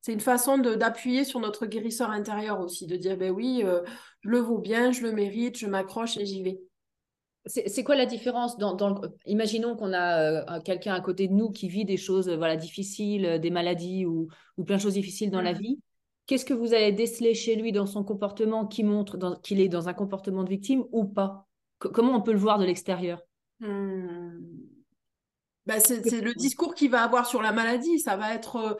C'est 0.00 0.14
une 0.14 0.20
façon 0.20 0.56
d'appuyer 0.56 1.24
sur 1.24 1.38
notre 1.38 1.66
guérisseur 1.66 2.08
intérieur 2.08 2.60
aussi, 2.60 2.86
de 2.86 2.96
dire, 2.96 3.18
ben 3.18 3.30
oui, 3.30 3.62
je 4.22 4.28
le 4.30 4.38
vaux 4.38 4.56
bien, 4.56 4.90
je 4.90 5.02
le 5.02 5.12
mérite, 5.12 5.58
je 5.58 5.66
m'accroche 5.66 6.16
et 6.16 6.24
j'y 6.24 6.42
vais. 6.42 6.58
C'est 7.46 7.84
quoi 7.84 7.94
la 7.94 8.06
différence 8.06 8.56
dans, 8.56 8.74
dans 8.74 8.88
le- 8.88 9.14
Imaginons 9.26 9.76
qu'on 9.76 9.92
a 9.92 10.18
euh, 10.40 10.44
un- 10.48 10.60
quelqu'un 10.60 10.94
à 10.94 11.00
côté 11.02 11.28
de 11.28 11.34
nous 11.34 11.50
qui 11.50 11.68
vit 11.68 11.84
des 11.84 11.98
choses 11.98 12.28
euh, 12.28 12.36
voilà, 12.36 12.56
difficiles, 12.56 13.26
euh, 13.26 13.38
des 13.38 13.50
maladies 13.50 14.06
ou, 14.06 14.28
ou 14.56 14.64
plein 14.64 14.76
de 14.76 14.80
choses 14.80 14.94
difficiles 14.94 15.30
dans 15.30 15.42
la 15.42 15.52
Mhm. 15.52 15.58
vie. 15.60 15.80
Qu'est-ce 16.26 16.46
que 16.46 16.54
vous 16.54 16.72
allez 16.72 16.90
déceler 16.92 17.34
chez 17.34 17.54
lui 17.54 17.70
dans 17.70 17.84
son 17.84 18.02
comportement 18.02 18.66
qui 18.66 18.82
montre 18.82 19.18
qu'il 19.42 19.60
est 19.60 19.68
dans 19.68 19.88
un 19.90 19.92
comportement 19.94 20.42
de 20.42 20.48
victime 20.48 20.84
ou 20.90 21.04
pas? 21.04 21.46
Co- 21.78 21.90
Comment 21.90 22.14
on 22.16 22.22
peut 22.22 22.32
le 22.32 22.38
voir 22.38 22.58
de 22.58 22.64
l'extérieur? 22.64 23.20
Hmm. 23.60 24.38
Ben, 25.66 25.80
c'est 25.80 26.20
le 26.20 26.34
discours 26.34 26.74
qu'il 26.74 26.90
va 26.90 27.02
avoir 27.02 27.26
sur 27.26 27.42
la 27.42 27.52
maladie. 27.52 27.98
Ça 27.98 28.16
va 28.16 28.34
être, 28.34 28.78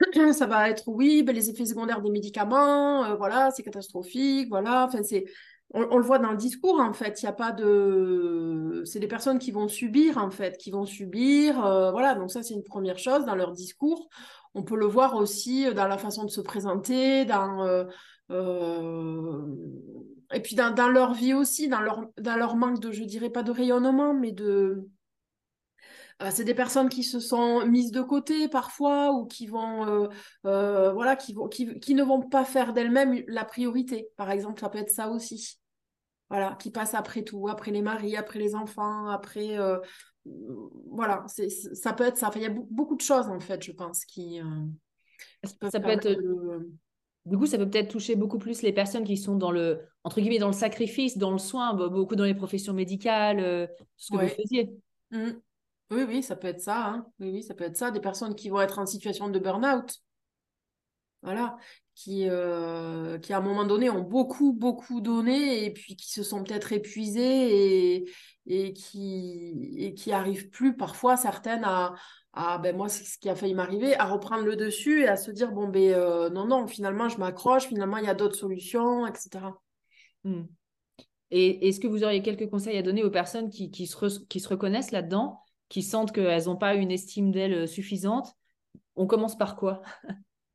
ça 0.34 0.46
va 0.46 0.68
être 0.70 0.84
oui, 0.86 1.22
ben, 1.22 1.34
les 1.34 1.50
effets 1.50 1.66
secondaires 1.66 2.02
des 2.02 2.10
médicaments, 2.10 3.04
euh, 3.04 3.14
voilà, 3.14 3.50
c'est 3.50 3.62
catastrophique, 3.62 4.48
voilà. 4.48 4.86
Enfin, 4.86 5.02
c'est, 5.02 5.24
on, 5.74 5.96
le 5.96 6.04
voit 6.04 6.18
dans 6.18 6.30
le 6.30 6.36
discours 6.36 6.80
en 6.80 6.92
fait. 6.92 7.22
Il 7.22 7.24
y 7.24 7.28
a 7.28 7.32
pas 7.32 7.52
de, 7.52 8.82
c'est 8.84 9.00
des 9.00 9.08
personnes 9.08 9.38
qui 9.38 9.50
vont 9.50 9.68
subir 9.68 10.18
en 10.18 10.30
fait, 10.30 10.56
qui 10.58 10.70
vont 10.70 10.84
subir, 10.84 11.64
euh, 11.64 11.90
voilà. 11.90 12.14
Donc 12.14 12.30
ça, 12.30 12.42
c'est 12.42 12.54
une 12.54 12.62
première 12.62 12.98
chose 12.98 13.24
dans 13.24 13.34
leur 13.34 13.52
discours. 13.52 14.08
On 14.54 14.62
peut 14.62 14.76
le 14.76 14.86
voir 14.86 15.16
aussi 15.16 15.72
dans 15.74 15.88
la 15.88 15.98
façon 15.98 16.24
de 16.24 16.30
se 16.30 16.42
présenter, 16.42 17.24
dans 17.24 17.64
euh, 17.64 17.84
euh, 18.30 19.46
et 20.34 20.40
puis 20.40 20.56
dans, 20.56 20.88
leur 20.88 21.14
vie 21.14 21.34
aussi, 21.34 21.68
dans 21.68 21.80
leur, 21.80 22.56
manque 22.56 22.80
de, 22.80 22.92
je 22.92 23.04
dirais 23.04 23.30
pas 23.30 23.42
de 23.42 23.50
rayonnement, 23.50 24.14
mais 24.14 24.32
de, 24.32 24.88
c'est 26.30 26.44
des 26.44 26.54
personnes 26.54 26.88
qui 26.88 27.02
se 27.02 27.20
sont 27.20 27.66
mises 27.66 27.90
de 27.90 28.00
côté 28.00 28.48
parfois 28.48 29.12
ou 29.12 29.26
qui 29.26 29.46
vont, 29.46 30.08
voilà, 30.42 31.16
qui 31.16 31.34
ne 31.34 32.02
vont 32.02 32.20
pas 32.22 32.44
faire 32.44 32.72
d'elles-mêmes 32.72 33.22
la 33.26 33.44
priorité. 33.44 34.08
Par 34.16 34.30
exemple, 34.30 34.60
ça 34.60 34.68
peut 34.68 34.78
être 34.78 34.90
ça 34.90 35.10
aussi. 35.10 35.61
Voilà, 36.32 36.56
qui 36.58 36.70
passent 36.70 36.94
après 36.94 37.24
tout, 37.24 37.46
après 37.48 37.70
les 37.70 37.82
maris, 37.82 38.16
après 38.16 38.38
les 38.38 38.54
enfants, 38.54 39.06
après, 39.08 39.58
euh, 39.58 39.76
voilà, 40.90 41.24
c'est, 41.28 41.50
ça 41.50 41.92
peut 41.92 42.04
être 42.04 42.16
ça. 42.16 42.28
Enfin, 42.28 42.40
il 42.40 42.44
y 42.44 42.46
a 42.46 42.50
be- 42.50 42.66
beaucoup 42.70 42.96
de 42.96 43.02
choses 43.02 43.28
en 43.28 43.38
fait, 43.38 43.62
je 43.62 43.70
pense, 43.72 44.06
qui, 44.06 44.40
euh, 44.40 44.44
qui 45.44 45.70
Ça 45.70 45.78
peut 45.78 45.90
être, 45.90 46.08
du 47.26 47.36
coup, 47.36 47.44
ça 47.44 47.58
peut 47.58 47.68
peut-être 47.68 47.90
toucher 47.90 48.16
beaucoup 48.16 48.38
plus 48.38 48.62
les 48.62 48.72
personnes 48.72 49.04
qui 49.04 49.18
sont 49.18 49.36
dans 49.36 49.50
le, 49.50 49.82
entre 50.04 50.22
guillemets, 50.22 50.38
dans 50.38 50.46
le 50.46 50.54
sacrifice, 50.54 51.18
dans 51.18 51.32
le 51.32 51.38
soin, 51.38 51.74
be- 51.74 51.90
beaucoup 51.90 52.16
dans 52.16 52.24
les 52.24 52.34
professions 52.34 52.72
médicales, 52.72 53.38
euh, 53.40 53.66
ce 53.98 54.12
que 54.12 54.16
Ouais. 54.16 54.28
vous 54.28 54.34
faisiez. 54.42 54.70
Mm. 55.10 55.32
Oui, 55.90 56.04
oui, 56.08 56.22
ça 56.22 56.34
peut 56.36 56.48
être 56.48 56.62
ça. 56.62 56.86
hein. 56.86 57.06
Oui, 57.20 57.30
oui, 57.30 57.42
ça 57.42 57.52
peut 57.54 57.64
être 57.64 57.76
ça. 57.76 57.90
Des 57.90 58.00
personnes 58.00 58.34
qui 58.34 58.48
vont 58.48 58.62
être 58.62 58.78
en 58.78 58.86
situation 58.86 59.28
de 59.28 59.38
burn-out. 59.38 59.98
Voilà. 61.22 61.58
Qui, 61.94 62.26
euh, 62.26 63.18
qui, 63.18 63.34
à 63.34 63.38
un 63.38 63.42
moment 63.42 63.66
donné, 63.66 63.90
ont 63.90 64.00
beaucoup, 64.00 64.54
beaucoup 64.54 65.02
donné 65.02 65.64
et 65.64 65.70
puis 65.70 65.94
qui 65.94 66.10
se 66.10 66.22
sont 66.22 66.42
peut-être 66.42 66.72
épuisées 66.72 67.96
et, 67.96 68.10
et 68.46 68.72
qui, 68.72 69.74
et 69.76 69.92
qui 69.92 70.10
arrivent 70.10 70.48
plus, 70.48 70.74
parfois, 70.74 71.18
certaines, 71.18 71.64
à, 71.64 71.94
à 72.32 72.56
ben 72.56 72.74
moi, 72.74 72.88
c'est 72.88 73.04
ce 73.04 73.18
qui 73.18 73.28
a 73.28 73.36
failli 73.36 73.54
m'arriver, 73.54 73.94
à 73.96 74.06
reprendre 74.06 74.44
le 74.44 74.56
dessus 74.56 75.02
et 75.02 75.08
à 75.08 75.16
se 75.16 75.30
dire, 75.30 75.52
bon, 75.52 75.68
ben 75.68 75.92
euh, 75.92 76.30
non, 76.30 76.46
non, 76.46 76.66
finalement, 76.66 77.10
je 77.10 77.18
m'accroche, 77.18 77.66
finalement, 77.66 77.98
il 77.98 78.06
y 78.06 78.08
a 78.08 78.14
d'autres 78.14 78.38
solutions, 78.38 79.06
etc. 79.06 79.60
Hmm. 80.24 80.44
Et 81.30 81.68
est-ce 81.68 81.78
que 81.78 81.88
vous 81.88 82.04
auriez 82.04 82.22
quelques 82.22 82.48
conseils 82.48 82.78
à 82.78 82.82
donner 82.82 83.04
aux 83.04 83.10
personnes 83.10 83.50
qui, 83.50 83.70
qui 83.70 83.86
se, 83.86 84.20
qui 84.28 84.40
se 84.40 84.48
reconnaissent 84.48 84.92
là-dedans, 84.92 85.40
qui 85.68 85.82
sentent 85.82 86.12
qu'elles 86.12 86.44
n'ont 86.44 86.56
pas 86.56 86.74
une 86.74 86.90
estime 86.90 87.32
d'elles 87.32 87.68
suffisante? 87.68 88.34
On 88.96 89.06
commence 89.06 89.36
par 89.36 89.56
quoi? 89.56 89.82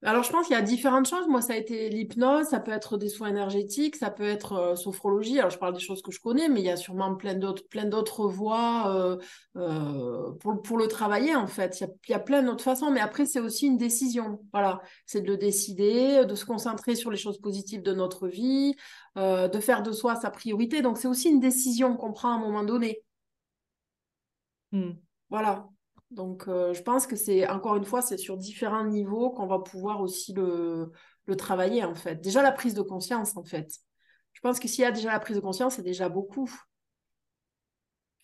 Alors, 0.03 0.21
je 0.23 0.31
pense 0.31 0.45
qu'il 0.45 0.55
y 0.55 0.59
a 0.59 0.61
différentes 0.61 1.07
choses. 1.07 1.27
Moi, 1.27 1.41
ça 1.41 1.53
a 1.53 1.55
été 1.55 1.89
l'hypnose, 1.89 2.45
ça 2.45 2.59
peut 2.59 2.71
être 2.71 2.97
des 2.97 3.09
soins 3.09 3.29
énergétiques, 3.29 3.95
ça 3.95 4.11
peut 4.11 4.27
être 4.27 4.53
euh, 4.53 4.75
sophrologie. 4.75 5.39
Alors, 5.39 5.49
je 5.49 5.57
parle 5.57 5.73
des 5.73 5.79
choses 5.79 6.03
que 6.03 6.11
je 6.11 6.19
connais, 6.19 6.49
mais 6.49 6.59
il 6.59 6.65
y 6.67 6.69
a 6.69 6.77
sûrement 6.77 7.15
plein 7.15 7.33
d'autres, 7.33 7.67
plein 7.67 7.85
d'autres 7.85 8.27
voies 8.27 8.93
euh, 8.95 9.17
euh, 9.55 10.31
pour, 10.33 10.61
pour 10.61 10.77
le 10.77 10.87
travailler, 10.87 11.35
en 11.35 11.47
fait. 11.47 11.79
Il 11.79 11.83
y 11.83 11.85
a, 11.87 11.89
il 12.09 12.11
y 12.11 12.13
a 12.13 12.19
plein 12.19 12.43
d'autres 12.43 12.63
façons, 12.63 12.91
mais 12.91 12.99
après, 12.99 13.25
c'est 13.25 13.39
aussi 13.39 13.65
une 13.65 13.77
décision. 13.77 14.39
Voilà, 14.53 14.81
c'est 15.07 15.21
de 15.21 15.27
le 15.27 15.37
décider, 15.37 16.25
de 16.25 16.35
se 16.35 16.45
concentrer 16.45 16.95
sur 16.95 17.09
les 17.09 17.17
choses 17.17 17.39
positives 17.39 17.81
de 17.81 17.93
notre 17.93 18.27
vie, 18.27 18.75
de 19.15 19.59
faire 19.59 19.81
de 19.81 19.91
soi 19.91 20.15
sa 20.15 20.29
priorité. 20.29 20.83
Donc, 20.83 20.99
c'est 20.99 21.07
aussi 21.07 21.29
une 21.29 21.39
décision 21.39 21.97
qu'on 21.97 22.13
prend 22.13 22.29
à 22.33 22.35
un 22.35 22.39
moment 22.39 22.63
donné. 22.63 23.01
Hmm. 24.71 24.93
Voilà. 25.29 25.67
Donc, 26.11 26.45
je 26.47 26.81
pense 26.81 27.05
que 27.05 27.15
c'est, 27.15 27.47
encore 27.49 27.75
une 27.75 27.85
fois, 27.85 28.01
c'est 28.01 28.17
sur 28.17 28.37
différents 28.37 28.85
niveaux 28.85 29.29
qu'on 29.31 29.47
va 29.47 29.59
pouvoir 29.59 30.01
aussi 30.01 30.33
le, 30.33 30.91
le 31.25 31.35
travailler, 31.35 31.83
en 31.83 31.95
fait. 31.95 32.21
Déjà, 32.21 32.41
la 32.41 32.51
prise 32.51 32.73
de 32.73 32.81
conscience, 32.81 33.35
en 33.35 33.43
fait. 33.43 33.69
Je 34.33 34.41
pense 34.41 34.59
que 34.59 34.67
s'il 34.67 34.83
y 34.83 34.85
a 34.85 34.91
déjà 34.91 35.11
la 35.11 35.19
prise 35.19 35.35
de 35.35 35.41
conscience, 35.41 35.75
c'est 35.75 35.83
déjà 35.83 36.09
beaucoup. 36.09 36.49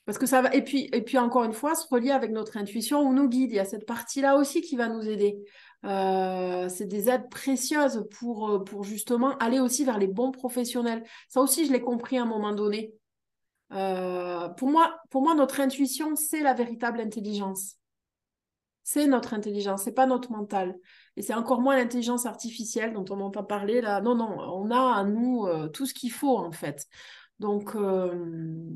Parce 0.05 0.17
que 0.17 0.25
ça 0.25 0.41
va. 0.41 0.53
Et 0.53 0.63
puis, 0.63 0.89
et 0.91 1.01
puis 1.01 1.17
encore 1.17 1.43
une 1.43 1.53
fois, 1.53 1.75
se 1.75 1.88
relier 1.88 2.11
avec 2.11 2.31
notre 2.31 2.57
intuition 2.57 3.01
ou 3.01 3.13
nos 3.13 3.27
guides. 3.27 3.51
Il 3.51 3.55
y 3.55 3.59
a 3.59 3.65
cette 3.65 3.86
partie-là 3.86 4.36
aussi 4.36 4.61
qui 4.61 4.75
va 4.75 4.89
nous 4.89 5.07
aider. 5.07 5.38
Euh, 5.86 6.67
c'est 6.69 6.86
des 6.86 7.09
aides 7.09 7.29
précieuses 7.29 8.05
pour, 8.11 8.49
euh, 8.49 8.59
pour 8.59 8.84
justement 8.84 9.38
aller 9.38 9.59
aussi 9.59 9.86
vers 9.86 9.97
les 9.97 10.07
bons 10.07 10.31
professionnels. 10.31 11.03
Ça 11.29 11.41
aussi, 11.41 11.65
je 11.65 11.71
l'ai 11.71 11.81
compris 11.81 12.17
à 12.17 12.23
un 12.23 12.25
moment 12.25 12.53
donné. 12.53 12.93
Euh, 13.72 14.49
pour, 14.49 14.70
moi, 14.70 14.99
pour 15.09 15.22
moi, 15.22 15.36
notre 15.36 15.59
intuition, 15.59 16.16
c'est 16.16 16.41
la 16.41 16.53
véritable 16.53 16.99
intelligence. 16.99 17.78
C'est 18.84 19.07
notre 19.07 19.34
intelligence, 19.34 19.84
c'est 19.84 19.93
pas 19.93 20.05
notre 20.05 20.32
mental. 20.32 20.76
Et 21.16 21.22
c'est 21.22 21.34
encore 21.34 21.61
moins 21.61 21.78
l'intelligence 21.78 22.26
artificielle 22.26 22.93
dont 22.93 23.05
on 23.09 23.22
entend 23.22 23.43
parler 23.43 23.80
là. 23.80 24.01
Non, 24.01 24.14
non, 24.14 24.38
on 24.39 24.70
a 24.72 24.95
à 24.95 25.03
nous 25.05 25.47
tout 25.70 25.86
ce 25.86 25.93
qu'il 25.93 26.11
faut 26.11 26.38
en 26.38 26.51
fait. 26.51 26.86
Donc, 27.39 27.76
euh, 27.76 28.14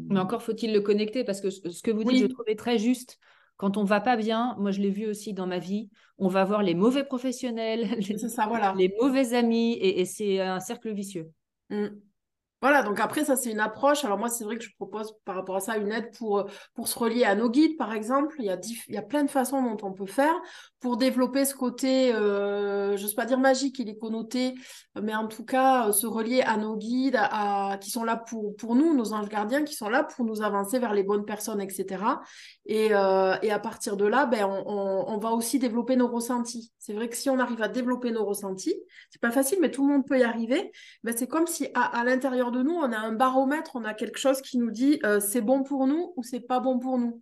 Mais 0.09 0.19
encore 0.19 0.43
faut-il 0.43 0.73
le 0.73 0.81
connecter 0.81 1.23
parce 1.23 1.41
que 1.41 1.49
ce 1.49 1.81
que 1.81 1.91
vous 1.91 2.03
dites, 2.03 2.21
je 2.21 2.27
trouvais 2.27 2.55
très 2.55 2.77
juste. 2.77 3.17
Quand 3.55 3.77
on 3.77 3.83
va 3.83 4.01
pas 4.01 4.17
bien, 4.17 4.55
moi 4.59 4.71
je 4.71 4.81
l'ai 4.81 4.91
vu 4.91 5.07
aussi 5.07 5.33
dans 5.33 5.47
ma 5.47 5.57
vie, 5.57 5.89
on 6.17 6.27
va 6.27 6.43
voir 6.43 6.61
les 6.61 6.75
mauvais 6.75 7.03
professionnels, 7.03 7.87
les, 7.97 8.17
ça, 8.17 8.45
voilà. 8.45 8.75
les 8.77 8.93
mauvais 8.99 9.33
amis 9.33 9.77
et, 9.79 10.05
c'est 10.05 10.39
un 10.41 10.59
cercle 10.59 10.93
vicieux. 10.93 11.31
Mmh. 11.69 11.87
Voilà, 12.59 12.81
donc 12.81 12.99
après, 12.99 13.23
ça, 13.23 13.35
c'est 13.35 13.51
une 13.51 13.59
approche. 13.59 14.03
Alors 14.03 14.17
moi, 14.17 14.29
c'est 14.29 14.43
vrai 14.43 14.57
que 14.57 14.63
je 14.63 14.73
propose 14.77 15.13
par 15.25 15.35
rapport 15.35 15.57
à 15.57 15.59
ça 15.59 15.77
une 15.77 15.91
aide 15.91 16.09
pour, 16.17 16.39
euh, 16.39 16.85
se 16.85 16.97
relier 16.97 17.23
à 17.23 17.35
nos 17.35 17.51
guides, 17.51 17.77
par 17.77 17.93
exemple. 17.93 18.35
Il 18.39 18.45
y, 18.45 18.49
a 18.49 18.57
il 18.87 18.95
y 18.95 19.01
plein 19.07 19.23
de 19.23 19.29
façons 19.29 19.61
dont 19.61 19.77
on 19.85 19.93
peut 19.93 20.07
faire 20.07 20.33
pour 20.79 20.97
développer 20.97 21.45
ce 21.45 21.53
côté, 21.53 22.13
euh, 22.13 22.97
je 22.97 23.03
ne 23.03 23.07
sais 23.07 23.15
pas 23.15 23.25
dire 23.25 23.37
magique, 23.37 23.77
il 23.77 23.89
est 23.89 23.97
connoté, 23.97 24.55
mais 24.99 25.13
en 25.13 25.27
tout 25.27 25.45
cas, 25.45 25.89
euh, 25.89 25.91
se 25.91 26.07
relier 26.07 26.41
à 26.41 26.57
nos 26.57 26.77
guides, 26.77 27.19
qui 27.79 27.91
sont 27.91 28.03
là 28.03 28.15
pour, 28.15 28.75
nous, 28.75 28.95
nos 28.95 29.13
anges 29.13 29.29
gardiens, 29.29 29.63
qui 29.63 29.75
sont 29.75 29.89
là 29.89 30.03
pour 30.03 30.25
nous 30.25 30.41
avancer 30.41 30.79
vers 30.79 30.93
les 30.93 31.03
bonnes 31.03 31.25
personnes, 31.25 31.61
etc. 31.61 32.03
Et, 32.65 32.87
et 32.87 32.91
à 33.51 33.59
partir 33.59 33.97
de 33.97 34.05
là, 34.05 34.25
ben, 34.25 34.45
on, 34.45 35.17
va 35.19 35.31
aussi 35.31 35.59
développer 35.59 35.95
nos 35.95 36.07
ressentis. 36.07 36.71
C'est 36.79 36.93
vrai 36.93 37.09
que 37.09 37.15
si 37.15 37.29
on 37.29 37.39
arrive 37.39 37.61
à 37.61 37.67
développer 37.67 38.11
nos 38.11 38.25
ressentis, 38.25 38.75
c'est 39.09 39.21
pas 39.21 39.31
facile, 39.31 39.59
mais 39.61 39.71
tout 39.71 39.85
le 39.85 39.93
monde 39.93 40.05
peut 40.05 40.19
y 40.19 40.23
arriver. 40.23 40.71
Ben, 41.03 41.15
c'est 41.15 41.27
comme 41.27 41.47
si 41.47 41.67
à 41.73 42.03
l'intérieur 42.03 42.46
de 42.51 42.61
nous, 42.61 42.73
on 42.73 42.91
a 42.91 42.97
un 42.97 43.13
baromètre, 43.13 43.71
on 43.75 43.83
a 43.83 43.93
quelque 43.93 44.19
chose 44.19 44.41
qui 44.41 44.57
nous 44.57 44.71
dit 44.71 44.99
euh, 45.05 45.19
c'est 45.19 45.41
bon 45.41 45.63
pour 45.63 45.87
nous 45.87 46.13
ou 46.15 46.23
c'est 46.23 46.39
pas 46.39 46.59
bon 46.59 46.79
pour 46.79 46.97
nous. 46.97 47.21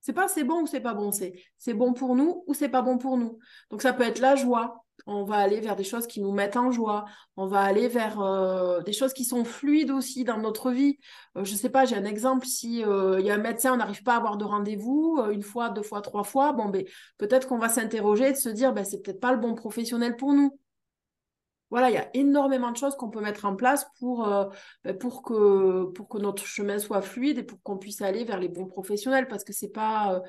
C'est 0.00 0.12
pas 0.12 0.28
c'est 0.28 0.44
bon 0.44 0.62
ou 0.62 0.66
c'est 0.66 0.80
pas 0.80 0.94
bon, 0.94 1.12
c'est 1.12 1.34
c'est 1.58 1.74
bon 1.74 1.92
pour 1.92 2.16
nous 2.16 2.42
ou 2.46 2.54
c'est 2.54 2.68
pas 2.68 2.82
bon 2.82 2.96
pour 2.98 3.18
nous. 3.18 3.38
Donc 3.70 3.82
ça 3.82 3.92
peut 3.92 4.04
être 4.04 4.18
la 4.18 4.34
joie. 4.34 4.84
On 5.06 5.24
va 5.24 5.36
aller 5.36 5.60
vers 5.60 5.76
des 5.76 5.84
choses 5.84 6.06
qui 6.06 6.20
nous 6.20 6.32
mettent 6.32 6.56
en 6.56 6.70
joie. 6.70 7.04
On 7.36 7.46
va 7.46 7.60
aller 7.60 7.88
vers 7.88 8.20
euh, 8.20 8.80
des 8.82 8.92
choses 8.92 9.12
qui 9.12 9.24
sont 9.24 9.44
fluides 9.44 9.90
aussi 9.90 10.24
dans 10.24 10.38
notre 10.38 10.70
vie. 10.70 10.98
Euh, 11.36 11.44
je 11.44 11.54
sais 11.54 11.70
pas, 11.70 11.84
j'ai 11.84 11.96
un 11.96 12.04
exemple. 12.04 12.46
Si 12.46 12.80
il 12.80 13.24
y 13.24 13.30
a 13.30 13.34
un 13.34 13.38
médecin, 13.38 13.74
on 13.74 13.76
n'arrive 13.76 14.02
pas 14.02 14.14
à 14.14 14.16
avoir 14.16 14.36
de 14.36 14.44
rendez-vous 14.44 15.20
une 15.30 15.42
fois, 15.42 15.70
deux 15.70 15.82
fois, 15.82 16.00
trois 16.00 16.24
fois, 16.24 16.52
bon 16.52 16.68
ben 16.68 16.84
peut-être 17.18 17.48
qu'on 17.48 17.58
va 17.58 17.68
s'interroger 17.68 18.28
et 18.28 18.32
de 18.32 18.36
se 18.36 18.48
dire 18.48 18.72
ben 18.72 18.84
c'est 18.84 19.00
peut-être 19.02 19.20
pas 19.20 19.32
le 19.32 19.38
bon 19.38 19.54
professionnel 19.54 20.16
pour 20.16 20.32
nous 20.32 20.58
voilà, 21.70 21.88
il 21.88 21.94
y 21.94 21.98
a 21.98 22.10
énormément 22.14 22.72
de 22.72 22.76
choses 22.76 22.96
qu'on 22.96 23.10
peut 23.10 23.20
mettre 23.20 23.44
en 23.44 23.54
place 23.54 23.86
pour, 23.98 24.26
euh, 24.28 24.46
ben, 24.84 24.96
pour, 24.98 25.22
que, 25.22 25.84
pour 25.94 26.08
que 26.08 26.18
notre 26.18 26.44
chemin 26.44 26.78
soit 26.78 27.00
fluide 27.00 27.38
et 27.38 27.42
pour 27.44 27.62
qu'on 27.62 27.78
puisse 27.78 28.02
aller 28.02 28.24
vers 28.24 28.40
les 28.40 28.48
bons 28.48 28.66
professionnels. 28.66 29.28
Parce 29.28 29.44
que 29.44 29.52
c'est 29.52 29.70
pas. 29.70 30.14
Euh, 30.14 30.20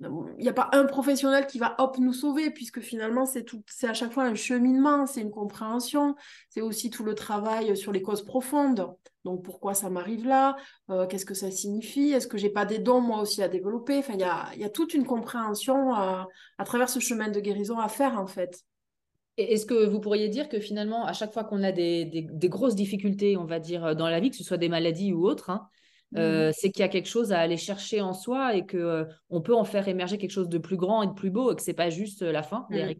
il 0.00 0.42
n'y 0.42 0.48
a 0.48 0.54
pas 0.54 0.70
un 0.72 0.86
professionnel 0.86 1.46
qui 1.46 1.58
va 1.58 1.74
hop 1.76 1.98
nous 1.98 2.14
sauver 2.14 2.50
puisque 2.50 2.80
finalement 2.80 3.26
c'est 3.26 3.42
tout 3.42 3.62
c'est 3.66 3.86
à 3.86 3.92
chaque 3.92 4.10
fois 4.10 4.22
un 4.22 4.34
cheminement 4.34 5.06
c'est 5.06 5.20
une 5.20 5.30
compréhension 5.30 6.14
c'est 6.48 6.62
aussi 6.62 6.88
tout 6.88 7.04
le 7.04 7.14
travail 7.14 7.76
sur 7.76 7.92
les 7.92 8.00
causes 8.00 8.24
profondes. 8.24 8.90
Donc 9.26 9.44
pourquoi 9.44 9.74
ça 9.74 9.90
m'arrive 9.90 10.26
là? 10.26 10.56
Euh, 10.88 11.06
qu'est-ce 11.06 11.26
que 11.26 11.34
ça 11.34 11.50
signifie? 11.50 12.10
Est-ce 12.10 12.26
que 12.26 12.38
j'ai 12.38 12.48
pas 12.48 12.64
des 12.64 12.78
dons 12.78 13.02
moi 13.02 13.20
aussi 13.20 13.42
à 13.42 13.48
développer? 13.48 13.98
Enfin 13.98 14.14
il 14.14 14.20
y 14.20 14.24
a, 14.24 14.46
y 14.56 14.64
a, 14.64 14.70
toute 14.70 14.94
une 14.94 15.04
compréhension 15.04 15.92
à 15.92 16.26
travers 16.64 16.88
ce 16.88 16.98
chemin 16.98 17.28
de 17.28 17.40
guérison 17.40 17.78
à 17.78 17.88
faire 17.88 18.18
en 18.18 18.26
fait 18.26 18.64
est-ce 19.36 19.66
que 19.66 19.86
vous 19.86 20.00
pourriez 20.00 20.28
dire 20.28 20.48
que 20.48 20.60
finalement, 20.60 21.06
à 21.06 21.12
chaque 21.12 21.32
fois 21.32 21.44
qu'on 21.44 21.62
a 21.62 21.72
des, 21.72 22.28
grosses 22.44 22.74
difficultés, 22.74 23.36
on 23.36 23.44
va 23.44 23.60
dire, 23.60 23.84
euh, 23.84 23.94
dans 23.94 24.08
la 24.08 24.20
vie, 24.20 24.30
que 24.30 24.36
ce 24.36 24.44
soit 24.44 24.58
des 24.58 24.68
maladies 24.68 25.12
ou 25.12 25.24
autres, 25.24 25.50
hein, 25.50 25.68
euh, 26.16 26.50
mmh. 26.50 26.52
c'est 26.54 26.70
qu'il 26.70 26.80
y 26.80 26.84
a 26.84 26.88
quelque 26.88 27.08
chose 27.08 27.32
à 27.32 27.38
aller 27.38 27.56
chercher 27.56 28.02
en 28.02 28.12
soi 28.12 28.54
et 28.54 28.66
que 28.66 28.76
euh, 28.76 29.04
on 29.30 29.40
peut 29.40 29.54
en 29.54 29.64
faire 29.64 29.88
émerger 29.88 30.18
quelque 30.18 30.32
chose 30.32 30.48
de 30.48 30.58
plus 30.58 30.76
grand 30.76 31.02
et 31.02 31.06
de 31.06 31.14
plus 31.14 31.30
beau 31.30 31.52
et 31.52 31.56
que 31.56 31.62
c'est 31.62 31.72
pas 31.72 31.90
juste 31.90 32.22
la 32.22 32.42
fin. 32.42 32.66
Mmh. 32.70 32.94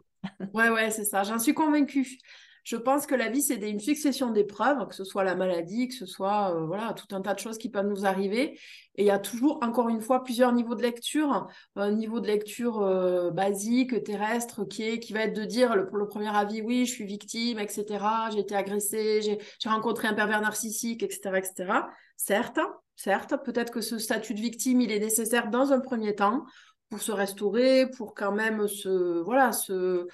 Ouais, 0.54 0.70
ouais, 0.70 0.90
c'est 0.90 1.04
ça. 1.04 1.24
J'en 1.24 1.38
suis 1.38 1.52
convaincue. 1.54 2.18
Je 2.64 2.76
pense 2.76 3.06
que 3.06 3.14
la 3.14 3.28
vie, 3.28 3.42
c'est 3.42 3.56
une 3.56 3.80
succession 3.80 4.30
d'épreuves, 4.30 4.86
que 4.86 4.94
ce 4.94 5.04
soit 5.04 5.24
la 5.24 5.34
maladie, 5.34 5.88
que 5.88 5.94
ce 5.94 6.06
soit 6.06 6.54
euh, 6.54 6.64
voilà 6.64 6.92
tout 6.92 7.12
un 7.14 7.20
tas 7.20 7.34
de 7.34 7.40
choses 7.40 7.58
qui 7.58 7.68
peuvent 7.68 7.88
nous 7.88 8.06
arriver. 8.06 8.58
Et 8.94 9.02
il 9.02 9.06
y 9.06 9.10
a 9.10 9.18
toujours, 9.18 9.58
encore 9.62 9.88
une 9.88 10.00
fois, 10.00 10.22
plusieurs 10.22 10.52
niveaux 10.52 10.74
de 10.76 10.82
lecture. 10.82 11.48
Un 11.74 11.90
niveau 11.90 12.20
de 12.20 12.28
lecture 12.28 12.82
euh, 12.82 13.30
basique, 13.30 14.04
terrestre, 14.04 14.64
qui, 14.64 14.84
est, 14.84 15.00
qui 15.00 15.12
va 15.12 15.22
être 15.22 15.34
de 15.34 15.44
dire, 15.44 15.74
le, 15.74 15.86
pour 15.86 15.96
le 15.96 16.06
premier 16.06 16.34
avis, 16.34 16.62
oui, 16.62 16.86
je 16.86 16.92
suis 16.92 17.04
victime, 17.04 17.58
etc. 17.58 18.30
J'ai 18.32 18.40
été 18.40 18.54
agressée, 18.54 19.22
j'ai 19.22 19.68
rencontré 19.68 20.06
un 20.06 20.14
pervers 20.14 20.40
narcissique, 20.40 21.02
etc. 21.02 21.38
etc. 21.38 21.72
Certes, 22.16 22.60
certes, 22.94 23.34
peut-être 23.44 23.72
que 23.72 23.80
ce 23.80 23.98
statut 23.98 24.34
de 24.34 24.40
victime, 24.40 24.80
il 24.80 24.92
est 24.92 25.00
nécessaire 25.00 25.50
dans 25.50 25.72
un 25.72 25.80
premier 25.80 26.14
temps 26.14 26.44
pour 26.90 27.00
se 27.00 27.10
restaurer, 27.10 27.88
pour 27.96 28.14
quand 28.14 28.32
même 28.32 28.68
se, 28.68 29.20
voilà, 29.22 29.50
se, 29.50 29.72
euh, 29.72 30.06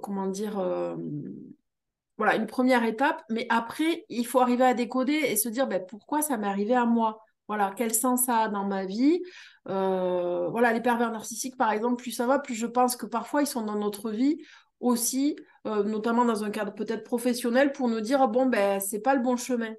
comment 0.00 0.28
dire, 0.28 0.58
voilà, 2.22 2.36
une 2.36 2.46
première 2.46 2.84
étape. 2.84 3.20
Mais 3.30 3.46
après, 3.48 4.04
il 4.08 4.24
faut 4.24 4.38
arriver 4.38 4.64
à 4.64 4.74
décoder 4.74 5.12
et 5.12 5.34
se 5.34 5.48
dire 5.48 5.66
ben, 5.66 5.84
pourquoi 5.84 6.22
ça 6.22 6.36
m'est 6.36 6.46
arrivé 6.46 6.72
à 6.72 6.84
moi? 6.84 7.18
Voilà, 7.48 7.72
quel 7.76 7.92
sens 7.92 8.26
ça 8.26 8.42
a 8.42 8.48
dans 8.48 8.64
ma 8.64 8.84
vie? 8.86 9.20
Euh, 9.68 10.48
voilà, 10.50 10.72
les 10.72 10.80
pervers 10.80 11.10
narcissiques, 11.10 11.56
par 11.56 11.72
exemple, 11.72 11.96
plus 12.00 12.12
ça 12.12 12.28
va, 12.28 12.38
plus 12.38 12.54
je 12.54 12.66
pense 12.66 12.94
que 12.94 13.06
parfois 13.06 13.42
ils 13.42 13.48
sont 13.48 13.62
dans 13.62 13.74
notre 13.74 14.12
vie 14.12 14.38
aussi, 14.78 15.34
euh, 15.66 15.82
notamment 15.82 16.24
dans 16.24 16.44
un 16.44 16.50
cadre 16.50 16.72
peut-être 16.72 17.02
professionnel, 17.02 17.72
pour 17.72 17.88
nous 17.88 18.00
dire 18.00 18.28
bon 18.28 18.46
ben 18.46 18.78
c'est 18.78 19.00
pas 19.00 19.16
le 19.16 19.20
bon 19.20 19.36
chemin, 19.36 19.74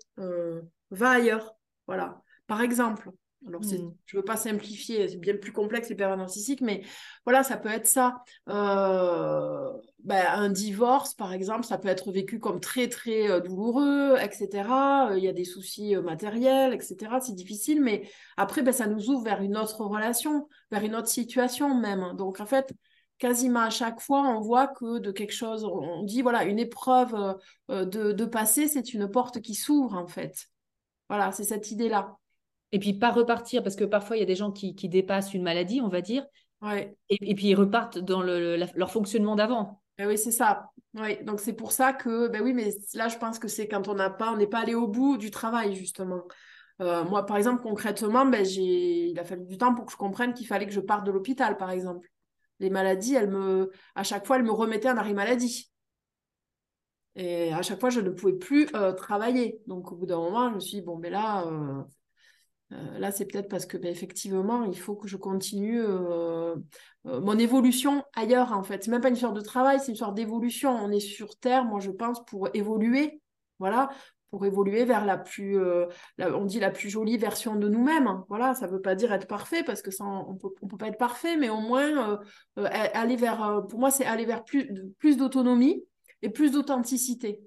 va 0.92 1.12
ailleurs. 1.12 1.56
Voilà, 1.88 2.22
par 2.46 2.62
exemple. 2.62 3.10
Alors, 3.48 3.62
mmh. 3.62 3.94
je 4.06 4.16
ne 4.16 4.22
veux 4.22 4.26
pas 4.26 4.38
simplifier, 4.38 5.08
c'est 5.10 5.18
bien 5.18 5.36
plus 5.36 5.52
complexe 5.52 5.90
les 5.90 5.96
pervers 5.96 6.18
narcissiques, 6.18 6.62
mais 6.62 6.84
voilà, 7.26 7.44
ça 7.44 7.58
peut 7.58 7.70
être 7.70 7.88
ça. 7.88 8.24
Euh, 8.50 9.70
ben, 10.00 10.26
un 10.34 10.50
divorce, 10.50 11.14
par 11.14 11.34
exemple, 11.34 11.66
ça 11.66 11.78
peut 11.78 11.90
être 11.90 12.12
vécu 12.12 12.40
comme 12.40 12.62
très, 12.62 12.88
très 12.88 13.30
euh, 13.30 13.42
douloureux, 13.42 14.16
etc. 14.22 15.10
Euh, 15.12 15.18
il 15.18 15.24
y 15.24 15.28
a 15.28 15.34
des 15.34 15.44
soucis 15.44 15.96
matériels, 15.98 16.74
etc. 16.74 17.20
C'est 17.22 17.36
difficile, 17.36 17.82
mais 17.82 18.10
après, 18.38 18.62
ben, 18.62 18.72
ça 18.72 18.88
nous 18.88 19.10
ouvre 19.10 19.24
vers 19.24 19.42
une 19.42 19.58
autre 19.58 19.82
relation, 19.82 20.48
vers 20.72 20.84
une 20.84 20.96
autre 20.96 21.10
situation 21.10 21.76
même. 21.76 22.14
Donc, 22.16 22.40
en 22.40 22.46
fait, 22.46 22.74
quasiment 23.18 23.62
à 23.62 23.70
chaque 23.70 24.00
fois, 24.00 24.22
on 24.22 24.40
voit 24.40 24.68
que 24.68 25.00
de 25.00 25.12
quelque 25.12 25.34
chose, 25.34 25.66
on 25.66 26.04
dit, 26.04 26.22
voilà, 26.22 26.46
une 26.46 26.60
épreuve 26.60 27.38
de, 27.70 28.12
de 28.12 28.26
passé, 28.26 28.68
c'est 28.68 28.94
une 28.94 29.10
porte 29.10 29.42
qui 29.42 29.56
s'ouvre, 29.56 29.96
en 29.96 30.08
fait. 30.08 30.48
Voilà, 31.10 31.32
c'est 31.34 31.44
cette 31.44 31.72
idée-là. 31.72 32.18
Et 32.74 32.80
puis 32.80 32.94
pas 32.94 33.12
repartir, 33.12 33.64
parce 33.64 33.76
que 33.76 33.86
parfois 33.86 34.18
il 34.18 34.20
y 34.20 34.24
a 34.24 34.26
des 34.26 34.36
gens 34.36 34.52
qui, 34.52 34.74
dépassent 34.90 35.34
une 35.34 35.44
maladie, 35.44 35.80
on 35.80 35.88
va 35.88 36.02
dire. 36.02 36.26
Ouais. 36.62 36.98
Et, 37.10 37.36
puis 37.36 37.48
ils 37.48 37.56
repartent 37.56 38.00
dans 38.00 38.22
leur 38.22 38.92
fonctionnement 38.92 39.36
d'avant. 39.36 39.82
Ben 39.98 40.08
oui, 40.08 40.18
c'est 40.18 40.32
ça. 40.32 40.72
Oui, 40.96 41.24
donc 41.24 41.40
c'est 41.40 41.54
pour 41.54 41.72
ça 41.72 41.94
que, 41.94 42.28
ben 42.28 42.42
oui, 42.42 42.54
mais 42.54 42.72
là 42.96 43.08
je 43.08 43.18
pense 43.18 43.40
que 43.40 43.48
c'est 43.48 43.68
quand 43.68 43.88
on 43.88 43.94
n'a 43.94 44.10
pas, 44.10 44.32
on 44.32 44.38
n'est 44.38 44.48
pas 44.48 44.60
allé 44.60 44.74
au 44.74 44.88
bout 44.88 45.18
du 45.18 45.32
travail 45.32 45.76
justement. 45.76 46.24
Euh, 46.82 47.04
moi, 47.06 47.26
par 47.26 47.38
exemple, 47.38 47.62
concrètement, 47.62 48.26
ben, 48.26 48.44
j'ai, 48.44 49.10
il 49.10 49.20
a 49.20 49.24
fallu 49.24 49.46
du 49.46 49.58
temps 49.58 49.76
pour 49.76 49.86
que 49.86 49.92
je 49.92 49.98
comprenne 49.98 50.34
qu'il 50.34 50.48
fallait 50.48 50.66
que 50.66 50.74
je 50.74 50.80
parte 50.80 51.06
de 51.06 51.12
l'hôpital, 51.12 51.58
par 51.58 51.70
exemple. 51.70 52.10
Les 52.60 52.70
maladies, 52.70 53.16
elles 53.16 53.30
me, 53.30 53.72
à 53.96 54.04
chaque 54.04 54.26
fois, 54.26 54.38
elles 54.38 54.44
me 54.44 54.52
remettaient 54.52 54.88
un 54.88 54.98
arrêt 54.98 55.14
maladie. 55.14 55.72
Et 57.16 57.54
à 57.54 57.62
chaque 57.62 57.80
fois, 57.80 57.90
je 57.90 58.00
ne 58.00 58.10
pouvais 58.10 58.34
plus 58.34 58.68
euh, 58.76 58.92
travailler. 58.94 59.62
Donc, 59.68 59.92
au 59.92 59.96
bout 59.96 60.08
d'un 60.08 60.18
moment, 60.18 60.50
je 60.50 60.56
me 60.56 60.60
suis 60.60 60.78
dit, 60.80 60.82
bon, 60.82 60.98
ben 60.98 61.12
là, 61.12 61.46
euh, 61.46 61.84
euh, 62.74 63.00
là, 63.00 63.12
c'est 63.12 63.26
peut-être 63.26 63.50
parce 63.50 63.66
que, 63.66 63.78
ben, 63.78 63.92
effectivement, 63.92 64.64
il 64.66 64.78
faut 64.78 64.96
que 64.96 65.08
je 65.08 65.18
continue 65.18 65.82
euh, 65.82 66.56
euh, 67.06 67.22
mon 67.22 67.38
évolution 67.38 68.04
ailleurs, 68.16 68.54
en 68.54 68.64
fait. 68.64 68.84
C'est 68.84 68.92
même 68.92 69.02
pas 69.02 69.10
une 69.10 69.16
sorte 69.16 69.36
de 69.36 69.42
travail, 69.42 69.80
c'est 69.80 69.92
une 69.92 69.98
sorte 69.98 70.16
d'évolution. 70.16 70.72
On 70.72 70.92
est 70.92 71.00
sur 71.00 71.38
Terre, 71.38 71.66
moi, 71.66 71.80
je 71.80 71.92
pense, 71.92 72.24
pour 72.26 72.50
évoluer. 72.54 73.22
Voilà, 73.60 73.90
pour 74.32 74.46
évoluer 74.46 74.84
vers 74.84 75.06
la 75.06 75.18
plus, 75.18 75.58
on 76.18 76.46
dit 76.46 76.60
la 76.60 76.72
plus 76.72 76.90
jolie 76.90 77.18
version 77.18 77.56
de 77.56 77.70
nous-mêmes. 77.70 78.24
Voilà, 78.28 78.56
ça 78.56 78.68
ne 78.68 78.72
veut 78.72 78.82
pas 78.82 78.96
dire 78.96 79.14
être 79.14 79.28
parfait 79.28 79.64
parce 79.64 79.82
que 79.82 79.92
ça, 79.92 80.04
on 80.04 80.36
peut, 80.36 80.50
peut 80.68 80.76
pas 80.76 80.88
être 80.88 80.98
parfait, 80.98 81.38
mais 81.38 81.50
au 81.50 81.60
moins 81.60 82.20
aller 82.58 83.16
vers, 83.16 83.64
pour 83.70 83.80
moi, 83.80 83.92
c'est 83.92 84.06
aller 84.06 84.26
vers 84.26 84.44
plus 84.44 85.18
d'autonomie 85.18 85.86
et 86.24 86.30
plus 86.30 86.52
d'authenticité. 86.52 87.40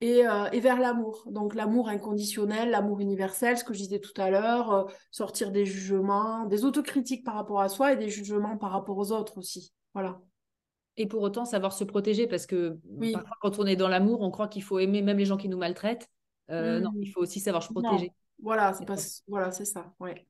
Et, 0.00 0.22
et 0.52 0.60
vers 0.60 0.78
l'amour. 0.78 1.24
Donc 1.26 1.54
l'amour 1.54 1.88
inconditionnel, 1.88 2.70
l'amour 2.70 3.00
universel, 3.00 3.58
ce 3.58 3.64
que 3.64 3.74
je 3.74 3.80
disais 3.80 4.00
tout 4.00 4.18
à 4.20 4.30
l'heure, 4.30 4.90
sortir 5.10 5.50
des 5.50 5.66
jugements, 5.66 6.46
des 6.46 6.64
autocritiques 6.64 7.24
par 7.24 7.34
rapport 7.34 7.60
à 7.60 7.68
soi 7.68 7.92
et 7.92 7.96
des 7.96 8.08
jugements 8.08 8.56
par 8.56 8.70
rapport 8.72 8.98
aux 8.98 9.12
autres 9.12 9.38
aussi. 9.38 9.72
Voilà. 9.94 10.20
Et 10.96 11.06
pour 11.06 11.22
autant, 11.22 11.44
savoir 11.44 11.72
se 11.72 11.84
protéger, 11.84 12.26
parce 12.26 12.46
que 12.46 12.78
parfois, 13.12 13.36
quand 13.40 13.58
on 13.58 13.66
est 13.66 13.76
dans 13.76 13.88
l'amour, 13.88 14.20
on 14.20 14.30
croit 14.30 14.48
qu'il 14.48 14.62
faut 14.62 14.78
aimer 14.78 15.02
même 15.02 15.18
les 15.18 15.24
gens 15.24 15.36
qui 15.36 15.48
nous 15.48 15.58
maltraitent. 15.58 16.08
Non, 16.48 16.92
il 17.00 17.10
faut 17.12 17.20
aussi 17.20 17.40
savoir 17.40 17.62
se 17.62 17.72
protéger. 17.72 18.12
Voilà, 18.42 18.72
c'est 18.74 18.84
pas... 18.84 18.96
voilà, 19.28 19.52
c'est 19.52 19.64
ça. 19.64 19.92
Ouais. 20.00 20.26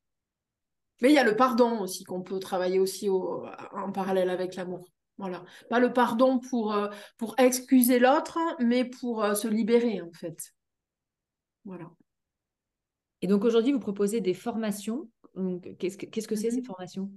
Mais 1.00 1.08
il 1.08 1.14
y 1.14 1.18
a 1.18 1.24
le 1.24 1.34
pardon 1.34 1.80
aussi 1.80 2.04
qu'on 2.04 2.20
peut 2.20 2.38
travailler 2.38 2.78
aussi 2.78 3.08
en 3.08 3.90
parallèle 3.90 4.28
avec 4.28 4.54
l'amour. 4.54 4.84
Voilà. 5.20 5.44
Pas 5.68 5.80
le 5.80 5.92
pardon 5.92 6.38
pour, 6.38 6.72
euh, 6.72 6.88
pour 7.18 7.34
excuser 7.38 7.98
l'autre, 7.98 8.38
mais 8.58 8.86
pour 8.86 9.22
euh, 9.22 9.34
se 9.34 9.48
libérer 9.48 10.00
en 10.00 10.10
fait. 10.12 10.54
Voilà. 11.66 11.90
Et 13.20 13.26
donc 13.26 13.44
aujourd'hui, 13.44 13.72
vous 13.72 13.80
proposez 13.80 14.22
des 14.22 14.32
formations. 14.32 15.10
Qu'est-ce 15.78 16.26
que 16.26 16.36
c'est 16.36 16.50
ces 16.50 16.62
mmh 16.62 16.64
formations? 16.64 17.10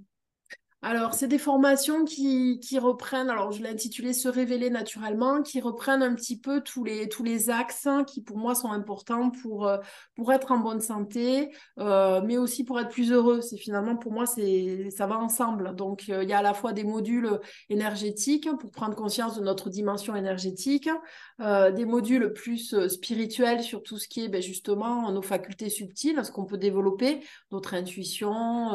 Alors, 0.84 1.14
c'est 1.14 1.28
des 1.28 1.38
formations 1.38 2.04
qui, 2.04 2.60
qui, 2.60 2.78
reprennent, 2.78 3.30
alors 3.30 3.52
je 3.52 3.62
l'ai 3.62 3.70
intitulé 3.70 4.12
Se 4.12 4.28
révéler 4.28 4.68
naturellement, 4.68 5.40
qui 5.40 5.62
reprennent 5.62 6.02
un 6.02 6.14
petit 6.14 6.38
peu 6.38 6.60
tous 6.60 6.84
les, 6.84 7.08
tous 7.08 7.22
les 7.22 7.48
axes 7.48 7.88
qui 8.06 8.20
pour 8.20 8.36
moi 8.36 8.54
sont 8.54 8.70
importants 8.70 9.30
pour, 9.30 9.66
euh, 9.66 9.78
pour 10.14 10.30
être 10.30 10.52
en 10.52 10.58
bonne 10.58 10.82
santé, 10.82 11.48
euh, 11.78 12.20
mais 12.22 12.36
aussi 12.36 12.64
pour 12.64 12.78
être 12.78 12.90
plus 12.90 13.12
heureux. 13.12 13.40
C'est 13.40 13.56
finalement, 13.56 13.96
pour 13.96 14.12
moi, 14.12 14.26
c'est 14.26 14.90
ça 14.90 15.06
va 15.06 15.16
ensemble. 15.16 15.74
Donc, 15.74 16.04
euh, 16.10 16.22
il 16.22 16.28
y 16.28 16.34
a 16.34 16.38
à 16.38 16.42
la 16.42 16.52
fois 16.52 16.74
des 16.74 16.84
modules 16.84 17.40
énergétiques 17.70 18.48
pour 18.58 18.70
prendre 18.70 18.94
conscience 18.94 19.38
de 19.38 19.42
notre 19.42 19.70
dimension 19.70 20.14
énergétique, 20.14 20.90
des 21.38 21.84
modules 21.84 22.32
plus 22.32 22.88
spirituels 22.88 23.62
sur 23.62 23.82
tout 23.82 23.98
ce 23.98 24.06
qui 24.06 24.24
est 24.24 24.28
ben, 24.28 24.42
justement 24.42 25.10
nos 25.10 25.22
facultés 25.22 25.70
subtiles, 25.70 26.22
ce 26.24 26.30
qu'on 26.30 26.44
peut 26.44 26.58
développer, 26.58 27.20
notre 27.50 27.74
intuition, 27.74 28.72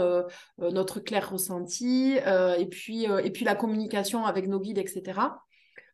notre 0.57 0.99
clair 0.99 1.29
ressenti 1.29 1.98
euh, 2.25 2.55
et, 2.55 2.65
puis, 2.65 3.09
euh, 3.09 3.19
et 3.19 3.31
puis 3.31 3.45
la 3.45 3.55
communication 3.55 4.25
avec 4.25 4.47
nos 4.47 4.59
guides, 4.59 4.77
etc. 4.77 5.19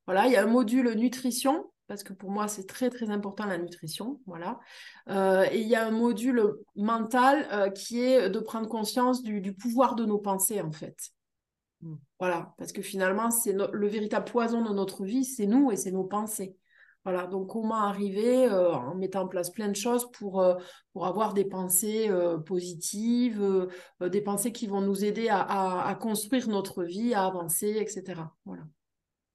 Voilà, 0.05 0.27
il 0.27 0.33
y 0.33 0.35
a 0.35 0.43
un 0.43 0.47
module 0.47 0.93
nutrition, 0.95 1.71
parce 1.87 2.03
que 2.03 2.13
pour 2.13 2.31
moi, 2.31 2.47
c'est 2.47 2.65
très, 2.65 2.89
très 2.89 3.09
important 3.09 3.45
la 3.45 3.57
nutrition. 3.57 4.19
Voilà. 4.25 4.59
Euh, 5.09 5.45
et 5.51 5.61
il 5.61 5.67
y 5.67 5.75
a 5.75 5.85
un 5.85 5.91
module 5.91 6.55
mental 6.75 7.73
qui 7.73 8.01
est 8.01 8.29
de 8.29 8.39
prendre 8.39 8.67
conscience 8.67 9.23
du, 9.23 9.53
pouvoir 9.53 9.95
de 9.95 10.05
nos 10.05 10.19
pensées, 10.19 10.61
en 10.61 10.71
fait. 10.71 10.97
Voilà, 12.19 12.53
parce 12.57 12.71
que 12.71 12.81
finalement, 12.81 13.29
c'est 13.29 13.53
le 13.53 13.87
véritable 13.87 14.25
poison 14.25 14.63
de 14.63 14.73
notre 14.73 15.03
vie, 15.03 15.23
c'est 15.23 15.45
nous 15.45 15.71
et 15.71 15.75
c'est 15.75 15.91
nos 15.91 16.05
pensées. 16.05 16.55
Voilà, 17.05 17.27
donc 17.27 17.49
comment 17.51 17.75
arriver 17.75 18.47
euh, 18.47 18.73
en 18.73 18.95
mettant 18.95 19.21
en 19.21 19.27
place 19.27 19.51
plein 19.51 19.67
de 19.67 19.75
choses 19.75 20.09
pour, 20.11 20.41
euh, 20.41 20.55
pour 20.91 21.05
avoir 21.05 21.35
des 21.35 21.45
pensées 21.45 22.09
euh, 22.09 22.39
positives, 22.39 23.67
des 24.01 24.21
pensées 24.21 24.51
qui 24.51 24.65
vont 24.65 24.81
nous 24.81 25.05
aider 25.05 25.27
à, 25.29 25.95
construire 26.01 26.47
notre 26.49 26.83
vie, 26.83 27.13
à 27.13 27.25
avancer, 27.25 27.77
etc. 27.79 28.21
Voilà. 28.45 28.63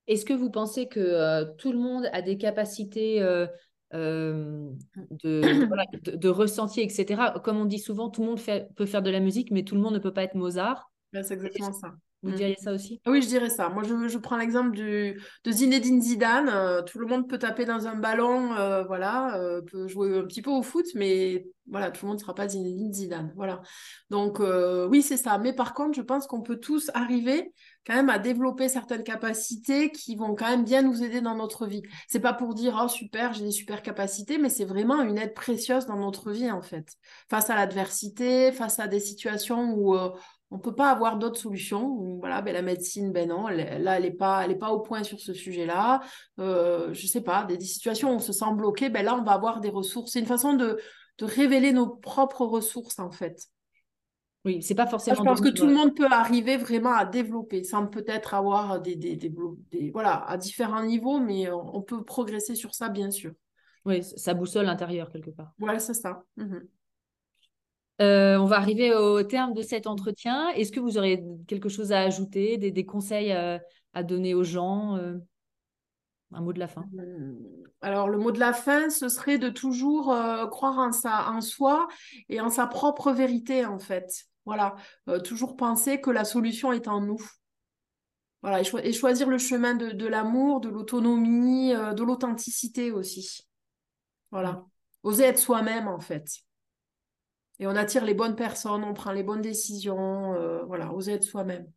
Est-ce 0.08 0.24
que 0.24 0.32
vous 0.32 0.50
pensez 0.50 0.88
que 0.88 1.44
tout 1.58 1.70
le 1.70 1.78
monde 1.78 2.08
a 2.12 2.22
des 2.22 2.36
capacités 2.38 3.20
de, 3.92 4.74
de, 5.22 6.28
ressenti, 6.28 6.80
etc. 6.80 7.22
Comme 7.44 7.58
on 7.58 7.66
dit 7.66 7.78
souvent, 7.78 8.10
tout 8.10 8.22
le 8.22 8.28
monde 8.30 8.40
peut 8.74 8.86
faire 8.86 9.02
de 9.02 9.10
la 9.10 9.20
musique, 9.20 9.52
mais 9.52 9.62
tout 9.62 9.76
le 9.76 9.80
monde 9.80 9.94
ne 9.94 10.00
peut 10.00 10.12
pas 10.12 10.24
être 10.24 10.34
Mozart. 10.34 10.90
Ben, 11.12 11.22
c'est 11.22 11.34
exactement 11.34 11.72
ça. 11.72 11.94
Vous 12.22 12.30
mmh. 12.30 12.34
diriez 12.34 12.56
ça 12.56 12.72
aussi? 12.72 13.00
Oui, 13.06 13.22
je 13.22 13.28
dirais 13.28 13.48
ça. 13.48 13.68
Moi, 13.70 13.82
je, 13.82 14.08
je 14.08 14.18
prends 14.18 14.36
l'exemple 14.36 14.76
de 14.76 15.16
Zinedine 15.46 16.02
Zidane. 16.02 16.48
Euh, 16.48 16.82
tout 16.82 16.98
le 16.98 17.06
monde 17.06 17.28
peut 17.28 17.38
taper 17.38 17.64
dans 17.64 17.86
un 17.86 17.96
ballon, 17.96 18.52
euh, 18.54 18.84
voilà, 18.84 19.36
euh, 19.40 19.62
peut 19.62 19.88
jouer 19.88 20.18
un 20.18 20.24
petit 20.24 20.42
peu 20.42 20.50
au 20.50 20.62
foot, 20.62 20.84
mais 20.94 21.46
voilà, 21.68 21.90
tout 21.90 22.04
le 22.04 22.08
monde 22.08 22.18
ne 22.18 22.22
sera 22.22 22.34
pas 22.34 22.48
Zinedine 22.48 22.92
Zidane. 22.92 23.32
Voilà. 23.36 23.62
Donc, 24.10 24.40
oui, 24.88 25.02
c'est 25.02 25.16
ça. 25.16 25.38
Mais 25.38 25.52
par 25.52 25.74
contre, 25.74 25.96
je 25.96 26.02
pense 26.02 26.26
qu'on 26.26 26.42
peut 26.42 26.58
tous 26.58 26.90
arriver 26.94 27.52
quand 27.86 27.94
même 27.94 28.10
à 28.10 28.18
développer 28.18 28.68
certaines 28.68 29.04
capacités 29.04 29.90
qui 29.90 30.16
vont 30.16 30.34
quand 30.34 30.48
même 30.48 30.64
bien 30.64 30.82
nous 30.82 31.02
aider 31.02 31.20
dans 31.20 31.34
notre 31.34 31.66
vie. 31.66 31.82
C'est 32.08 32.20
pas 32.20 32.34
pour 32.34 32.54
dire, 32.54 32.78
oh 32.82 32.88
super, 32.88 33.32
j'ai 33.32 33.44
des 33.44 33.50
super 33.50 33.82
capacités, 33.82 34.38
mais 34.38 34.48
c'est 34.48 34.64
vraiment 34.64 35.02
une 35.02 35.18
aide 35.18 35.34
précieuse 35.34 35.86
dans 35.86 35.96
notre 35.96 36.32
vie, 36.32 36.50
en 36.50 36.62
fait. 36.62 36.88
Face 37.28 37.50
à 37.50 37.54
l'adversité, 37.54 38.52
face 38.52 38.80
à 38.80 38.86
des 38.86 39.00
situations 39.00 39.74
où 39.74 39.96
on 40.50 40.56
ne 40.56 40.62
peut 40.62 40.74
pas 40.74 40.90
avoir 40.90 41.16
d'autres 41.16 41.38
solutions. 41.38 42.18
Voilà, 42.18 42.42
ben, 42.42 42.52
la 42.52 42.62
médecine, 42.62 43.12
ben 43.12 43.28
non, 43.28 43.46
là, 43.46 43.96
elle 43.96 44.02
n'est 44.02 44.10
pas, 44.10 44.46
pas 44.54 44.70
au 44.70 44.80
point 44.80 45.04
sur 45.04 45.20
ce 45.20 45.32
sujet-là. 45.32 46.00
Euh, 46.40 46.92
je 46.92 47.04
ne 47.04 47.08
sais 47.08 47.20
pas, 47.20 47.44
des, 47.44 47.60
situations 47.60 48.10
où 48.10 48.16
on 48.16 48.18
se 48.18 48.32
sent 48.32 48.52
bloqué, 48.54 48.88
ben 48.88 49.04
là, 49.04 49.14
on 49.14 49.22
va 49.22 49.32
avoir 49.32 49.60
des 49.60 49.70
ressources. 49.70 50.12
C'est 50.12 50.20
une 50.20 50.26
façon 50.26 50.54
de, 50.54 50.78
révéler 51.20 51.72
nos 51.72 51.88
propres 51.88 52.44
ressources, 52.44 52.98
en 52.98 53.10
fait. 53.10 53.46
Oui, 54.44 54.62
c'est 54.62 54.74
pas 54.74 54.86
forcément. 54.86 55.16
je 55.16 55.22
pense 55.22 55.40
que 55.42 55.50
tout 55.50 55.66
le 55.66 55.74
monde 55.74 55.94
peut 55.94 56.06
arriver 56.10 56.56
vraiment 56.56 56.94
à 56.94 57.04
développer, 57.04 57.62
sans 57.62 57.86
peut-être 57.86 58.32
avoir 58.32 58.80
des, 58.80 58.96
des, 58.96 59.16
des, 59.16 59.90
voilà, 59.90 60.24
à 60.24 60.38
différents 60.38 60.82
niveaux, 60.82 61.20
mais 61.20 61.50
on 61.50 61.82
peut 61.82 62.02
progresser 62.02 62.54
sur 62.54 62.74
ça, 62.74 62.88
bien 62.88 63.10
sûr. 63.10 63.32
Oui, 63.84 64.02
ça 64.02 64.34
boussole 64.34 64.66
l'intérieur 64.66 65.10
quelque 65.10 65.30
part. 65.30 65.52
Voilà, 65.58 65.78
c'est 65.78 65.94
ça. 65.94 66.22
Mmh 66.36 66.58
euh, 68.00 68.38
on 68.38 68.46
va 68.46 68.56
arriver 68.56 68.94
au 68.94 69.22
terme 69.22 69.52
de 69.52 69.60
cet 69.60 69.86
entretien. 69.86 70.48
Est-ce 70.52 70.72
que 70.72 70.80
vous 70.80 70.96
aurez 70.96 71.22
quelque 71.46 71.68
chose 71.68 71.92
à 71.92 72.00
ajouter, 72.00 72.56
des, 72.56 72.86
conseils 72.86 73.30
euh, 73.30 73.58
à, 73.92 74.02
donner 74.02 74.32
aux 74.32 74.42
gens 74.42 74.96
euh, 74.96 75.18
Un 76.32 76.40
mot 76.42 76.52
de 76.52 76.58
la 76.58 76.68
fin 76.68 76.84
Alors, 77.80 78.08
le 78.08 78.18
mot 78.18 78.30
de 78.30 78.38
la 78.38 78.52
fin, 78.52 78.88
ce 78.90 79.08
serait 79.08 79.38
de 79.38 79.48
toujours 79.48 80.14
croire 80.50 80.78
en, 80.78 81.40
soi 81.40 81.88
et 82.28 82.40
en 82.40 82.50
sa 82.50 82.66
propre 82.66 83.12
vérité, 83.12 83.66
en 83.66 83.78
fait. 83.78 84.26
Voilà, 84.44 84.76
toujours 85.24 85.56
penser 85.56 86.00
que 86.00 86.10
la 86.10 86.24
solution 86.24 86.72
est 86.72 86.86
en 86.86 87.00
nous. 87.00 87.20
Voilà, 88.42 88.60
et, 88.60 88.92
choisir 88.92 89.28
le 89.28 89.38
chemin 89.38 89.74
de, 89.74 90.06
l'amour, 90.06 90.60
de 90.60 90.68
l'autonomie, 90.68 91.72
de 91.72 92.02
l'authenticité 92.04 92.92
aussi. 92.92 93.48
Voilà, 94.30 94.64
oser 95.02 95.24
être 95.24 95.38
soi-même, 95.38 95.88
en 95.88 95.98
fait 95.98 96.44
et 97.60 97.66
on 97.66 97.76
attire 97.76 98.04
les 98.04 98.14
bonnes 98.14 98.34
personnes, 98.34 98.82
on 98.82 98.94
prend 98.94 99.12
les 99.12 99.22
bonnes 99.22 99.42
décisions, 99.42 100.34
euh, 100.34 100.64
voilà, 100.64 100.92
oser 100.94 101.12
être 101.12 101.24
soi-même. 101.24 101.70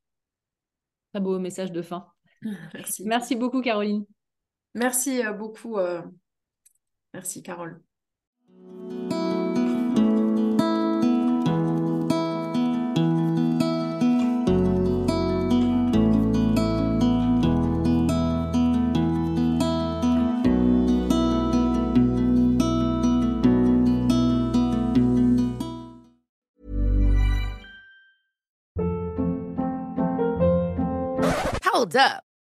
Très 1.11 1.21
beau 1.21 1.37
message 1.39 1.73
de 1.73 1.81
fin. 1.81 2.07
Merci. 2.73 3.03
Merci 3.05 3.35
beaucoup, 3.35 3.61
Caroline. 3.61 4.05
Merci 4.75 5.25
euh, 5.25 5.33
beaucoup. 5.33 5.77
Euh, 5.77 6.01
merci, 7.13 7.41
Carole. 7.43 7.81